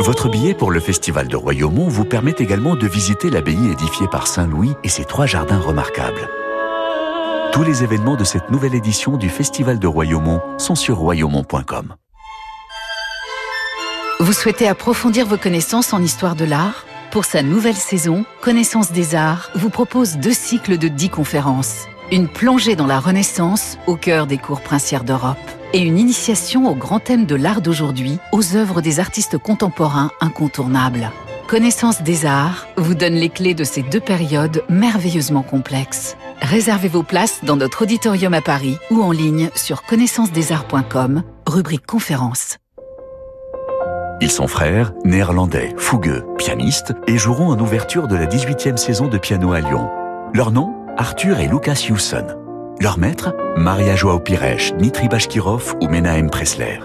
Votre 0.00 0.28
billet 0.28 0.54
pour 0.54 0.70
le 0.70 0.80
Festival 0.80 1.26
de 1.26 1.36
Royaumont 1.36 1.88
vous 1.88 2.04
permet 2.04 2.34
également 2.38 2.76
de 2.76 2.86
visiter 2.86 3.30
l'abbaye 3.30 3.70
édifiée 3.72 4.08
par 4.08 4.26
Saint 4.26 4.46
Louis 4.46 4.74
et 4.84 4.88
ses 4.88 5.04
trois 5.04 5.26
jardins 5.26 5.58
remarquables. 5.58 6.28
Tous 7.52 7.62
les 7.62 7.82
événements 7.82 8.16
de 8.16 8.24
cette 8.24 8.50
nouvelle 8.50 8.74
édition 8.74 9.16
du 9.16 9.30
Festival 9.30 9.78
de 9.78 9.86
Royaumont 9.86 10.40
sont 10.58 10.74
sur 10.74 10.98
royaumont.com. 10.98 11.94
Vous 14.20 14.32
souhaitez 14.32 14.68
approfondir 14.68 15.26
vos 15.26 15.38
connaissances 15.38 15.92
en 15.92 16.02
histoire 16.02 16.36
de 16.36 16.44
l'art? 16.44 16.84
Pour 17.10 17.24
sa 17.24 17.42
nouvelle 17.42 17.74
saison, 17.74 18.26
Connaissance 18.42 18.92
des 18.92 19.14
arts 19.14 19.50
vous 19.54 19.70
propose 19.70 20.18
deux 20.18 20.34
cycles 20.34 20.76
de 20.76 20.88
dix 20.88 21.08
conférences. 21.08 21.86
Une 22.12 22.28
plongée 22.28 22.76
dans 22.76 22.86
la 22.86 23.00
Renaissance 23.00 23.78
au 23.86 23.96
cœur 23.96 24.26
des 24.26 24.36
cours 24.36 24.60
princières 24.60 25.04
d'Europe 25.04 25.38
et 25.72 25.80
une 25.80 25.98
initiation 25.98 26.68
au 26.68 26.74
grand 26.74 27.00
thème 27.00 27.24
de 27.24 27.34
l'art 27.34 27.62
d'aujourd'hui, 27.62 28.18
aux 28.32 28.56
œuvres 28.56 28.82
des 28.82 29.00
artistes 29.00 29.38
contemporains 29.38 30.10
incontournables. 30.20 31.10
Connaissance 31.46 32.02
des 32.02 32.26
arts 32.26 32.66
vous 32.76 32.94
donne 32.94 33.14
les 33.14 33.30
clés 33.30 33.54
de 33.54 33.64
ces 33.64 33.82
deux 33.82 34.00
périodes 34.00 34.62
merveilleusement 34.68 35.42
complexes. 35.42 36.14
Réservez 36.42 36.88
vos 36.88 37.02
places 37.02 37.42
dans 37.42 37.56
notre 37.56 37.82
auditorium 37.82 38.34
à 38.34 38.42
Paris 38.42 38.76
ou 38.90 39.02
en 39.02 39.12
ligne 39.12 39.48
sur 39.54 39.82
connaissancesdesarts.com, 39.82 41.22
rubrique 41.46 41.86
conférences. 41.86 42.58
Ils 44.20 44.30
sont 44.30 44.48
frères, 44.48 44.92
néerlandais, 45.04 45.74
fougueux, 45.76 46.24
pianistes 46.38 46.92
et 47.06 47.18
joueront 47.18 47.50
en 47.50 47.58
ouverture 47.60 48.08
de 48.08 48.16
la 48.16 48.26
18e 48.26 48.76
saison 48.76 49.06
de 49.06 49.16
piano 49.16 49.52
à 49.52 49.60
Lyon. 49.60 49.88
Leur 50.34 50.50
nom 50.50 50.74
Arthur 50.96 51.38
et 51.38 51.46
Lucas 51.46 51.86
Hewson. 51.88 52.26
Leur 52.80 52.98
maître 52.98 53.32
Maria 53.56 53.94
Joao 53.94 54.18
Pires, 54.18 54.74
Dmitri 54.76 55.08
Bashkirov 55.08 55.76
ou 55.80 55.88
Menahem 55.88 56.30
Pressler. 56.30 56.80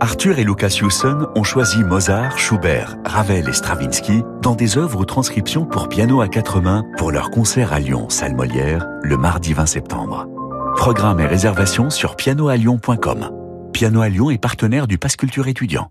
Arthur 0.00 0.38
et 0.38 0.44
Lucas 0.44 0.78
Hewson 0.80 1.26
ont 1.34 1.42
choisi 1.42 1.84
Mozart, 1.84 2.38
Schubert, 2.38 2.96
Ravel 3.04 3.48
et 3.48 3.52
Stravinsky 3.52 4.22
dans 4.40 4.54
des 4.54 4.78
œuvres 4.78 5.00
ou 5.00 5.04
transcriptions 5.04 5.66
pour 5.66 5.88
piano 5.88 6.22
à 6.22 6.28
quatre 6.28 6.60
mains 6.60 6.84
pour 6.96 7.10
leur 7.10 7.30
concert 7.30 7.74
à 7.74 7.80
Lyon, 7.80 8.08
salle 8.08 8.34
Molière, 8.34 8.86
le 9.02 9.16
mardi 9.18 9.52
20 9.52 9.66
septembre. 9.66 10.26
Programme 10.76 11.20
et 11.20 11.26
réservation 11.26 11.90
sur 11.90 12.16
pianoalion.com. 12.16 13.30
Piano 13.72 14.00
à 14.00 14.08
Lyon 14.08 14.30
est 14.30 14.38
partenaire 14.38 14.86
du 14.86 14.96
Pass 14.96 15.16
Culture 15.16 15.48
étudiant. 15.48 15.90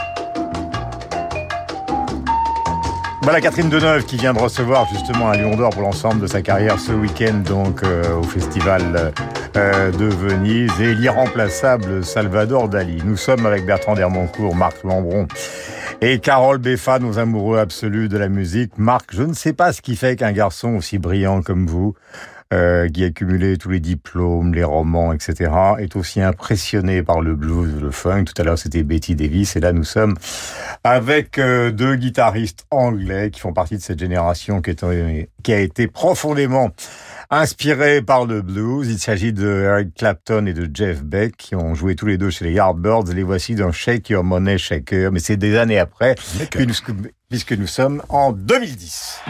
Voilà 3.23 3.39
Catherine 3.39 3.69
Deneuve 3.69 4.05
qui 4.05 4.17
vient 4.17 4.33
de 4.33 4.39
recevoir 4.39 4.87
justement 4.89 5.29
un 5.29 5.37
Lion 5.37 5.55
d'Or 5.55 5.69
pour 5.69 5.83
l'ensemble 5.83 6.21
de 6.21 6.27
sa 6.27 6.41
carrière 6.41 6.79
ce 6.79 6.91
week-end 6.91 7.43
donc 7.45 7.83
euh, 7.83 8.15
au 8.15 8.23
festival 8.23 9.13
euh, 9.55 9.91
de 9.91 10.05
Venise 10.05 10.71
et 10.81 10.95
l'irremplaçable 10.95 12.03
Salvador 12.03 12.67
Dali. 12.67 12.97
Nous 13.05 13.17
sommes 13.17 13.45
avec 13.45 13.63
Bertrand 13.63 13.93
Dermoncourt, 13.93 14.55
Marc 14.55 14.83
Lambron 14.83 15.27
et 16.01 16.17
Carole 16.17 16.57
Beffa, 16.57 16.97
nos 16.97 17.19
amoureux 17.19 17.59
absolus 17.59 18.09
de 18.09 18.17
la 18.17 18.27
musique. 18.27 18.79
Marc, 18.79 19.13
je 19.13 19.21
ne 19.21 19.33
sais 19.33 19.53
pas 19.53 19.71
ce 19.71 19.83
qui 19.83 19.95
fait 19.95 20.15
qu'un 20.15 20.31
garçon 20.31 20.69
aussi 20.69 20.97
brillant 20.97 21.43
comme 21.43 21.67
vous 21.67 21.93
euh, 22.53 22.89
qui 22.89 23.03
a 23.03 23.09
cumulé 23.09 23.57
tous 23.57 23.69
les 23.69 23.79
diplômes, 23.79 24.53
les 24.53 24.63
romans, 24.63 25.13
etc., 25.13 25.51
est 25.79 25.95
aussi 25.95 26.21
impressionné 26.21 27.01
par 27.01 27.21
le 27.21 27.35
blues, 27.35 27.81
le 27.81 27.91
funk. 27.91 28.25
Tout 28.25 28.41
à 28.41 28.43
l'heure, 28.43 28.57
c'était 28.57 28.83
Betty 28.83 29.15
Davis, 29.15 29.55
et 29.55 29.59
là, 29.59 29.71
nous 29.71 29.83
sommes 29.83 30.15
avec 30.83 31.37
euh, 31.37 31.71
deux 31.71 31.95
guitaristes 31.95 32.65
anglais 32.69 33.31
qui 33.31 33.39
font 33.39 33.53
partie 33.53 33.77
de 33.77 33.81
cette 33.81 33.99
génération 33.99 34.61
qui, 34.61 34.71
est, 34.71 35.29
qui 35.43 35.53
a 35.53 35.59
été 35.59 35.87
profondément 35.87 36.71
inspirée 37.29 38.01
par 38.01 38.25
le 38.25 38.41
blues. 38.41 38.89
Il 38.89 38.99
s'agit 38.99 39.31
de 39.33 39.47
Eric 39.47 39.95
Clapton 39.95 40.45
et 40.45 40.53
de 40.53 40.69
Jeff 40.73 41.03
Beck 41.03 41.37
qui 41.37 41.55
ont 41.55 41.73
joué 41.73 41.95
tous 41.95 42.05
les 42.05 42.17
deux 42.17 42.29
chez 42.29 42.45
les 42.45 42.53
Yardbirds. 42.53 43.05
Les 43.13 43.23
voici 43.23 43.55
dans 43.55 43.71
Shake 43.71 44.09
Your 44.09 44.23
Money 44.23 44.57
Shaker, 44.57 45.11
mais 45.11 45.19
c'est 45.19 45.37
des 45.37 45.57
années 45.57 45.79
après, 45.79 46.15
puisque 47.29 47.53
nous 47.53 47.67
sommes 47.67 48.03
en 48.09 48.33
2010. 48.33 49.21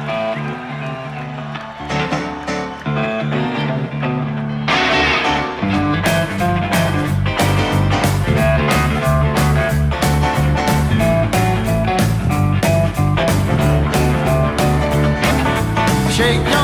Shake 16.21 16.60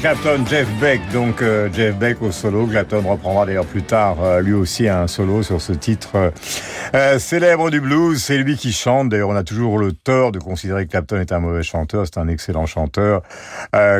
Clapton, 0.00 0.44
Jeff 0.48 0.68
Beck, 0.80 1.00
donc 1.12 1.42
euh, 1.42 1.68
Jeff 1.72 1.96
Beck 1.96 2.22
au 2.22 2.30
solo. 2.30 2.66
Clapton 2.66 3.02
reprendra 3.02 3.46
d'ailleurs 3.46 3.66
plus 3.66 3.82
tard 3.82 4.22
euh, 4.22 4.40
lui 4.40 4.52
aussi 4.52 4.88
un 4.88 5.08
solo 5.08 5.42
sur 5.42 5.60
ce 5.60 5.72
titre 5.72 6.32
euh, 6.94 7.18
célèbre 7.18 7.68
du 7.70 7.80
blues. 7.80 8.22
C'est 8.22 8.38
lui 8.38 8.56
qui 8.56 8.72
chante. 8.72 9.08
D'ailleurs, 9.08 9.28
on 9.28 9.34
a 9.34 9.42
toujours 9.42 9.76
le 9.76 9.92
tort 9.92 10.30
de 10.30 10.38
considérer 10.38 10.86
que 10.86 10.92
Clapton 10.92 11.16
est 11.20 11.32
un 11.32 11.40
mauvais 11.40 11.64
chanteur. 11.64 12.06
C'est 12.06 12.18
un 12.18 12.28
excellent 12.28 12.66
chanteur 12.66 13.22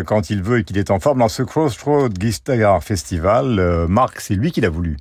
quand 0.07 0.30
il 0.30 0.42
veut 0.42 0.61
et 0.61 0.64
qu'il 0.64 0.78
est 0.78 0.90
en 0.90 1.01
forme. 1.01 1.18
Dans 1.18 1.28
ce 1.28 1.42
Crossroads 1.42 2.11
Guitar 2.11 2.82
Festival, 2.84 3.86
Marc, 3.88 4.20
c'est 4.20 4.34
lui 4.34 4.53
qui 4.53 4.61
l'a 4.61 4.70
voulu. 4.70 4.96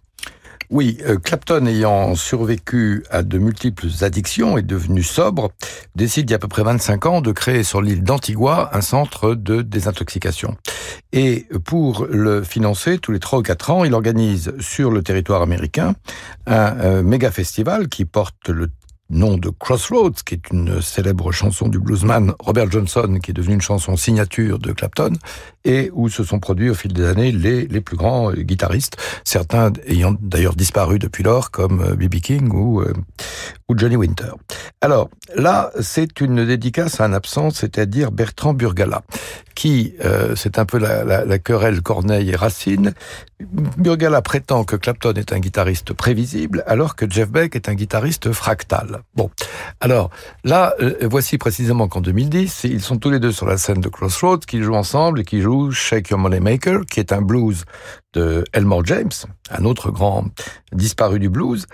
Oui, 0.69 0.97
euh, 1.05 1.17
Clapton 1.17 1.65
ayant 1.65 2.13
survécu 2.15 3.05
à 3.09 3.23
de 3.23 3.37
multiples 3.37 3.87
addictions 4.01 4.57
et 4.57 4.63
devenu 4.63 5.01
sobre, 5.01 5.51
décide 5.95 6.29
il 6.29 6.31
y 6.31 6.33
a 6.33 6.35
à 6.35 6.39
peu 6.39 6.49
près 6.49 6.63
25 6.63 7.05
ans 7.05 7.21
de 7.21 7.31
créer 7.31 7.63
sur 7.63 7.81
l'île 7.81 8.03
d'Antigua 8.03 8.69
un 8.73 8.81
centre 8.81 9.33
de 9.33 9.61
désintoxication. 9.61 10.57
Et 11.13 11.47
pour 11.63 12.05
le 12.09 12.43
financer, 12.43 12.97
tous 12.97 13.13
les 13.13 13.19
3 13.19 13.39
ou 13.39 13.43
4 13.43 13.69
ans, 13.69 13.85
il 13.85 13.93
organise 13.93 14.53
sur 14.59 14.91
le 14.91 15.01
territoire 15.03 15.41
américain 15.41 15.95
un 16.47 16.77
euh, 16.79 17.01
méga 17.01 17.31
festival 17.31 17.87
qui 17.87 18.03
porte 18.03 18.49
le 18.49 18.67
nom 19.09 19.37
de 19.37 19.49
Crossroads, 19.49 20.23
qui 20.25 20.35
est 20.35 20.49
une 20.51 20.81
célèbre 20.81 21.31
chanson 21.31 21.67
du 21.67 21.79
bluesman 21.79 22.33
Robert 22.39 22.69
Johnson, 22.69 23.19
qui 23.23 23.31
est 23.31 23.33
devenue 23.33 23.55
une 23.55 23.61
chanson 23.61 23.95
signature 23.95 24.59
de 24.59 24.73
Clapton, 24.73 25.13
et 25.67 25.91
où 25.93 26.07
se 26.07 26.23
sont 26.23 26.39
produits 26.39 26.69
au 26.69 26.73
fil 26.73 26.93
des 26.93 27.05
années 27.05 27.31
les, 27.31 27.67
les 27.67 27.81
plus 27.81 27.97
grands 27.97 28.31
euh, 28.31 28.35
guitaristes, 28.35 28.95
certains 29.25 29.73
ayant 29.85 30.15
d'ailleurs 30.19 30.55
disparu 30.55 30.97
depuis 30.97 31.23
lors, 31.23 31.51
comme 31.51 31.95
B.B. 31.95 32.15
Euh, 32.15 32.19
King 32.19 32.49
ou, 32.53 32.81
euh, 32.81 32.93
ou 33.67 33.77
Johnny 33.77 33.97
Winter. 33.97 34.31
Alors 34.79 35.09
là, 35.35 35.71
c'est 35.81 36.21
une 36.21 36.45
dédicace 36.45 37.01
à 37.01 37.05
un 37.05 37.13
absent, 37.13 37.49
c'est-à-dire 37.49 38.11
Bertrand 38.11 38.53
Burgala, 38.53 39.03
qui, 39.55 39.95
c'est 40.35 40.59
un 40.59 40.65
peu 40.65 40.77
la, 40.77 41.39
querelle 41.39 41.81
Corneille 41.81 42.29
et 42.29 42.35
Racine, 42.35 42.93
Burgala 43.39 44.21
prétend 44.21 44.63
que 44.63 44.75
Clapton 44.75 45.13
est 45.13 45.33
un 45.33 45.39
guitariste 45.39 45.93
prévisible, 45.93 46.63
alors 46.67 46.95
que 46.95 47.09
Jeff 47.09 47.29
Beck 47.29 47.55
est 47.55 47.67
un 47.67 47.73
guitariste 47.73 48.31
fractal. 48.31 49.01
Bon, 49.15 49.31
alors 49.79 50.11
là, 50.43 50.75
voici 51.01 51.39
précisément 51.39 51.87
qu'en 51.87 52.01
2010, 52.01 52.65
ils 52.65 52.81
sont 52.81 52.97
tous 52.97 53.09
les 53.09 53.19
deux 53.19 53.31
sur 53.31 53.47
la 53.47 53.57
scène 53.57 53.81
de 53.81 53.89
Crossroads, 53.89 54.39
qu'ils 54.39 54.63
jouent 54.63 54.75
ensemble 54.75 55.21
et 55.21 55.23
qui 55.23 55.41
jouent 55.41 55.56
Shake 55.71 56.09
Your 56.09 56.19
Money 56.19 56.39
Maker, 56.39 56.85
qui 56.85 56.99
est 56.99 57.11
un 57.11 57.21
blues 57.21 57.65
de 58.13 58.43
Elmore 58.53 58.85
James, 58.85 59.11
un 59.49 59.65
autre 59.65 59.91
grand 59.91 60.25
disparu 60.71 61.19
du 61.19 61.29
blues, 61.29 61.65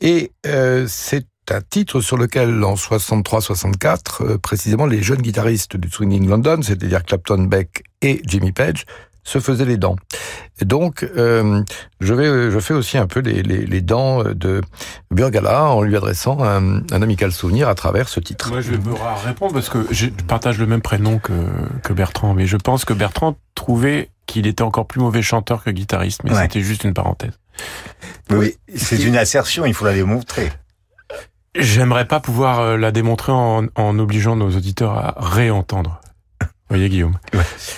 et 0.00 0.32
euh, 0.46 0.86
c'est 0.88 1.26
un 1.50 1.60
titre 1.60 2.00
sur 2.00 2.16
lequel, 2.16 2.62
en 2.64 2.74
63-64, 2.74 3.98
euh, 4.22 4.38
précisément, 4.38 4.86
les 4.86 5.02
jeunes 5.02 5.22
guitaristes 5.22 5.76
du 5.76 5.90
Swinging 5.90 6.28
London, 6.28 6.60
c'est-à-dire 6.62 7.04
Clapton, 7.04 7.44
Beck 7.44 7.82
et 8.02 8.22
Jimmy 8.24 8.52
Page, 8.52 8.84
se 9.30 9.38
faisait 9.38 9.64
les 9.64 9.76
dents. 9.76 9.96
Et 10.60 10.64
donc, 10.64 11.08
euh, 11.16 11.62
je 12.00 12.14
vais, 12.14 12.50
je 12.50 12.58
fais 12.58 12.74
aussi 12.74 12.98
un 12.98 13.06
peu 13.06 13.20
les, 13.20 13.42
les, 13.42 13.64
les 13.64 13.80
dents 13.80 14.24
de 14.24 14.60
Burgala 15.10 15.66
en 15.70 15.82
lui 15.82 15.96
adressant 15.96 16.42
un, 16.42 16.78
un, 16.90 17.02
amical 17.02 17.32
souvenir 17.32 17.68
à 17.68 17.74
travers 17.74 18.08
ce 18.08 18.20
titre. 18.20 18.50
Moi, 18.50 18.60
je 18.60 18.72
vais 18.72 18.78
me 18.78 18.94
répondre 19.24 19.54
parce 19.54 19.68
que 19.68 19.86
je 19.90 20.08
partage 20.26 20.58
le 20.58 20.66
même 20.66 20.82
prénom 20.82 21.18
que, 21.18 21.32
que 21.82 21.92
Bertrand, 21.92 22.34
mais 22.34 22.46
je 22.46 22.56
pense 22.56 22.84
que 22.84 22.92
Bertrand 22.92 23.36
trouvait 23.54 24.10
qu'il 24.26 24.46
était 24.46 24.62
encore 24.62 24.86
plus 24.86 25.00
mauvais 25.00 25.22
chanteur 25.22 25.62
que 25.62 25.70
guitariste, 25.70 26.22
mais 26.24 26.34
c'était 26.34 26.60
juste 26.60 26.84
une 26.84 26.94
parenthèse. 26.94 27.38
Oui, 28.30 28.56
c'est 28.74 29.02
une 29.02 29.16
assertion, 29.16 29.64
il 29.64 29.74
faut 29.74 29.84
la 29.84 29.94
démontrer. 29.94 30.50
J'aimerais 31.56 32.06
pas 32.06 32.20
pouvoir 32.20 32.60
euh, 32.60 32.76
la 32.76 32.92
démontrer 32.92 33.32
en, 33.32 33.66
en 33.74 33.98
obligeant 33.98 34.36
nos 34.36 34.56
auditeurs 34.56 34.92
à 34.92 35.14
réentendre 35.18 36.00
voyez 36.70 36.88
Guillaume. 36.88 37.18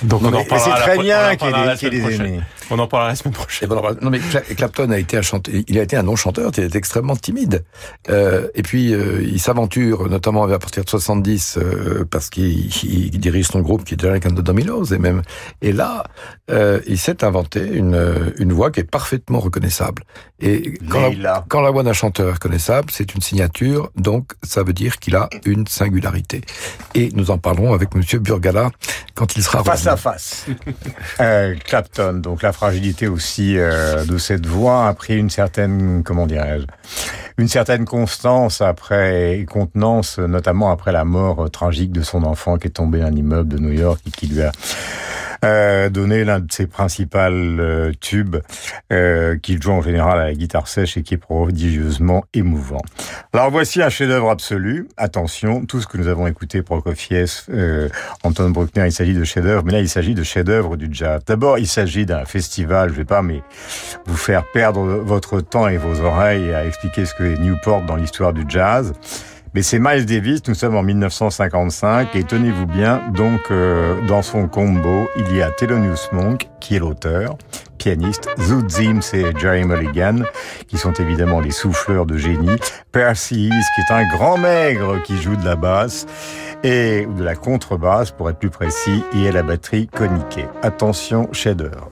Donc 0.03 0.23
on 0.23 0.33
en 0.33 0.59
C'est 0.59 0.71
très 0.71 0.99
bien 0.99 1.37
qu'il 1.37 1.49
ait, 1.49 1.91
des 1.91 2.15
aînés. 2.15 2.41
On 2.73 2.79
en 2.79 2.87
parlera 2.87 3.11
la 3.11 3.17
semaine 3.17 3.35
prochaine. 3.35 3.69
Non 4.01 4.09
mais 4.11 4.19
Clapton 4.57 4.91
a 4.91 4.99
été 4.99 5.19
un 5.19 5.23
chanteur, 5.23 5.55
il 5.69 5.79
a 5.79 5.83
été 5.83 5.95
un 5.97 6.03
non-chanteur, 6.03 6.51
il 6.57 6.65
est 6.65 6.75
extrêmement 6.75 7.17
timide. 7.17 7.65
Euh, 8.09 8.49
et 8.55 8.63
puis 8.63 8.95
euh, 8.95 9.23
il 9.23 9.39
s'aventure, 9.41 10.09
notamment 10.09 10.45
à 10.45 10.59
partir 10.59 10.83
de 10.83 10.89
70, 10.89 11.59
euh, 11.59 12.05
parce 12.11 12.31
qu'il 12.31 12.71
dirige 13.21 13.49
son 13.49 13.61
groupe 13.61 13.85
qui 13.85 13.93
est 13.95 13.99
Derek 13.99 14.25
and 14.25 14.31
the 14.31 14.41
Dominoes, 14.41 14.87
et 14.93 14.99
même. 14.99 15.21
Et 15.61 15.73
là, 15.73 16.05
euh, 16.51 16.81
il 16.87 16.99
s'est 16.99 17.23
inventé 17.25 17.61
une, 17.61 18.33
une 18.39 18.53
voix 18.55 18.71
qui 18.71 18.81
est 18.81 18.91
parfaitement 18.91 19.41
reconnaissable. 19.41 20.05
Et 20.41 20.75
quand 20.89 21.13
la, 21.19 21.45
quand 21.49 21.61
la 21.61 21.71
voix 21.71 21.83
d'un 21.83 21.93
chanteur 21.93 22.29
est 22.31 22.33
reconnaissable, 22.33 22.89
c'est 22.91 23.15
une 23.15 23.21
signature, 23.21 23.91
donc 23.97 24.33
ça 24.43 24.63
veut 24.63 24.73
dire 24.73 24.99
qu'il 24.99 25.15
a 25.15 25.29
une 25.45 25.67
singularité. 25.67 26.41
Et 26.95 27.11
nous 27.15 27.31
en 27.31 27.39
parlerons 27.39 27.75
avec 27.75 27.95
Monsieur 27.95 28.19
Burgala 28.19 28.71
quand 29.15 29.37
il 29.37 29.43
sera 29.43 29.63
face 29.63 29.87
à 29.87 29.97
face. 29.97 30.47
euh, 31.21 31.55
Clapton, 31.65 32.15
donc 32.15 32.43
la 32.43 32.53
fragilité 32.63 33.09
aussi 33.09 33.59
euh, 33.59 34.05
de 34.05 34.19
cette 34.19 34.47
voix 34.47 34.87
a 34.87 34.95
pris 34.95 35.19
une 35.19 35.31
certaine, 35.31 36.05
comment 36.05 36.29
une 37.37 37.49
certaine 37.49 37.85
constance 37.85 38.61
après 38.61 39.41
et 39.41 39.47
contenance, 39.47 40.21
notamment 40.21 40.71
après 40.71 40.93
la 40.93 41.05
mort 41.05 41.51
tragique 41.51 41.91
de 41.91 42.03
son 42.03 42.23
enfant 42.23 42.59
qui 42.59 42.69
est 42.69 42.71
tombé 42.71 43.01
d'un 43.01 43.11
immeuble 43.17 43.49
de 43.49 43.59
New 43.59 43.73
York 43.73 44.01
et 44.07 44.13
qui 44.13 44.29
lui 44.29 44.43
a 44.43 44.53
euh, 45.45 45.89
donné 45.89 46.25
l'un 46.25 46.41
de 46.41 46.51
ses 46.53 46.67
principaux 46.67 47.19
euh, 47.19 47.93
tubes 48.01 48.37
euh, 48.93 49.37
qu'il 49.39 49.61
joue 49.63 49.73
en 49.73 49.83
général 49.83 50.21
à 50.21 50.25
la 50.27 50.35
guitare 50.35 50.69
sèche 50.69 50.97
et 50.97 51.03
qui 51.03 51.15
est 51.15 51.19
prodigieusement 51.19 52.25
émouvant. 52.35 52.83
Alors 53.33 53.51
voici 53.51 53.83
un 53.83 53.89
chef-d'œuvre 53.89 54.31
absolu. 54.31 54.89
Attention, 54.97 55.65
tout 55.65 55.81
ce 55.81 55.87
que 55.87 55.99
nous 55.99 56.09
avons 56.09 56.27
écouté, 56.27 56.63
Prokofiev, 56.63 57.45
euh, 57.51 57.89
Anton 58.23 58.51
Bruckner, 58.51 58.87
il 58.87 58.93
s'agit 58.93 59.15
de 59.15 59.25
chef-d'œuvre, 59.25 59.63
mais 59.65 59.73
là 59.73 59.81
il 59.81 59.89
s'agit 59.89 60.15
de 60.15 60.23
chef-d'œuvre 60.23 60.77
du 60.77 60.89
jazz. 60.91 61.23
D'abord, 61.27 61.59
il 61.59 61.67
s'agit 61.67 62.07
d'un 62.07 62.25
festival. 62.25 62.91
Je 62.91 62.95
vais 62.95 63.05
pas 63.05 63.23
mais 63.23 63.43
vous 64.07 64.17
faire 64.17 64.45
perdre 64.53 64.83
votre 64.83 65.41
temps 65.41 65.69
et 65.69 65.77
vos 65.77 66.01
oreilles 66.01 66.53
à 66.55 66.65
expliquer 66.67 67.05
ce 67.05 67.15
que 67.15 67.25
est 67.25 67.39
Newport 67.39 67.83
dans 67.83 67.97
l'histoire 67.97 68.33
du 68.33 68.45
jazz. 68.49 68.93
Mais 69.55 69.61
c'est 69.61 69.79
Miles 69.79 70.07
Davis, 70.07 70.41
nous 70.49 70.55
sommes 70.55 70.77
en 70.77 70.83
1955 70.83 72.17
et 72.17 72.25
tenez-vous 72.25 72.65
bien, 72.65 73.03
donc 73.15 73.41
euh, 73.51 74.01
dans 74.07 74.23
son 74.23 74.49
combo, 74.49 75.09
il 75.19 75.37
y 75.37 75.43
a 75.43 75.51
Thelonious 75.51 76.09
Monk 76.13 76.49
qui 76.59 76.77
est 76.77 76.79
l'auteur, 76.79 77.37
pianiste, 77.77 78.31
Zoot 78.41 78.71
Zims 78.71 79.13
et 79.13 79.39
Jerry 79.39 79.65
Mulligan 79.65 80.21
qui 80.69 80.79
sont 80.79 80.95
évidemment 80.95 81.43
des 81.43 81.51
souffleurs 81.51 82.07
de 82.07 82.17
génie, 82.17 82.57
Percy 82.93 83.51
qui 83.75 83.81
est 83.83 83.95
un 83.95 84.09
grand 84.09 84.39
maigre 84.39 85.03
qui 85.03 85.21
joue 85.21 85.37
de 85.37 85.45
la 85.45 85.57
basse 85.57 86.07
et 86.65 87.07
de 87.07 87.23
la 87.23 87.35
contrebasse 87.35 88.11
pour 88.11 88.31
être 88.31 88.39
plus 88.39 88.51
précis, 88.51 89.03
et 89.15 89.31
la 89.33 89.43
batterie 89.43 89.89
coniquée. 89.89 90.47
Attention, 90.63 91.29
chef-d'œuvre. 91.33 91.91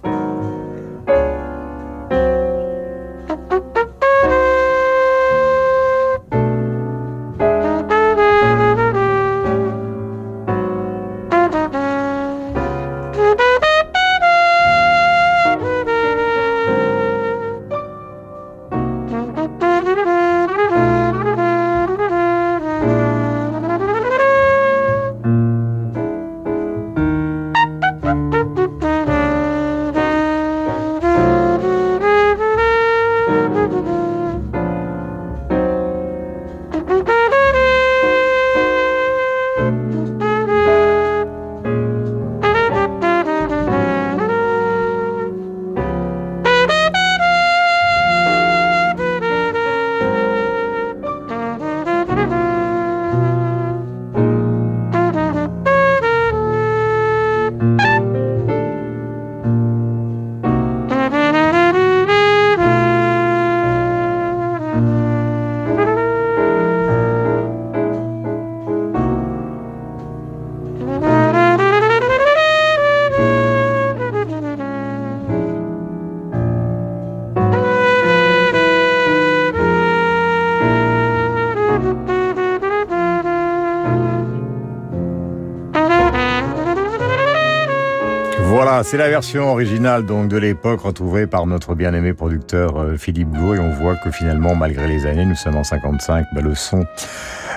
C'est 88.91 88.97
la 88.97 89.09
version 89.09 89.53
originale 89.53 90.05
donc 90.05 90.27
de 90.27 90.37
l'époque 90.37 90.81
retrouvée 90.81 91.29
par 91.29 91.47
notre 91.47 91.77
bien-aimé 91.77 92.13
producteur 92.13 92.77
euh, 92.77 92.97
Philippe 92.97 93.29
Blouet. 93.29 93.59
Et 93.59 93.61
on 93.61 93.71
voit 93.71 93.95
que 93.95 94.11
finalement, 94.11 94.57
malgré 94.57 94.89
les 94.89 95.07
années, 95.07 95.25
nous 95.25 95.37
sommes 95.37 95.55
en 95.55 95.63
55, 95.63 96.27
bah, 96.35 96.41
le 96.41 96.57
son 96.57 96.85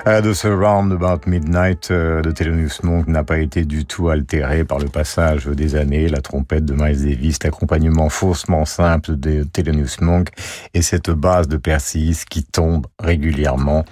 euh, 0.06 0.20
de 0.20 0.32
ce 0.32 0.48
Round 0.48 0.92
About 0.92 1.28
Midnight 1.28 1.90
euh, 1.90 2.22
de 2.22 2.30
Thelonious 2.30 2.80
Monk 2.82 3.06
n'a 3.06 3.24
pas 3.24 3.38
été 3.38 3.64
du 3.64 3.84
tout 3.84 4.08
altéré 4.08 4.64
par 4.64 4.78
le 4.78 4.86
passage 4.86 5.46
des 5.46 5.76
années, 5.76 6.08
la 6.08 6.20
trompette 6.20 6.64
de 6.64 6.74
Miles 6.74 7.04
Davis, 7.04 7.38
l'accompagnement 7.42 8.08
faussement 8.08 8.64
simple 8.64 9.16
de 9.16 9.44
Thelonious 9.44 9.96
Monk 10.00 10.28
et 10.74 10.82
cette 10.82 11.10
base 11.10 11.48
de 11.48 11.56
Persis 11.56 12.24
qui 12.28 12.44
tombe 12.44 12.86
régulièrement 12.98 13.84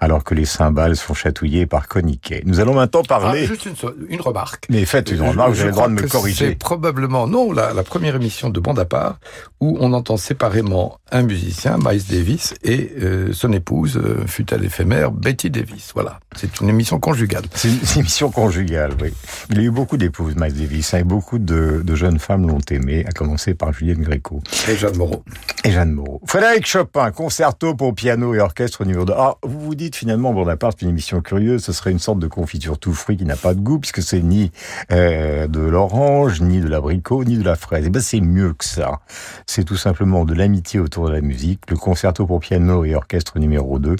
alors 0.00 0.24
que 0.24 0.34
les 0.34 0.44
cymbales 0.44 0.96
sont 0.96 1.14
chatouillées 1.14 1.66
par 1.66 1.88
Connie 1.88 2.20
Nous 2.44 2.60
allons 2.60 2.74
maintenant 2.74 3.02
parler... 3.02 3.42
Ah, 3.44 3.46
juste 3.46 3.66
une, 3.66 3.74
une, 4.08 4.20
remarque. 4.20 4.66
Mais 4.70 4.84
faites 4.84 5.10
une 5.10 5.22
remarque, 5.22 5.50
vous 5.52 5.60
avez 5.60 5.70
le 5.70 5.74
droit 5.74 5.88
de 5.88 5.94
me 5.94 6.08
corriger. 6.08 6.48
C'est 6.48 6.54
probablement, 6.54 7.26
non, 7.26 7.52
la, 7.52 7.72
la, 7.72 7.82
première 7.82 8.16
émission 8.16 8.50
de 8.50 8.60
Bande 8.60 8.78
à 8.78 8.84
part 8.84 9.18
où 9.60 9.76
on 9.80 9.92
entend 9.92 10.16
séparément 10.16 10.98
un 11.10 11.22
musicien, 11.22 11.78
Miles 11.78 12.04
Davis, 12.08 12.54
et 12.62 12.92
euh, 13.00 13.32
son 13.32 13.52
épouse, 13.52 13.96
euh, 13.96 14.26
fut-elle 14.26 14.64
éphémère, 14.64 15.12
Betty 15.12 15.50
Davis. 15.56 15.90
Voilà, 15.94 16.20
c'est 16.34 16.60
une 16.60 16.68
émission 16.68 16.98
conjugale. 16.98 17.44
C'est 17.54 17.68
une, 17.68 18.00
émission 18.00 18.30
conjugale, 18.30 18.92
oui. 19.00 19.12
Il 19.50 19.58
a 19.58 19.62
eu 19.62 19.70
beaucoup 19.70 19.96
d'épouses, 19.96 20.34
Miles 20.36 20.54
Davis, 20.54 20.94
hein, 20.94 20.98
et 20.98 21.04
beaucoup 21.04 21.38
de, 21.38 21.82
de, 21.84 21.94
jeunes 21.94 22.18
femmes 22.18 22.46
l'ont 22.46 22.60
aimé, 22.70 23.04
à 23.08 23.12
commencer 23.12 23.54
par 23.54 23.72
Juliette 23.72 24.00
Gréco. 24.00 24.42
Et 24.68 24.76
Jeanne 24.76 24.96
Moreau. 24.96 25.24
Et 25.64 25.70
Jeanne 25.70 25.92
Moreau. 25.92 26.20
Frédéric 26.26 26.66
Chopin, 26.66 27.10
concerto 27.10 27.74
pour 27.74 27.94
piano 27.94 28.34
et 28.34 28.40
orchestre 28.40 28.84
numéro 28.84 29.04
2. 29.04 29.12
Ah, 29.16 29.36
vous 29.42 29.60
vous 29.60 29.74
dites 29.74 29.96
finalement, 29.96 30.32
Bonaparte, 30.32 30.76
c'est 30.78 30.86
une 30.86 30.90
émission 30.90 31.20
curieuse, 31.20 31.64
ce 31.64 31.72
serait 31.72 31.90
une 31.90 31.98
sorte 31.98 32.18
de 32.18 32.26
confiture 32.26 32.78
tout 32.78 32.92
fruit 32.92 33.16
qui 33.16 33.24
n'a 33.24 33.36
pas 33.36 33.54
de 33.54 33.60
goût, 33.60 33.78
puisque 33.78 34.02
c'est 34.02 34.20
ni 34.20 34.50
euh, 34.92 35.46
de 35.46 35.60
l'orange, 35.60 36.40
ni 36.40 36.60
de 36.60 36.68
l'abricot, 36.68 37.24
ni 37.24 37.38
de 37.38 37.44
la 37.44 37.56
fraise. 37.56 37.84
Et 37.84 37.88
eh 37.88 37.90
ben 37.90 38.02
c'est 38.02 38.20
mieux 38.20 38.52
que 38.52 38.64
ça. 38.64 39.00
C'est 39.46 39.64
tout 39.64 39.76
simplement 39.76 40.24
de 40.24 40.34
l'amitié 40.34 40.80
autour 40.80 41.08
de 41.08 41.12
la 41.12 41.20
musique. 41.20 41.60
Le 41.68 41.76
concerto 41.76 42.26
pour 42.26 42.40
piano 42.40 42.84
et 42.84 42.94
orchestre 42.94 43.38
numéro 43.38 43.78
2, 43.78 43.96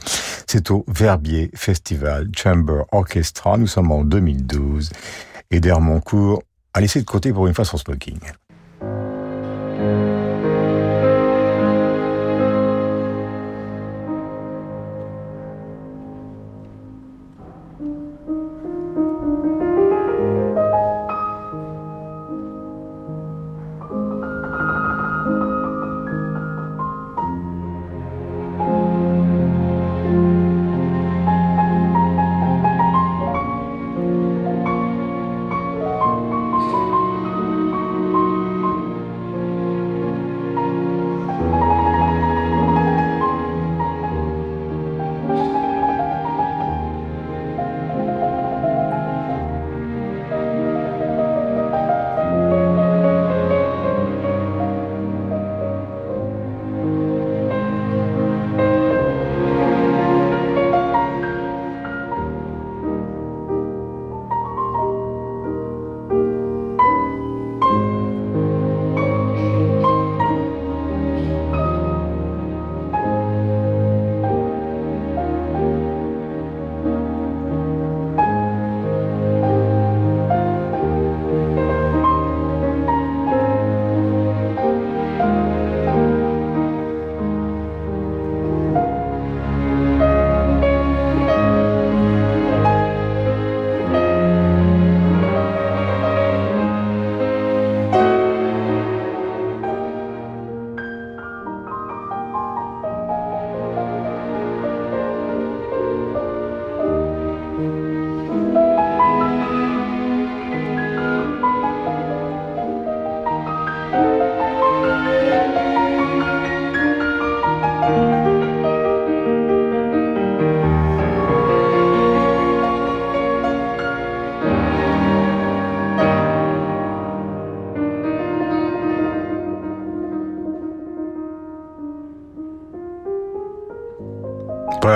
c'est 0.47 0.71
au 0.71 0.85
Verbier 0.89 1.46
Festival 1.55 2.29
Chamber 2.37 2.83
Orchestra. 2.93 3.57
Nous 3.57 3.67
sommes 3.67 3.93
en 3.93 4.05
2012. 4.05 4.91
Et 5.51 5.61
d'Hermoncourt 5.61 6.43
a 6.75 6.81
laissé 6.81 7.01
de 7.01 7.07
côté 7.07 7.33
pour 7.33 7.47
une 7.47 7.55
fois 7.55 7.65
son 7.65 7.77
smoking. 7.77 8.19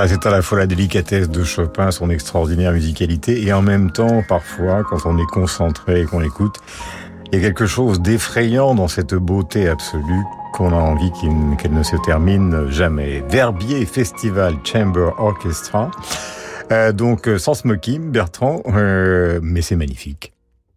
C'est 0.06 0.26
à 0.26 0.30
la 0.30 0.42
fois 0.42 0.58
la 0.58 0.66
délicatesse 0.66 1.28
de 1.28 1.44
Chopin, 1.44 1.90
son 1.90 2.10
extraordinaire 2.10 2.72
musicalité, 2.72 3.46
et 3.46 3.52
en 3.52 3.62
même 3.62 3.90
temps, 3.90 4.22
parfois, 4.28 4.84
quand 4.84 5.06
on 5.06 5.18
est 5.18 5.30
concentré 5.32 6.02
et 6.02 6.04
qu'on 6.04 6.22
écoute, 6.22 6.56
il 7.32 7.38
y 7.38 7.42
a 7.42 7.46
quelque 7.46 7.66
chose 7.66 8.00
d'effrayant 8.00 8.74
dans 8.74 8.88
cette 8.88 9.14
beauté 9.14 9.68
absolue 9.68 10.24
qu'on 10.52 10.72
a 10.72 10.80
envie 10.80 11.12
qu'elle 11.58 11.72
ne 11.72 11.82
se 11.82 11.96
termine 11.96 12.68
jamais. 12.70 13.22
Verbier 13.28 13.86
Festival 13.86 14.54
Chamber 14.64 15.10
Orchestra. 15.18 15.90
Euh, 16.72 16.92
donc, 16.92 17.28
euh, 17.28 17.38
sans 17.38 17.54
smoking, 17.54 18.10
Bertrand, 18.10 18.62
euh, 18.66 19.40
mais 19.42 19.62
c'est 19.62 19.76
magnifique. 19.76 20.32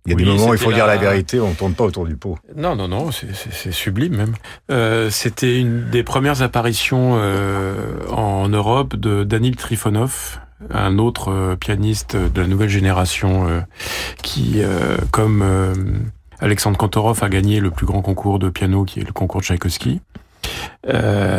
Il 0.06 0.12
y 0.12 0.16
a 0.16 0.18
des 0.18 0.26
moments 0.26 0.50
où 0.50 0.54
il 0.54 0.60
faut 0.60 0.74
dire 0.74 0.86
la 0.86 0.98
vérité, 0.98 1.40
on 1.40 1.50
ne 1.50 1.54
tourne 1.56 1.74
pas 1.74 1.86
autour 1.86 2.06
du 2.06 2.18
pot. 2.18 2.38
Non, 2.58 2.76
non, 2.76 2.90
non, 2.90 3.10
c'est 3.12 3.72
sublime 3.72 4.18
même. 4.18 4.34
Euh, 4.70 5.10
C'était 5.10 5.58
une 5.60 5.90
des 5.90 6.04
premières 6.04 6.42
apparitions 6.42 7.14
euh, 7.16 7.76
en 8.12 8.50
Europe 8.50 8.98
de 8.98 9.24
Danil 9.24 9.56
Trifonov, 9.56 10.40
un 10.72 10.98
autre 10.98 11.32
euh, 11.32 11.56
pianiste 11.56 12.16
de 12.16 12.42
la 12.42 12.48
nouvelle 12.48 12.70
génération 12.70 13.48
euh, 13.48 13.62
qui, 14.22 14.56
euh, 14.58 14.98
comme 15.12 15.44
Alexandre 16.40 16.78
Kantorov, 16.78 17.24
a 17.24 17.30
gagné 17.30 17.60
le 17.60 17.72
plus 17.72 17.86
grand 17.86 18.02
concours 18.02 18.40
de 18.40 18.50
piano 18.50 18.84
qui 18.84 19.00
est 19.00 19.06
le 19.06 19.14
concours 19.14 19.42
de 19.42 19.46
Tchaïkovski. 19.46 20.02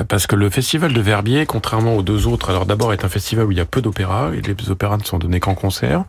parce 0.08 0.26
que 0.26 0.36
le 0.36 0.48
festival 0.48 0.92
de 0.94 1.00
Verbier, 1.00 1.44
contrairement 1.44 1.96
aux 1.96 2.02
deux 2.02 2.26
autres, 2.26 2.48
alors 2.50 2.64
d'abord 2.64 2.92
est 2.94 3.04
un 3.04 3.08
festival 3.10 3.44
où 3.46 3.52
il 3.52 3.58
y 3.58 3.60
a 3.60 3.66
peu 3.66 3.82
d'opéras, 3.82 4.30
et 4.32 4.40
les 4.40 4.70
opéras 4.70 4.96
ne 4.96 5.04
sont 5.04 5.18
donnés 5.18 5.40
qu'en 5.40 5.54
concert. 5.54 6.04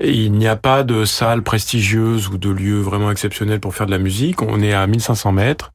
Il 0.00 0.32
n'y 0.32 0.48
a 0.48 0.56
pas 0.56 0.84
de 0.84 1.04
salle 1.04 1.42
prestigieuse 1.42 2.28
ou 2.28 2.38
de 2.38 2.50
lieu 2.50 2.80
vraiment 2.80 3.10
exceptionnel 3.10 3.60
pour 3.60 3.74
faire 3.74 3.86
de 3.86 3.90
la 3.90 3.98
musique. 3.98 4.42
On 4.42 4.60
est 4.60 4.72
à 4.72 4.86
1500 4.86 5.32
mètres. 5.32 5.72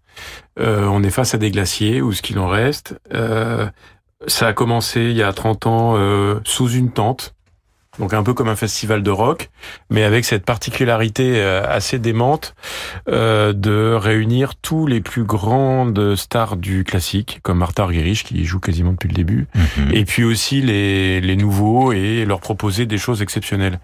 Euh, 0.59 0.85
on 0.85 1.03
est 1.03 1.09
face 1.09 1.33
à 1.33 1.37
des 1.37 1.51
glaciers 1.51 2.01
ou 2.01 2.11
ce 2.11 2.21
qu'il 2.21 2.39
en 2.39 2.47
reste. 2.47 2.99
Euh, 3.13 3.67
ça 4.25 4.47
a 4.47 4.53
commencé 4.53 5.01
il 5.01 5.17
y 5.17 5.23
a 5.23 5.31
30 5.31 5.67
ans 5.67 5.93
euh, 5.95 6.39
sous 6.43 6.69
une 6.69 6.91
tente 6.91 7.35
donc 7.99 8.13
un 8.13 8.23
peu 8.23 8.33
comme 8.33 8.49
un 8.49 8.55
festival 8.55 9.03
de 9.03 9.11
rock, 9.11 9.49
mais 9.89 10.03
avec 10.03 10.25
cette 10.25 10.45
particularité 10.45 11.33
euh, 11.37 11.63
assez 11.67 11.99
démente 11.99 12.55
euh, 13.09 13.53
de 13.53 13.93
réunir 13.93 14.55
tous 14.55 14.87
les 14.87 15.01
plus 15.01 15.23
grandes 15.23 16.15
stars 16.15 16.57
du 16.57 16.83
classique, 16.83 17.39
comme 17.43 17.59
Martha 17.59 17.83
Argerich 17.83 18.23
qui 18.23 18.45
joue 18.45 18.59
quasiment 18.59 18.91
depuis 18.91 19.09
le 19.09 19.15
début, 19.15 19.47
mhm. 19.55 19.91
et 19.93 20.05
puis 20.05 20.23
aussi 20.23 20.61
les, 20.61 21.21
les 21.21 21.35
nouveaux 21.35 21.91
et 21.91 22.25
leur 22.25 22.39
proposer 22.39 22.85
des 22.85 22.97
choses 22.97 23.21
exceptionnelles. 23.21 23.79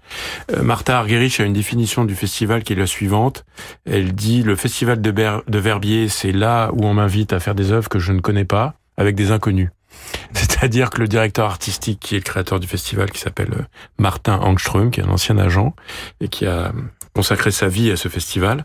Euh, 0.52 0.62
Martha 0.62 0.98
Argerich 0.98 1.40
a 1.40 1.44
une 1.44 1.52
définition 1.52 2.04
du 2.04 2.14
festival 2.14 2.62
qui 2.62 2.72
est 2.72 2.76
la 2.76 2.86
suivante. 2.86 3.44
Elle 3.86 4.14
dit 4.14 4.42
le 4.42 4.56
festival 4.56 5.00
de, 5.00 5.10
de 5.10 5.58
Verbier, 5.58 6.08
c'est 6.08 6.32
là 6.32 6.70
où 6.72 6.84
on 6.84 6.94
m'invite 6.94 7.32
à 7.32 7.40
faire 7.40 7.54
des 7.54 7.72
œuvres 7.72 7.88
que 7.88 7.98
je 7.98 8.12
ne 8.12 8.20
connais 8.20 8.44
pas 8.44 8.74
avec 8.96 9.16
des 9.16 9.30
inconnus. 9.30 9.70
C'est-à-dire 10.32 10.90
que 10.90 11.00
le 11.00 11.08
directeur 11.08 11.46
artistique, 11.46 12.00
qui 12.00 12.14
est 12.14 12.18
le 12.18 12.24
créateur 12.24 12.60
du 12.60 12.66
festival, 12.66 13.10
qui 13.10 13.20
s'appelle 13.20 13.52
euh, 13.52 13.62
Martin 13.98 14.38
Angström, 14.38 14.90
qui 14.90 15.00
est 15.00 15.04
un 15.04 15.10
ancien 15.10 15.38
agent 15.38 15.74
et 16.20 16.28
qui 16.28 16.46
a 16.46 16.72
consacré 17.14 17.52
sa 17.52 17.68
vie 17.68 17.90
à 17.92 17.96
ce 17.96 18.08
festival, 18.08 18.64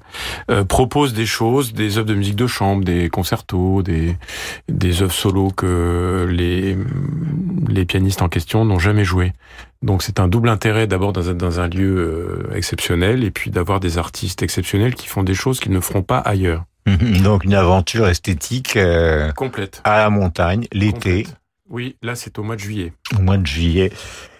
euh, 0.49 0.63
propose 0.63 1.13
des 1.13 1.27
choses, 1.27 1.73
des 1.73 1.97
œuvres 1.97 2.07
de 2.07 2.15
musique 2.15 2.36
de 2.36 2.47
chambre, 2.47 2.84
des 2.84 3.09
concertos, 3.09 3.84
des 3.84 4.17
des 4.67 5.03
œuvres 5.03 5.13
solo 5.13 5.49
que 5.49 6.27
les 6.30 6.75
les 7.67 7.86
pianistes 7.86 8.23
en 8.23 8.30
question 8.30 8.65
n'ont 8.65 8.80
jamais 8.80 9.05
joué. 9.05 9.34
Donc 9.84 10.01
c'est 10.01 10.19
un 10.19 10.27
double 10.27 10.49
intérêt 10.49 10.88
d'abord 10.88 11.13
dans 11.13 11.32
dans 11.34 11.59
un 11.59 11.67
lieu 11.67 12.47
euh, 12.49 12.55
exceptionnel 12.55 13.23
et 13.23 13.32
puis 13.32 13.51
d'avoir 13.51 13.80
des 13.80 13.99
artistes 13.99 14.41
exceptionnels 14.41 14.95
qui 14.95 15.07
font 15.07 15.23
des 15.23 15.36
choses 15.36 15.59
qu'ils 15.59 15.71
ne 15.71 15.80
feront 15.80 16.03
pas 16.03 16.17
ailleurs. 16.17 16.63
Donc 17.23 17.43
une 17.43 17.53
aventure 17.53 18.07
esthétique 18.07 18.75
euh, 18.75 19.31
complète 19.33 19.81
à 19.83 19.97
la 19.97 20.09
montagne 20.09 20.67
l'été. 20.71 21.27
Oui, 21.69 21.95
là 22.01 22.15
c'est 22.15 22.39
au 22.39 22.43
mois 22.43 22.55
de 22.55 22.61
juillet. 22.61 22.93
Au 23.17 23.21
mois 23.21 23.37
de 23.37 23.45
juillet. 23.45 23.91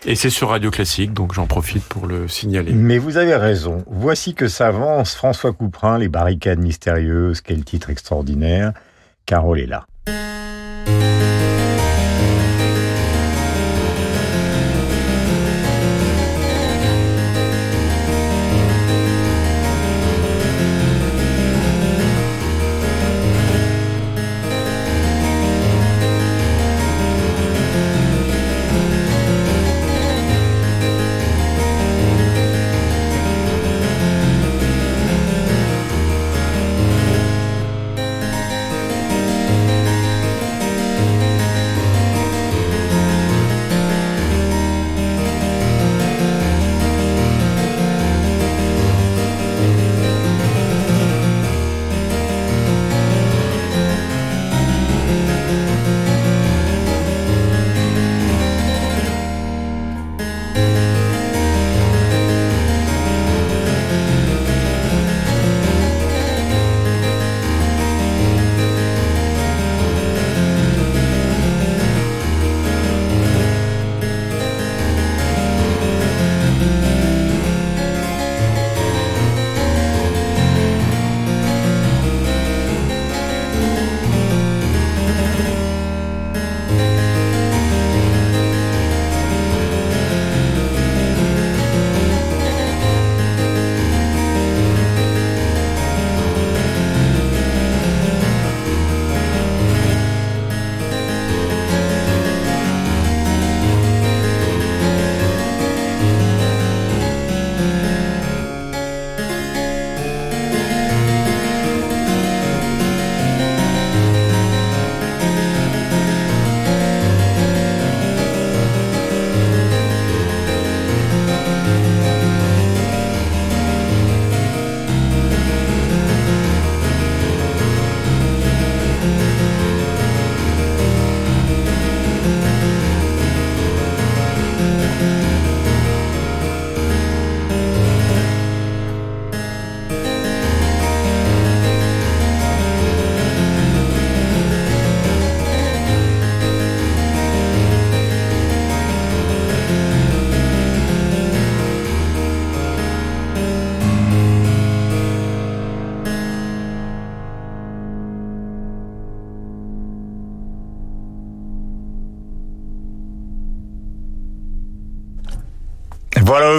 Et 0.06 0.16
c'est 0.16 0.30
sur 0.30 0.50
Radio 0.50 0.72
Classique, 0.72 1.14
donc 1.14 1.34
j'en 1.34 1.46
profite 1.46 1.84
pour 1.84 2.08
le 2.08 2.28
signaler. 2.28 2.72
Mais 2.72 2.98
vous 2.98 3.18
avez 3.18 3.36
raison. 3.36 3.84
Voici 3.88 4.34
que 4.34 4.48
s'avance 4.48 5.14
François 5.14 5.54
Couperin, 5.54 6.00
Les 6.00 6.08
barricades 6.10 6.60
mystérieuses, 6.60 7.42
quel 7.42 7.64
titre 7.64 7.90
extraordinaire. 7.90 8.74
Carole 9.26 9.60
est 9.60 9.68
là. 9.68 9.86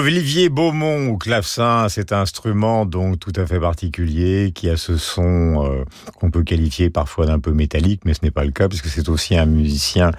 Olivier 0.00 0.48
Beaumont 0.48 1.10
au 1.10 1.18
clavecin, 1.18 1.90
cet 1.90 2.12
instrument 2.12 2.86
donc 2.86 3.18
tout 3.18 3.32
à 3.36 3.44
fait 3.44 3.60
particulier 3.60 4.50
qui 4.54 4.70
a 4.70 4.78
ce 4.78 4.96
son 4.96 5.62
euh, 5.66 5.84
qu'on 6.18 6.30
peut 6.30 6.42
qualifier 6.42 6.88
parfois 6.88 7.26
d'un 7.26 7.38
peu 7.38 7.52
métallique, 7.52 8.00
mais 8.06 8.14
ce 8.14 8.20
n'est 8.22 8.30
pas 8.30 8.44
le 8.44 8.50
cas 8.50 8.66
puisque 8.68 8.86
c'est 8.86 9.10
aussi 9.10 9.36
un 9.36 9.44
musicien 9.44 10.10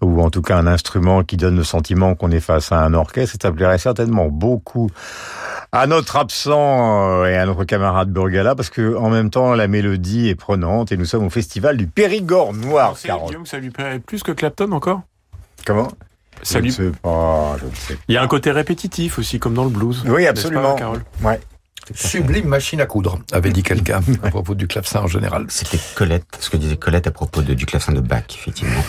ou 0.00 0.22
en 0.22 0.30
tout 0.30 0.40
cas 0.40 0.56
un 0.56 0.68
instrument 0.68 1.24
qui 1.24 1.36
donne 1.36 1.56
le 1.56 1.64
sentiment 1.64 2.14
qu'on 2.14 2.30
est 2.30 2.38
face 2.38 2.70
à 2.70 2.84
un 2.84 2.94
orchestre. 2.94 3.36
Ça 3.42 3.50
plairait 3.50 3.78
certainement 3.78 4.28
beaucoup 4.28 4.88
à 5.72 5.88
notre 5.88 6.14
absent 6.14 7.22
euh, 7.22 7.26
et 7.26 7.36
à 7.36 7.44
notre 7.44 7.64
camarade 7.64 8.10
Burgala 8.10 8.54
parce 8.54 8.70
que 8.70 8.94
en 8.96 9.10
même 9.10 9.30
temps 9.30 9.54
la 9.54 9.66
mélodie 9.66 10.28
est 10.28 10.36
prenante 10.36 10.92
et 10.92 10.96
nous 10.96 11.06
sommes 11.06 11.24
au 11.24 11.30
festival 11.30 11.76
du 11.76 11.88
Périgord 11.88 12.52
noir. 12.52 12.94
Guillaume, 13.26 13.46
ça 13.46 13.58
lui 13.58 13.70
plairait 13.70 13.98
plus 13.98 14.22
que 14.22 14.30
Clapton 14.30 14.70
encore? 14.70 15.02
Comment? 15.66 15.88
Ça 16.42 16.58
je 16.58 16.64
lui- 16.64 16.72
sais 16.72 16.90
pas, 17.02 17.56
je 17.60 17.66
ne 17.66 17.70
sais 17.74 17.94
pas. 17.94 18.00
Il 18.08 18.14
y 18.14 18.18
a 18.18 18.22
un 18.22 18.26
côté 18.28 18.50
répétitif 18.50 19.18
aussi, 19.18 19.38
comme 19.38 19.54
dans 19.54 19.64
le 19.64 19.70
blues. 19.70 20.02
Oui, 20.06 20.26
absolument. 20.26 20.72
pas, 20.74 20.78
Carole 20.78 21.02
Ouais. 21.22 21.40
Sublime 21.94 22.46
machine 22.48 22.80
à 22.80 22.86
coudre, 22.86 23.18
avait 23.32 23.50
dit 23.50 23.62
quelqu'un 23.62 24.00
à 24.22 24.30
propos 24.30 24.54
du 24.54 24.66
clavecin 24.66 25.00
en 25.00 25.06
général. 25.06 25.44
C'était 25.48 25.78
Colette, 25.94 26.24
ce 26.40 26.48
que 26.48 26.56
disait 26.56 26.76
Colette 26.78 27.06
à 27.06 27.10
propos 27.10 27.42
de, 27.42 27.52
du 27.52 27.66
clavecin 27.66 27.92
de 27.92 28.00
Bach, 28.00 28.24
effectivement. 28.30 28.82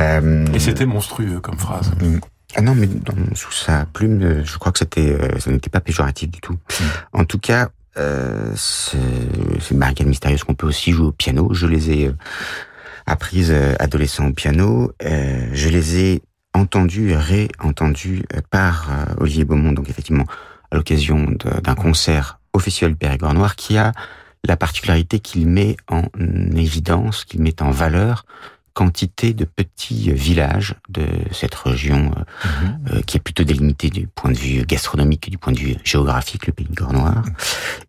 Euh, 0.00 0.46
Et 0.54 0.58
c'était 0.58 0.86
monstrueux 0.86 1.40
comme 1.40 1.58
phrase. 1.58 1.90
Ah 2.56 2.62
non, 2.62 2.74
mais 2.74 2.86
dans- 2.86 3.14
sous 3.34 3.52
sa 3.52 3.84
plume, 3.84 4.22
euh, 4.22 4.44
je 4.44 4.56
crois 4.58 4.72
que 4.72 4.78
c'était, 4.78 5.10
euh, 5.12 5.38
ça 5.38 5.50
n'était 5.50 5.68
pas 5.70 5.80
péjoratif 5.80 6.30
du 6.30 6.40
tout. 6.40 6.56
En 7.12 7.24
tout 7.24 7.38
cas, 7.38 7.68
euh, 7.98 8.50
ce- 8.56 8.96
ces 9.60 9.74
barricades 9.74 10.06
mystérieuses 10.06 10.44
qu'on 10.44 10.54
peut 10.54 10.66
aussi 10.66 10.92
jouer 10.92 11.06
au 11.08 11.12
piano, 11.12 11.50
je 11.52 11.66
les 11.66 11.90
ai 11.90 12.06
euh, 12.08 12.16
apprises 13.06 13.50
euh, 13.52 13.74
adolescent 13.78 14.26
au 14.28 14.32
piano, 14.32 14.92
euh, 15.04 15.46
je 15.52 15.68
les 15.68 15.96
ai 16.00 16.22
entendues, 16.54 17.10
et 17.10 17.16
réentendues 17.16 18.24
euh, 18.34 18.40
par 18.50 18.88
euh, 18.90 19.14
Olivier 19.18 19.44
Beaumont, 19.44 19.72
donc 19.72 19.90
effectivement 19.90 20.24
à 20.70 20.76
l'occasion 20.76 21.28
d'un 21.62 21.74
concert 21.74 22.38
Festival 22.58 22.92
du 22.92 22.96
Périgord 22.96 23.34
Noir, 23.34 23.56
qui 23.56 23.76
a 23.76 23.92
la 24.44 24.56
particularité 24.56 25.18
qu'il 25.20 25.46
met 25.46 25.76
en 25.88 26.04
évidence, 26.56 27.24
qu'il 27.24 27.42
met 27.42 27.62
en 27.62 27.70
valeur 27.70 28.26
quantité 28.74 29.32
de 29.32 29.44
petits 29.44 30.10
euh, 30.10 30.14
villages 30.14 30.74
de 30.88 31.06
cette 31.32 31.54
région 31.54 32.10
euh, 32.16 32.96
euh, 32.96 33.00
qui 33.02 33.16
est 33.16 33.20
plutôt 33.20 33.44
délimitée 33.44 33.88
du 33.88 34.06
point 34.06 34.32
de 34.32 34.36
vue 34.36 34.64
gastronomique 34.64 35.28
et 35.28 35.30
du 35.30 35.38
point 35.38 35.52
de 35.52 35.58
vue 35.58 35.76
géographique, 35.84 36.46
le 36.46 36.52
Périgord 36.52 36.92
Noir, 36.92 37.22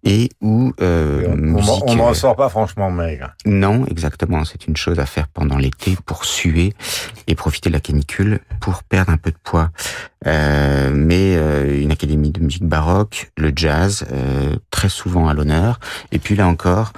et 0.03 0.29
où 0.41 0.73
euh, 0.81 1.25
On 1.27 1.35
musique, 1.35 1.83
on 1.87 1.95
n'en 1.95 2.13
sort 2.13 2.35
pas 2.35 2.49
franchement 2.49 2.91
maigre. 2.91 3.35
non, 3.45 3.85
exactement. 3.87 4.45
C'est 4.45 4.67
une 4.67 4.77
chose 4.77 4.99
à 4.99 5.05
faire 5.05 5.27
pendant 5.27 5.57
l'été 5.57 5.97
pour 6.05 6.25
suer 6.25 6.73
et 7.27 7.35
profiter 7.35 7.69
de 7.69 7.73
la 7.73 7.79
canicule 7.79 8.39
pour 8.59 8.83
perdre 8.83 9.11
un 9.11 9.17
peu 9.17 9.31
de 9.31 9.37
poids. 9.43 9.71
Euh, 10.27 10.91
mais 10.93 11.35
euh, 11.35 11.81
une 11.81 11.91
académie 11.91 12.31
de 12.31 12.41
musique 12.41 12.65
baroque, 12.65 13.31
le 13.37 13.51
jazz, 13.55 14.05
euh, 14.11 14.55
très 14.71 14.89
souvent 14.89 15.27
à 15.27 15.33
l'honneur. 15.33 15.79
Et 16.11 16.19
puis 16.19 16.35
là 16.35 16.47
encore, 16.47 16.93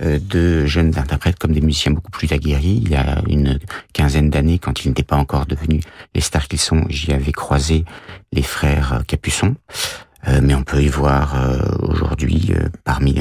de 0.00 0.66
jeunes 0.66 0.98
interprètes 0.98 1.38
comme 1.38 1.52
des 1.52 1.60
musiciens 1.60 1.92
beaucoup 1.92 2.10
plus 2.10 2.32
aguerris. 2.32 2.80
Il 2.82 2.90
y 2.90 2.96
a 2.96 3.22
une 3.28 3.58
quinzaine 3.92 4.30
d'années, 4.30 4.58
quand 4.58 4.84
ils 4.84 4.88
n'étaient 4.88 5.02
pas 5.02 5.16
encore 5.16 5.46
devenus 5.46 5.82
les 6.14 6.20
stars 6.20 6.48
qu'ils 6.48 6.60
sont, 6.60 6.84
j'y 6.88 7.12
avais 7.12 7.32
croisé 7.32 7.84
les 8.32 8.42
frères 8.42 9.02
Capuçon. 9.06 9.56
Euh, 10.28 10.40
mais 10.42 10.54
on 10.54 10.62
peut 10.62 10.82
y 10.82 10.88
voir 10.88 11.34
euh, 11.34 11.58
aujourd'hui 11.80 12.52
parmi 12.84 13.14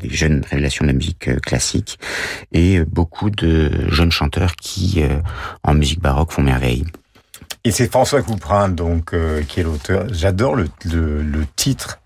les 0.00 0.10
jeunes 0.10 0.42
révélations 0.48 0.84
de 0.84 0.90
la 0.90 0.96
musique 0.96 1.40
classique 1.42 1.98
et 2.52 2.82
beaucoup 2.84 3.28
de 3.28 3.90
jeunes 3.90 4.12
chanteurs 4.12 4.56
qui 4.56 5.02
en 5.62 5.74
musique 5.74 6.00
baroque 6.00 6.32
font 6.32 6.42
merveille. 6.42 6.84
Et 7.64 7.70
c'est 7.70 7.90
François 7.90 8.22
Couperin 8.22 8.70
donc 8.70 9.14
qui 9.48 9.60
est 9.60 9.62
l'auteur. 9.62 10.06
J'adore 10.12 10.56
le, 10.56 10.68
le, 10.86 11.22
le, 11.22 11.44
titre 11.56 11.99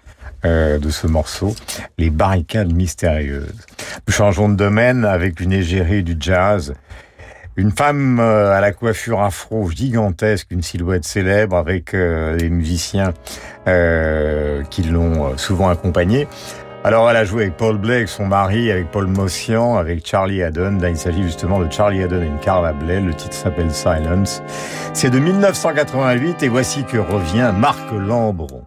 de 0.45 0.90
ce 0.90 1.07
morceau, 1.07 1.55
Les 1.99 2.11
barricades 2.11 2.72
mystérieuses. 2.72 3.66
Nous 4.07 4.12
changeons 4.12 4.49
de 4.49 4.55
domaine 4.55 5.05
avec 5.05 5.40
une 5.40 5.53
égérie 5.53 6.03
du 6.03 6.16
jazz 6.18 6.74
une 7.57 7.70
femme 7.70 8.18
euh, 8.18 8.53
à 8.53 8.61
la 8.61 8.72
coiffure 8.72 9.20
afro 9.20 9.70
gigantesque, 9.70 10.49
une 10.51 10.62
silhouette 10.62 11.05
célèbre 11.05 11.57
avec 11.57 11.95
euh, 11.95 12.36
des 12.36 12.51
musiciens 12.51 13.14
euh, 13.68 14.62
qui 14.70 14.82
l'ont 14.82 15.38
souvent 15.38 15.68
accompagnée. 15.68 16.26
Alors 16.82 17.09
elle 17.09 17.16
a 17.16 17.24
joué 17.24 17.45
avec 17.45 17.57
Paul 17.57 17.78
Blake, 17.78 18.09
son 18.09 18.26
mari, 18.26 18.70
avec 18.70 18.90
Paul 18.90 19.07
Mossian, 19.07 19.76
avec 19.76 20.07
Charlie 20.07 20.42
Haddon. 20.42 20.78
Là, 20.80 20.90
il 20.90 20.97
s'agit 20.97 21.22
justement 21.22 21.61
de 21.61 21.72
Charlie 21.72 22.03
Haddon 22.03 22.22
et 22.22 22.45
Carla 22.45 22.72
Bley. 22.72 23.01
Le 23.01 23.14
titre 23.14 23.34
s'appelle 23.34 23.70
Silence. 23.70 24.42
C'est 24.92 25.11
de 25.11 25.18
1988 25.18 26.42
et 26.42 26.49
voici 26.49 26.84
que 26.84 26.99
revient 26.99 27.53
Marc 27.57 27.90
Lambron. 27.92 28.64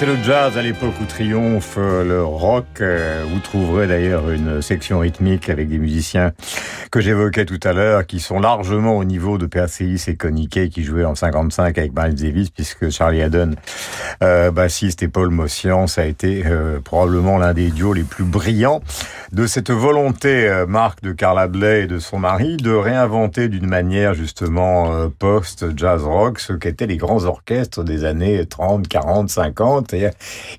C'est 0.00 0.06
le 0.06 0.16
jazz 0.22 0.56
à 0.56 0.62
l'époque 0.62 0.94
où 1.02 1.04
triomphe 1.04 1.76
le 1.76 2.24
rock. 2.24 2.64
Euh, 2.80 3.22
vous 3.28 3.38
trouverez 3.38 3.86
d'ailleurs 3.86 4.30
une 4.30 4.62
section 4.62 5.00
rythmique 5.00 5.50
avec 5.50 5.68
des 5.68 5.76
musiciens 5.76 6.32
que 6.90 7.02
j'évoquais 7.02 7.44
tout 7.44 7.60
à 7.64 7.74
l'heure, 7.74 8.06
qui 8.06 8.18
sont 8.18 8.40
largement 8.40 8.96
au 8.96 9.04
niveau 9.04 9.36
de 9.36 9.44
Perseus 9.44 10.08
et 10.08 10.16
Coniquet, 10.16 10.70
qui 10.70 10.84
jouaient 10.84 11.04
en 11.04 11.14
55 11.14 11.76
avec 11.76 11.92
Miles 11.94 12.14
Davis, 12.14 12.48
puisque 12.48 12.88
Charlie 12.88 13.20
Haddon, 13.20 13.50
euh, 14.22 14.50
bassiste, 14.50 15.02
et 15.02 15.08
Paul 15.08 15.28
Mossian, 15.28 15.86
ça 15.86 16.00
a 16.00 16.06
été 16.06 16.44
euh, 16.46 16.80
probablement 16.80 17.36
l'un 17.36 17.52
des 17.52 17.68
duos 17.68 17.92
les 17.92 18.04
plus 18.04 18.24
brillants 18.24 18.80
de 19.32 19.46
cette 19.46 19.70
volonté, 19.70 20.48
euh, 20.48 20.66
Marc, 20.66 21.02
de 21.02 21.12
Carla 21.12 21.46
Bley 21.46 21.82
et 21.82 21.86
de 21.86 21.98
son 21.98 22.18
mari, 22.18 22.56
de 22.56 22.72
réinventer 22.72 23.48
d'une 23.48 23.66
manière 23.66 24.14
justement 24.14 24.92
euh, 24.92 25.08
post-jazz 25.08 26.02
rock 26.02 26.40
ce 26.40 26.52
qu'étaient 26.52 26.86
les 26.86 26.96
grands 26.96 27.24
orchestres 27.24 27.84
des 27.84 28.04
années 28.04 28.44
30, 28.44 28.88
40, 28.88 29.30
50. 29.30 29.94
Et 29.94 30.10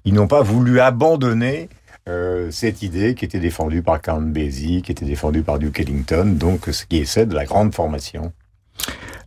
ils 0.05 0.13
n'ont 0.13 0.27
pas 0.27 0.41
voulu 0.41 0.79
abandonner 0.79 1.69
euh, 2.07 2.49
cette 2.51 2.81
idée 2.81 3.13
qui 3.13 3.25
était 3.25 3.39
défendue 3.39 3.81
par 3.81 4.01
Count 4.01 4.21
Basie, 4.21 4.81
qui 4.81 4.91
était 4.93 5.05
défendue 5.05 5.43
par 5.43 5.59
Duke 5.59 5.81
Ellington, 5.81 6.25
donc 6.25 6.67
ce 6.71 6.85
qui 6.85 6.99
est 6.99 7.05
celle 7.05 7.27
de 7.27 7.35
la 7.35 7.45
grande 7.45 7.75
formation. 7.75 8.31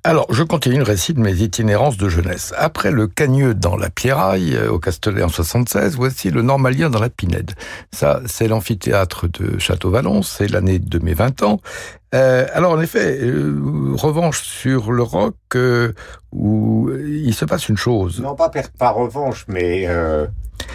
Alors, 0.07 0.27
je 0.29 0.43
continue 0.43 0.77
le 0.77 0.83
récit 0.83 1.15
de 1.15 1.21
mes 1.21 1.33
itinérances 1.37 1.97
de 1.97 2.11
jeunesse. 2.11 2.53
Après 2.59 2.91
le 2.91 3.07
Cagneux 3.07 3.55
dans 3.55 3.75
la 3.75 3.89
Pierraille, 3.89 4.55
euh, 4.55 4.71
au 4.71 4.79
Castellet 4.79 5.23
en 5.23 5.31
76, 5.31 5.97
voici 5.97 6.31
le 6.31 6.43
Normalien 6.43 6.91
dans 6.91 7.01
la 7.01 7.09
Pinède. 7.09 7.53
Ça, 7.91 8.21
c'est 8.27 8.47
l'amphithéâtre 8.47 9.29
de 9.29 9.59
Château-Vallon, 9.59 10.21
c'est 10.21 10.49
l'année 10.49 10.79
de 10.79 10.99
mes 10.99 11.15
20 11.15 11.43
ans. 11.45 11.61
Euh, 12.15 12.47
alors, 12.53 12.73
en 12.73 12.83
effet, 12.83 13.19
euh, 13.23 13.95
revanche 13.95 14.43
sur 14.43 14.93
le 14.93 15.03
rock, 15.03 15.37
où 16.33 16.91
il 16.93 17.33
se 17.33 17.47
passe 17.47 17.71
une 17.71 17.79
chose. 17.79 18.21
Non, 18.21 18.35
pas, 18.35 18.51
pas 18.79 18.91
revanche, 18.91 19.47
mais 19.49 19.89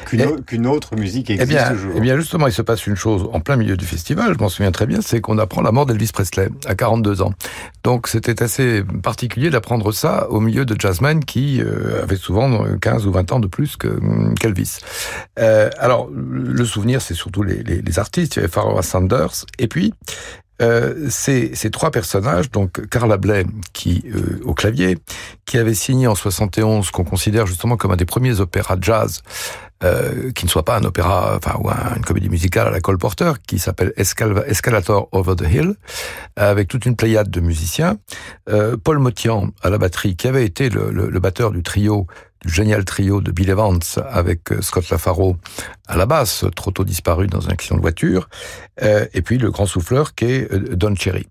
qu'une 0.05 0.67
autre 0.67 0.95
musique 0.95 1.29
existe 1.29 1.49
eh 1.51 1.53
bien, 1.53 1.69
toujours. 1.71 1.93
Eh 1.95 1.99
bien, 1.99 2.15
justement, 2.17 2.47
il 2.47 2.53
se 2.53 2.61
passe 2.61 2.87
une 2.87 2.95
chose 2.95 3.29
en 3.31 3.39
plein 3.39 3.55
milieu 3.55 3.77
du 3.77 3.85
festival, 3.85 4.33
je 4.33 4.39
m'en 4.39 4.49
souviens 4.49 4.71
très 4.71 4.85
bien, 4.85 5.01
c'est 5.01 5.21
qu'on 5.21 5.37
apprend 5.37 5.61
la 5.61 5.71
mort 5.71 5.85
d'Elvis 5.85 6.11
Presley 6.13 6.49
à 6.65 6.75
42 6.75 7.21
ans. 7.21 7.33
Donc, 7.83 8.07
c'était 8.07 8.41
assez 8.43 8.83
particulier 9.03 9.49
d'apprendre 9.49 9.91
ça 9.91 10.29
au 10.29 10.39
milieu 10.39 10.65
de 10.65 10.79
jazzmen 10.79 11.23
qui 11.23 11.61
euh, 11.61 12.03
avaient 12.03 12.15
souvent 12.15 12.63
15 12.79 13.07
ou 13.07 13.11
20 13.11 13.31
ans 13.31 13.39
de 13.39 13.47
plus 13.47 13.77
que 13.77 13.87
hum, 13.87 14.35
qu'Elvis. 14.39 14.79
Euh, 15.39 15.69
alors, 15.77 16.09
le 16.11 16.65
souvenir, 16.65 17.01
c'est 17.01 17.13
surtout 17.13 17.43
les, 17.43 17.63
les, 17.63 17.81
les, 17.81 17.99
artistes. 17.99 18.35
Il 18.35 18.39
y 18.39 18.41
avait 18.41 18.51
Pharoah 18.51 18.83
Sanders, 18.83 19.45
et 19.57 19.67
puis 19.67 19.93
euh, 20.61 21.07
ces, 21.09 21.55
ces, 21.55 21.71
trois 21.71 21.89
personnages, 21.89 22.51
donc 22.51 22.85
Carla 22.89 23.15
Bley 23.15 23.45
qui 23.71 24.03
euh, 24.13 24.41
au 24.43 24.53
clavier, 24.53 24.97
qui 25.45 25.57
avait 25.57 25.73
signé 25.73 26.05
en 26.05 26.15
71 26.15 26.91
qu'on 26.91 27.05
considère 27.05 27.45
justement 27.45 27.77
comme 27.77 27.91
un 27.91 27.95
des 27.95 28.05
premiers 28.05 28.41
opéras 28.41 28.75
jazz 28.81 29.21
euh, 29.83 30.31
qui 30.31 30.45
ne 30.45 30.49
soit 30.49 30.65
pas 30.65 30.77
un 30.77 30.83
opéra, 30.83 31.37
enfin 31.37 31.57
ou 31.59 31.69
une 31.69 32.03
comédie 32.03 32.29
musicale 32.29 32.67
à 32.67 32.71
la 32.71 32.81
Cole 32.81 32.97
Porter, 32.97 33.33
qui 33.47 33.59
s'appelle 33.59 33.93
Escalator 33.95 35.07
Over 35.13 35.35
the 35.37 35.49
Hill, 35.49 35.75
avec 36.35 36.67
toute 36.67 36.85
une 36.85 36.95
pléiade 36.97 37.29
de 37.29 37.39
musiciens. 37.39 37.97
Euh, 38.49 38.75
Paul 38.75 38.99
Motian 38.99 39.51
à 39.61 39.69
la 39.69 39.77
batterie, 39.77 40.17
qui 40.17 40.27
avait 40.27 40.45
été 40.45 40.69
le, 40.69 41.19
batteur 41.19 41.51
du 41.51 41.63
trio 41.63 42.07
du 42.45 42.53
génial 42.53 42.85
trio 42.85 43.21
de 43.21 43.31
Bill 43.31 43.49
Evans 43.49 43.79
avec 44.09 44.51
euh, 44.51 44.61
Scott 44.61 44.89
Lafaro 44.89 45.37
à 45.87 45.97
la 45.97 46.05
basse, 46.05 46.45
trop 46.55 46.71
tôt 46.71 46.83
disparu 46.83 47.27
dans 47.27 47.47
un 47.47 47.51
accident 47.51 47.75
de 47.75 47.81
voiture, 47.81 48.29
euh, 48.81 49.05
et 49.13 49.21
puis 49.21 49.37
le 49.37 49.51
grand 49.51 49.65
souffleur 49.65 50.15
qui 50.15 50.25
est 50.25 50.53
euh, 50.53 50.75
Don 50.75 50.95
Cherry. 50.95 51.27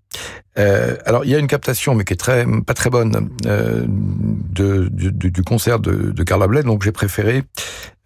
Euh, 0.57 0.97
alors 1.05 1.25
il 1.25 1.31
y 1.31 1.35
a 1.35 1.39
une 1.39 1.47
captation, 1.47 1.95
mais 1.95 2.03
qui 2.03 2.13
est 2.13 2.17
très 2.17 2.45
pas 2.65 2.73
très 2.73 2.89
bonne, 2.89 3.29
euh, 3.45 3.85
de, 3.87 4.89
du, 4.91 5.31
du, 5.31 5.43
concert 5.43 5.79
de, 5.79 6.11
de 6.11 6.23
Carla 6.23 6.47
Bley, 6.47 6.63
donc 6.63 6.83
j'ai 6.83 6.91
préféré 6.91 7.43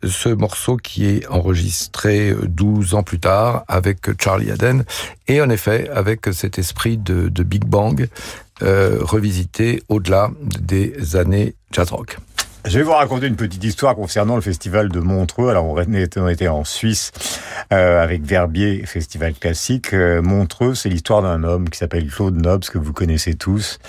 ce 0.06 0.30
morceau 0.30 0.78
qui 0.78 1.06
est 1.06 1.28
enregistré 1.28 2.36
12 2.44 2.94
ans 2.94 3.04
plus 3.04 3.20
tard 3.20 3.64
avec 3.68 4.00
Charlie 4.22 4.52
Haden, 4.52 4.84
et 5.28 5.42
en 5.42 5.50
effet 5.50 5.90
avec 5.90 6.28
cet 6.34 6.60
esprit 6.60 6.98
de, 6.98 7.30
de 7.30 7.44
Big 7.44 7.66
Bang 7.66 8.08
euh, 8.62 9.00
revisité 9.02 9.82
au-delà 9.90 10.30
des 10.62 11.16
années 11.16 11.56
jazz 11.72 11.90
rock. 11.90 12.18
Je 12.66 12.78
vais 12.78 12.86
vous 12.86 12.94
raconter 12.94 13.28
une 13.28 13.36
petite 13.36 13.62
histoire 13.62 13.94
concernant 13.94 14.36
le 14.36 14.42
festival 14.42 14.88
de 14.88 15.00
Montreux. 15.02 15.50
Alors, 15.50 15.66
on 15.66 16.30
était 16.30 16.48
en 16.48 16.64
Suisse 16.64 17.12
euh, 17.74 18.02
avec 18.02 18.24
Verbier, 18.24 18.86
festival 18.86 19.34
classique. 19.34 19.94
Euh, 19.94 20.22
Montreux, 20.22 20.74
c'est 20.74 20.88
l'histoire 20.88 21.22
d'un 21.22 21.44
homme 21.44 21.70
qui 21.70 21.78
s'appelle 21.78 22.08
Claude 22.08 22.38
Nobs, 22.38 22.64
que 22.64 22.78
vous 22.78 22.94
connaissez 22.94 23.34
tous. 23.34 23.80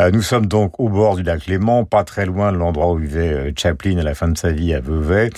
Euh, 0.00 0.10
nous 0.10 0.22
sommes 0.22 0.46
donc 0.46 0.80
au 0.80 0.88
bord 0.88 1.16
du 1.16 1.24
lac 1.24 1.46
Léman, 1.46 1.84
pas 1.84 2.04
très 2.04 2.24
loin 2.24 2.52
de 2.52 2.56
l'endroit 2.56 2.90
où 2.90 2.96
vivait 2.96 3.52
Chaplin 3.54 3.98
à 3.98 4.02
la 4.02 4.14
fin 4.14 4.28
de 4.28 4.38
sa 4.38 4.50
vie 4.50 4.72
à 4.72 4.80
Vevey. 4.80 5.28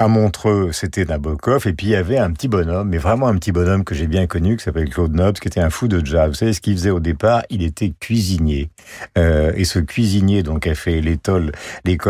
À 0.00 0.08
Montreux, 0.08 0.70
c'était 0.72 1.04
Nabokov. 1.04 1.68
Et 1.68 1.72
puis, 1.72 1.86
il 1.86 1.90
y 1.90 1.96
avait 1.96 2.18
un 2.18 2.32
petit 2.32 2.48
bonhomme, 2.48 2.88
mais 2.88 2.98
vraiment 2.98 3.28
un 3.28 3.36
petit 3.36 3.52
bonhomme 3.52 3.84
que 3.84 3.94
j'ai 3.94 4.08
bien 4.08 4.26
connu, 4.26 4.56
qui 4.56 4.64
s'appelle 4.64 4.90
Claude 4.90 5.14
Nobs, 5.14 5.38
qui 5.38 5.46
était 5.46 5.60
un 5.60 5.70
fou 5.70 5.86
de 5.86 6.04
jazz. 6.04 6.28
Vous 6.28 6.34
savez 6.34 6.52
ce 6.52 6.60
qu'il 6.60 6.74
faisait 6.74 6.90
au 6.90 7.00
départ? 7.00 7.44
Il 7.48 7.62
était 7.62 7.92
cuisinier. 8.00 8.70
et 9.16 9.64
ce 9.64 9.78
cuisinier, 9.78 10.42
donc, 10.42 10.66
a 10.66 10.74
fait 10.74 11.00
l'école 11.00 11.52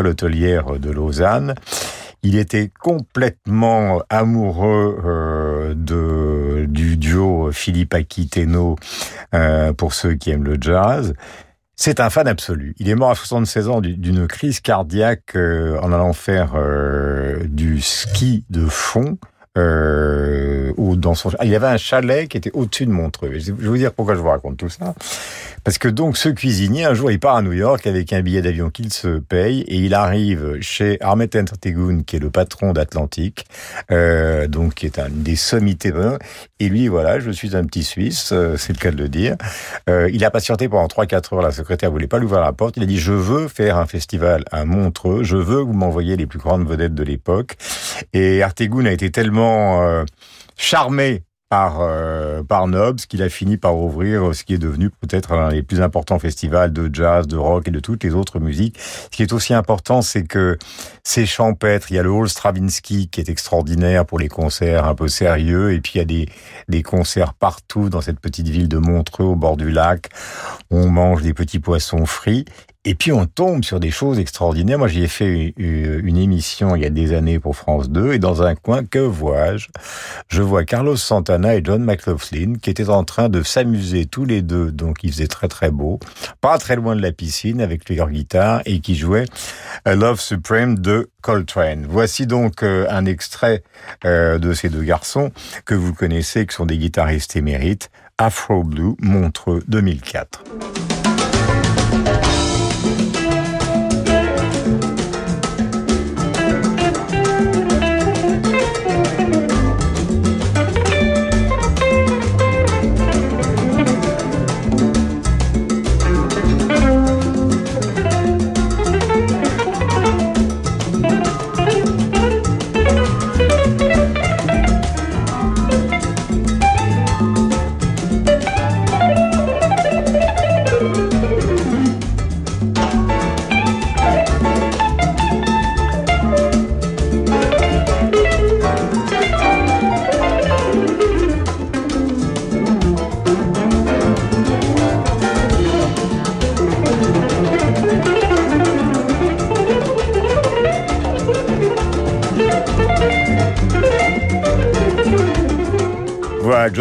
hôtelière 0.06 0.78
de 0.78 0.90
Lausanne. 0.90 1.54
Il 2.22 2.36
était 2.36 2.70
complètement 2.80 4.02
amoureux 4.10 5.00
euh, 5.04 5.74
de, 5.74 6.66
du 6.66 6.96
duo 6.96 7.52
Philippe 7.52 7.94
Aquiteno 7.94 8.76
euh, 9.34 9.72
pour 9.72 9.94
ceux 9.94 10.14
qui 10.14 10.30
aiment 10.30 10.44
le 10.44 10.56
jazz. 10.60 11.14
C'est 11.76 12.00
un 12.00 12.10
fan 12.10 12.26
absolu. 12.26 12.74
Il 12.78 12.88
est 12.88 12.96
mort 12.96 13.10
à 13.10 13.14
76 13.14 13.68
ans 13.68 13.80
d'une 13.80 14.26
crise 14.26 14.58
cardiaque 14.58 15.36
euh, 15.36 15.78
en 15.80 15.92
allant 15.92 16.12
faire 16.12 16.54
du 17.44 17.80
ski 17.80 18.44
de 18.50 18.66
fond 18.66 19.16
euh, 19.58 20.72
ou 20.76 20.96
dans 20.96 21.14
son. 21.14 21.30
Il 21.42 21.54
avait 21.54 21.66
un 21.66 21.76
chalet 21.76 22.28
qui 22.28 22.36
était 22.36 22.52
au-dessus 22.54 22.86
de 22.86 22.92
Montreux. 22.92 23.32
Je 23.38 23.52
vais 23.52 23.68
vous 23.68 23.76
dire 23.76 23.92
pourquoi 23.92 24.14
je 24.14 24.20
vous 24.20 24.28
raconte 24.28 24.56
tout 24.56 24.68
ça. 24.68 24.94
Parce 25.64 25.78
que 25.78 25.88
donc 25.88 26.16
ce 26.16 26.28
cuisinier, 26.28 26.84
un 26.84 26.94
jour, 26.94 27.10
il 27.10 27.18
part 27.18 27.36
à 27.36 27.42
New 27.42 27.52
York 27.52 27.86
avec 27.86 28.12
un 28.12 28.22
billet 28.22 28.40
d'avion 28.40 28.70
qu'il 28.70 28.92
se 28.92 29.18
paye 29.18 29.60
et 29.62 29.76
il 29.76 29.94
arrive 29.94 30.58
chez 30.60 30.98
Ahmet 31.00 31.36
Entertegun, 31.36 32.02
qui 32.06 32.16
est 32.16 32.20
le 32.20 32.30
patron 32.30 32.72
d'Atlantique, 32.72 33.44
euh, 33.90 34.46
donc 34.46 34.74
qui 34.74 34.86
est 34.86 34.98
un 34.98 35.08
des 35.10 35.36
sommités. 35.36 35.92
Et 36.60 36.68
lui, 36.68 36.88
voilà, 36.88 37.18
je 37.20 37.30
suis 37.30 37.56
un 37.56 37.64
petit 37.64 37.82
Suisse, 37.82 38.30
euh, 38.32 38.56
c'est 38.56 38.72
le 38.72 38.78
cas 38.78 38.90
de 38.90 38.96
le 38.96 39.08
dire. 39.08 39.36
Euh, 39.88 40.10
il 40.12 40.24
a 40.24 40.30
patienté 40.30 40.68
pendant 40.68 40.86
3-4 40.86 41.34
heures. 41.34 41.42
La 41.42 41.52
secrétaire 41.52 41.90
voulait 41.90 42.06
pas 42.06 42.18
lui 42.18 42.26
ouvrir 42.26 42.40
la 42.40 42.52
porte. 42.52 42.76
Il 42.76 42.82
a 42.82 42.86
dit, 42.86 42.98
je 42.98 43.12
veux 43.12 43.48
faire 43.48 43.78
un 43.78 43.86
festival 43.86 44.44
à 44.50 44.64
Montreux. 44.64 45.22
Je 45.22 45.36
veux 45.36 45.62
que 45.62 45.68
vous 45.68 45.72
m'envoyiez 45.72 46.16
les 46.16 46.26
plus 46.26 46.38
grandes 46.38 46.68
vedettes 46.68 46.94
de 46.94 47.02
l'époque. 47.02 47.56
Et 48.12 48.42
Artegun 48.42 48.86
a 48.86 48.92
été 48.92 49.10
tellement 49.10 49.47
euh, 49.48 50.04
charmé 50.56 51.22
par 51.48 51.80
euh, 51.80 52.42
par 52.42 52.68
Nobs 52.68 53.00
qu'il 53.00 53.22
a 53.22 53.28
fini 53.30 53.56
par 53.56 53.76
ouvrir 53.76 54.34
ce 54.34 54.44
qui 54.44 54.52
est 54.54 54.58
devenu 54.58 54.90
peut-être 54.90 55.34
l'un 55.34 55.48
des 55.48 55.62
plus 55.62 55.80
importants 55.80 56.18
festivals 56.18 56.72
de 56.72 56.90
jazz, 56.92 57.26
de 57.26 57.36
rock 57.36 57.68
et 57.68 57.70
de 57.70 57.80
toutes 57.80 58.04
les 58.04 58.14
autres 58.14 58.38
musiques. 58.38 58.78
Ce 58.78 59.08
qui 59.08 59.22
est 59.22 59.32
aussi 59.32 59.54
important, 59.54 60.02
c'est 60.02 60.24
que 60.24 60.58
c'est 61.04 61.24
champêtre. 61.24 61.90
Il 61.90 61.94
y 61.94 61.98
a 61.98 62.02
le 62.02 62.10
Hall 62.10 62.28
Stravinsky 62.28 63.08
qui 63.08 63.20
est 63.20 63.30
extraordinaire 63.30 64.04
pour 64.04 64.18
les 64.18 64.28
concerts 64.28 64.84
un 64.84 64.94
peu 64.94 65.08
sérieux, 65.08 65.72
et 65.72 65.80
puis 65.80 65.92
il 65.94 65.98
y 65.98 66.02
a 66.02 66.04
des 66.04 66.28
des 66.68 66.82
concerts 66.82 67.32
partout 67.34 67.88
dans 67.88 68.02
cette 68.02 68.20
petite 68.20 68.48
ville 68.48 68.68
de 68.68 68.78
Montreux 68.78 69.24
au 69.24 69.36
bord 69.36 69.56
du 69.56 69.70
lac. 69.70 70.10
On 70.70 70.88
mange 70.90 71.22
des 71.22 71.32
petits 71.32 71.60
poissons 71.60 72.04
frits 72.04 72.44
et 72.88 72.94
puis 72.94 73.12
on 73.12 73.26
tombe 73.26 73.64
sur 73.64 73.80
des 73.80 73.90
choses 73.90 74.18
extraordinaires. 74.18 74.78
Moi, 74.78 74.88
j'y 74.88 75.04
ai 75.04 75.08
fait 75.08 75.52
une 75.58 76.16
émission 76.16 76.74
il 76.74 76.80
y 76.80 76.86
a 76.86 76.90
des 76.90 77.12
années 77.12 77.38
pour 77.38 77.54
France 77.54 77.90
2, 77.90 78.14
et 78.14 78.18
dans 78.18 78.42
un 78.42 78.54
coin, 78.54 78.82
que 78.82 78.98
vois-je? 78.98 79.68
Je 80.28 80.40
vois 80.40 80.64
Carlos 80.64 80.96
Santana 80.96 81.54
et 81.54 81.60
John 81.62 81.84
McLaughlin 81.84 82.54
qui 82.54 82.70
étaient 82.70 82.88
en 82.88 83.04
train 83.04 83.28
de 83.28 83.42
s'amuser 83.42 84.06
tous 84.06 84.24
les 84.24 84.40
deux, 84.40 84.72
donc 84.72 85.04
il 85.04 85.12
faisait 85.12 85.26
très 85.26 85.48
très 85.48 85.70
beau, 85.70 86.00
pas 86.40 86.56
très 86.56 86.76
loin 86.76 86.96
de 86.96 87.02
la 87.02 87.12
piscine 87.12 87.60
avec 87.60 87.86
leur 87.90 88.08
guitare, 88.08 88.62
et 88.64 88.80
qui 88.80 88.96
jouaient 88.96 89.26
Love 89.84 90.18
Supreme 90.18 90.78
de 90.78 91.10
Coltrane. 91.20 91.84
Voici 91.86 92.26
donc 92.26 92.62
euh, 92.62 92.86
un 92.88 93.04
extrait 93.04 93.64
euh, 94.06 94.38
de 94.38 94.54
ces 94.54 94.70
deux 94.70 94.82
garçons 94.82 95.30
que 95.66 95.74
vous 95.74 95.92
connaissez, 95.92 96.46
qui 96.46 96.54
sont 96.54 96.64
des 96.64 96.78
guitaristes 96.78 97.36
émérites, 97.36 97.90
Afro 98.16 98.64
Blue, 98.64 98.94
Montreux 98.98 99.62
2004. 99.68 100.42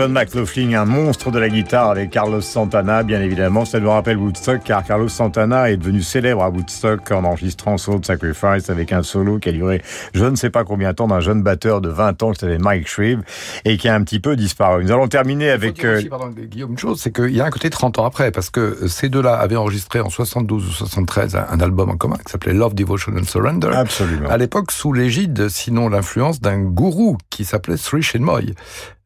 John 0.07 0.13
McLaughlin, 0.13 0.73
un 0.73 0.85
monstre 0.85 1.31
de 1.31 1.37
la 1.37 1.49
guitare 1.49 1.89
avec 1.89 2.11
Carlos 2.11 2.39
Santana, 2.39 3.03
bien 3.03 3.21
évidemment. 3.21 3.65
Ça 3.65 3.81
nous 3.81 3.89
rappelle 3.89 4.15
Woodstock, 4.15 4.63
car 4.63 4.85
Carlos 4.85 5.09
Santana 5.09 5.69
est 5.69 5.75
devenu 5.75 6.01
célèbre 6.01 6.43
à 6.43 6.49
Woodstock 6.49 7.11
en 7.11 7.25
enregistrant 7.25 7.77
Soul 7.77 8.05
Sacrifice 8.05 8.69
avec 8.69 8.93
un 8.93 9.03
solo 9.03 9.37
qui 9.37 9.49
a 9.49 9.51
duré 9.51 9.81
je 10.13 10.23
ne 10.23 10.37
sais 10.37 10.49
pas 10.49 10.63
combien 10.63 10.91
de 10.91 10.95
temps 10.95 11.09
d'un 11.09 11.19
jeune 11.19 11.43
batteur 11.43 11.81
de 11.81 11.89
20 11.89 12.23
ans 12.23 12.31
qui 12.31 12.39
s'appelait 12.39 12.57
Mike 12.57 12.87
Shreve 12.87 13.21
et 13.65 13.75
qui 13.75 13.89
a 13.89 13.95
un 13.95 14.01
petit 14.01 14.21
peu 14.21 14.37
disparu. 14.37 14.85
Nous 14.85 14.93
allons 14.93 15.09
terminer 15.09 15.49
avec... 15.49 15.83
Euh, 15.83 16.01
pardon, 16.09 16.29
Guillaume, 16.29 16.71
une 16.71 16.77
chose, 16.77 17.01
c'est 17.01 17.11
qu'il 17.13 17.35
y 17.35 17.41
a 17.41 17.45
un 17.45 17.49
côté 17.49 17.69
30 17.69 17.99
ans 17.99 18.05
après, 18.05 18.31
parce 18.31 18.49
que 18.49 18.87
ces 18.87 19.09
deux-là 19.09 19.33
avaient 19.33 19.57
enregistré 19.57 19.99
en 19.99 20.09
72 20.09 20.69
ou 20.69 20.71
73 20.71 21.35
un 21.35 21.59
album 21.59 21.89
en 21.89 21.97
commun 21.97 22.15
qui 22.25 22.31
s'appelait 22.31 22.53
Love, 22.53 22.75
Devotion 22.75 23.11
and 23.17 23.25
Surrender. 23.25 23.71
Absolument. 23.73 24.29
À 24.29 24.37
l'époque, 24.37 24.71
sous 24.71 24.93
l'égide, 24.93 25.49
sinon 25.49 25.89
l'influence 25.89 26.39
d'un 26.39 26.59
gourou 26.59 27.17
qui 27.29 27.43
s'appelait 27.43 27.75
Sri 27.75 28.01
Chinmoy. 28.01 28.53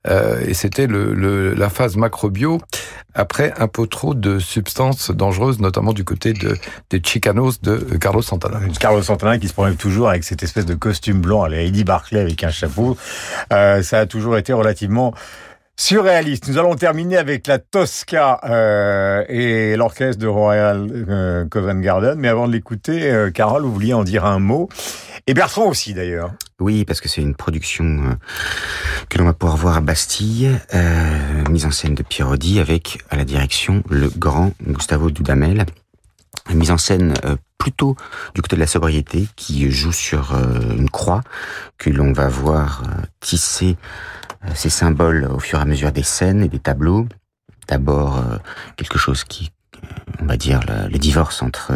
Euh, 0.07 0.41
et 0.45 0.53
c'était 0.53 0.87
le, 0.87 1.53
la 1.53 1.69
phase 1.69 1.95
macrobio 1.95 2.59
après 3.13 3.53
un 3.57 3.67
peu 3.67 3.85
trop 3.87 4.13
de 4.13 4.39
substances 4.39 5.11
dangereuses, 5.11 5.59
notamment 5.59 5.93
du 5.93 6.03
côté 6.03 6.33
de, 6.33 6.57
des 6.89 7.01
Chicanos 7.03 7.61
de 7.61 7.77
Carlos 7.97 8.21
Santana. 8.21 8.59
Carlos 8.79 9.03
Santana 9.03 9.37
qui 9.37 9.47
se 9.47 9.53
promène 9.53 9.75
toujours 9.75 10.09
avec 10.09 10.23
cette 10.23 10.43
espèce 10.43 10.65
de 10.65 10.75
costume 10.75 11.21
blanc 11.21 11.43
à 11.43 11.49
Eddie 11.51 11.83
Barclay 11.83 12.19
avec 12.19 12.43
un 12.43 12.51
chapeau. 12.51 12.97
Euh, 13.53 13.83
ça 13.83 13.99
a 13.99 14.05
toujours 14.05 14.37
été 14.37 14.53
relativement 14.53 15.13
surréaliste. 15.81 16.47
Nous 16.47 16.57
allons 16.59 16.75
terminer 16.75 17.17
avec 17.17 17.47
la 17.47 17.57
Tosca 17.57 18.39
euh, 18.43 19.23
et 19.27 19.75
l'orchestre 19.75 20.21
de 20.21 20.27
Royal 20.27 20.87
euh, 21.09 21.45
Covent 21.49 21.81
Garden. 21.81 22.19
Mais 22.19 22.27
avant 22.27 22.47
de 22.47 22.53
l'écouter, 22.53 23.09
euh, 23.11 23.31
Carole, 23.31 23.63
vous 23.63 23.73
vouliez 23.73 23.93
en 23.93 24.03
dire 24.03 24.25
un 24.25 24.39
mot. 24.39 24.69
Et 25.27 25.33
Bertrand 25.33 25.67
aussi, 25.67 25.93
d'ailleurs. 25.93 26.33
Oui, 26.59 26.85
parce 26.85 27.01
que 27.01 27.09
c'est 27.09 27.21
une 27.21 27.35
production 27.35 27.85
euh, 27.85 28.15
que 29.09 29.17
l'on 29.17 29.25
va 29.25 29.33
pouvoir 29.33 29.57
voir 29.57 29.77
à 29.77 29.81
Bastille, 29.81 30.51
euh, 30.73 31.43
mise 31.49 31.65
en 31.65 31.71
scène 31.71 31.95
de 31.95 32.03
Pierrodi, 32.03 32.59
avec 32.59 32.99
à 33.09 33.17
la 33.17 33.25
direction 33.25 33.83
le 33.89 34.09
grand 34.09 34.53
Gustavo 34.61 35.11
Dudamel. 35.11 35.65
Mise 36.53 36.71
en 36.71 36.77
scène 36.77 37.13
euh, 37.25 37.35
plutôt 37.57 37.95
du 38.33 38.41
côté 38.41 38.55
de 38.55 38.61
la 38.61 38.67
sobriété, 38.67 39.27
qui 39.35 39.69
joue 39.69 39.91
sur 39.91 40.35
une 40.35 40.89
croix 40.89 41.21
que 41.77 41.91
l'on 41.91 42.11
va 42.11 42.27
voir 42.27 42.83
tisser 43.19 43.77
ces 44.55 44.71
symboles 44.71 45.29
au 45.31 45.37
fur 45.37 45.59
et 45.59 45.61
à 45.61 45.65
mesure 45.65 45.91
des 45.91 46.01
scènes 46.01 46.41
et 46.41 46.47
des 46.47 46.57
tableaux. 46.57 47.07
D'abord 47.67 48.23
quelque 48.77 48.97
chose 48.97 49.23
qui, 49.23 49.51
on 50.21 50.25
va 50.25 50.37
dire, 50.37 50.59
le, 50.67 50.89
le 50.89 50.97
divorce 50.97 51.41
entre 51.41 51.73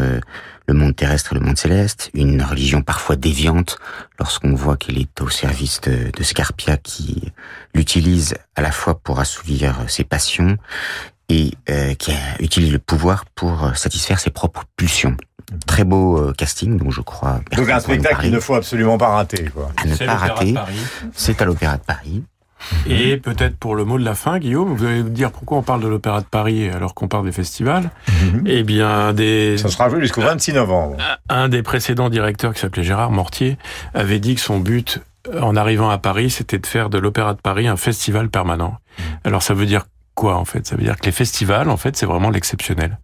le 0.67 0.73
monde 0.73 0.95
terrestre 0.95 1.33
et 1.33 1.35
le 1.35 1.41
monde 1.41 1.57
céleste, 1.57 2.09
une 2.13 2.41
religion 2.41 2.81
parfois 2.81 3.15
déviante 3.15 3.77
lorsqu'on 4.19 4.55
voit 4.55 4.77
qu'elle 4.77 4.97
est 4.97 5.21
au 5.21 5.29
service 5.29 5.79
de, 5.81 6.11
de 6.11 6.23
Scarpia 6.23 6.77
qui 6.77 7.31
l'utilise 7.73 8.35
à 8.55 8.61
la 8.61 8.71
fois 8.71 8.97
pour 8.99 9.19
assouvir 9.19 9.75
ses 9.87 10.03
passions 10.03 10.57
et 11.29 11.53
euh, 11.69 11.93
qui 11.93 12.13
utilise 12.39 12.71
le 12.71 12.79
pouvoir 12.79 13.25
pour 13.35 13.75
satisfaire 13.75 14.19
ses 14.19 14.31
propres 14.31 14.63
pulsions. 14.75 15.17
Très 15.67 15.83
beau 15.83 16.17
euh, 16.17 16.33
casting, 16.33 16.77
donc 16.77 16.91
je 16.91 17.01
crois. 17.01 17.41
Donc 17.55 17.69
un 17.69 17.79
spectacle 17.79 18.21
qu'il 18.21 18.31
ne 18.31 18.39
faut 18.39 18.55
absolument 18.55 18.97
pas 18.97 19.09
rater. 19.09 19.45
Quoi. 19.45 19.71
À 19.77 19.85
ne 19.85 19.95
pas 19.95 20.15
rater. 20.15 20.55
C'est 21.13 21.39
à 21.41 21.45
l'Opéra 21.45 21.77
de 21.77 21.83
Paris. 21.83 22.23
Et 22.87 23.17
peut-être 23.17 23.57
pour 23.57 23.75
le 23.75 23.85
mot 23.85 23.97
de 23.99 24.05
la 24.05 24.15
fin, 24.15 24.39
Guillaume, 24.39 24.73
vous 24.73 24.85
allez 24.85 25.03
me 25.03 25.09
dire 25.09 25.31
pourquoi 25.31 25.57
on 25.57 25.61
parle 25.61 25.81
de 25.81 25.87
l'Opéra 25.87 26.21
de 26.21 26.25
Paris 26.25 26.69
alors 26.69 26.93
qu'on 26.93 27.07
parle 27.07 27.25
des 27.25 27.31
festivals. 27.31 27.91
Eh 28.45 28.63
bien, 28.63 29.13
des... 29.13 29.57
Ça 29.57 29.69
sera 29.69 29.89
joué 29.89 30.01
jusqu'au 30.01 30.21
26 30.21 30.53
novembre. 30.53 30.97
Un 31.29 31.49
des 31.49 31.63
précédents 31.63 32.09
directeurs 32.09 32.53
qui 32.53 32.61
s'appelait 32.61 32.83
Gérard 32.83 33.11
Mortier 33.11 33.57
avait 33.93 34.19
dit 34.19 34.35
que 34.35 34.41
son 34.41 34.59
but 34.59 35.01
en 35.41 35.55
arrivant 35.55 35.89
à 35.89 35.97
Paris, 35.97 36.29
c'était 36.29 36.59
de 36.59 36.67
faire 36.67 36.89
de 36.89 36.97
l'Opéra 36.97 37.33
de 37.33 37.41
Paris 37.41 37.67
un 37.67 37.77
festival 37.77 38.29
permanent. 38.29 38.77
Alors 39.23 39.41
ça 39.41 39.53
veut 39.53 39.65
dire 39.65 39.85
quoi 40.13 40.35
en 40.35 40.45
fait? 40.45 40.65
Ça 40.67 40.75
veut 40.75 40.83
dire 40.83 40.97
que 40.97 41.05
les 41.05 41.11
festivals, 41.11 41.69
en 41.69 41.77
fait, 41.77 41.95
c'est 41.95 42.05
vraiment 42.05 42.29
l'exceptionnel. 42.29 42.99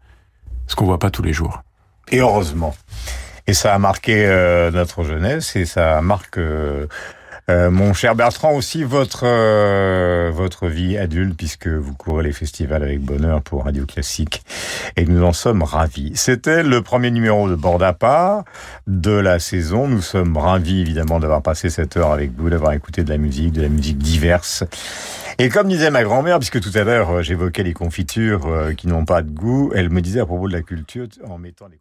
Ce 0.67 0.75
qu'on 0.75 0.85
voit 0.85 0.99
pas 0.99 1.09
tous 1.09 1.23
les 1.23 1.33
jours. 1.33 1.63
Et 2.09 2.19
heureusement. 2.19 2.75
Et 3.47 3.53
ça 3.53 3.73
a 3.73 3.79
marqué 3.79 4.25
euh, 4.25 4.71
notre 4.71 5.03
jeunesse 5.03 5.55
et 5.55 5.65
ça 5.65 6.01
marque, 6.01 6.37
euh, 6.37 6.87
euh, 7.51 7.69
mon 7.69 7.93
cher 7.93 8.15
Bertrand, 8.15 8.53
aussi 8.53 8.83
votre 8.83 9.23
euh, 9.25 10.31
votre 10.33 10.67
vie 10.67 10.97
adulte 10.97 11.35
puisque 11.35 11.67
vous 11.67 11.93
courez 11.93 12.23
les 12.23 12.31
festivals 12.31 12.81
avec 12.81 13.01
bonheur 13.01 13.41
pour 13.41 13.65
Radio 13.65 13.85
Classique 13.85 14.41
et 14.95 15.05
nous 15.05 15.21
en 15.21 15.33
sommes 15.33 15.61
ravis. 15.61 16.13
C'était 16.15 16.63
le 16.63 16.81
premier 16.81 17.11
numéro 17.11 17.49
de 17.49 17.55
Bord 17.55 17.83
à 17.83 17.91
part 17.91 18.45
de 18.87 19.11
la 19.11 19.39
saison. 19.39 19.89
Nous 19.89 20.01
sommes 20.01 20.37
ravis 20.37 20.79
évidemment 20.79 21.19
d'avoir 21.19 21.41
passé 21.41 21.69
cette 21.69 21.97
heure 21.97 22.13
avec 22.13 22.31
vous, 22.37 22.49
d'avoir 22.49 22.71
écouté 22.71 23.03
de 23.03 23.09
la 23.09 23.17
musique, 23.17 23.51
de 23.51 23.63
la 23.63 23.69
musique 23.69 23.97
diverse. 23.97 24.63
Et 25.37 25.49
comme 25.49 25.67
disait 25.67 25.91
ma 25.91 26.03
grand-mère, 26.03 26.39
puisque 26.39 26.61
tout 26.61 26.75
à 26.75 26.85
l'heure 26.85 27.09
euh, 27.09 27.21
j'évoquais 27.21 27.63
les 27.63 27.73
confitures 27.73 28.47
qui 28.77 28.87
n'ont 28.87 29.05
pas 29.05 29.21
de 29.23 29.29
goût, 29.29 29.71
elle 29.75 29.89
me 29.89 29.99
disait 29.99 30.21
à 30.21 30.25
propos 30.25 30.47
de 30.47 30.53
la 30.53 30.61
culture 30.61 31.07
en 31.27 31.37
mettant 31.37 31.67
les 31.67 31.77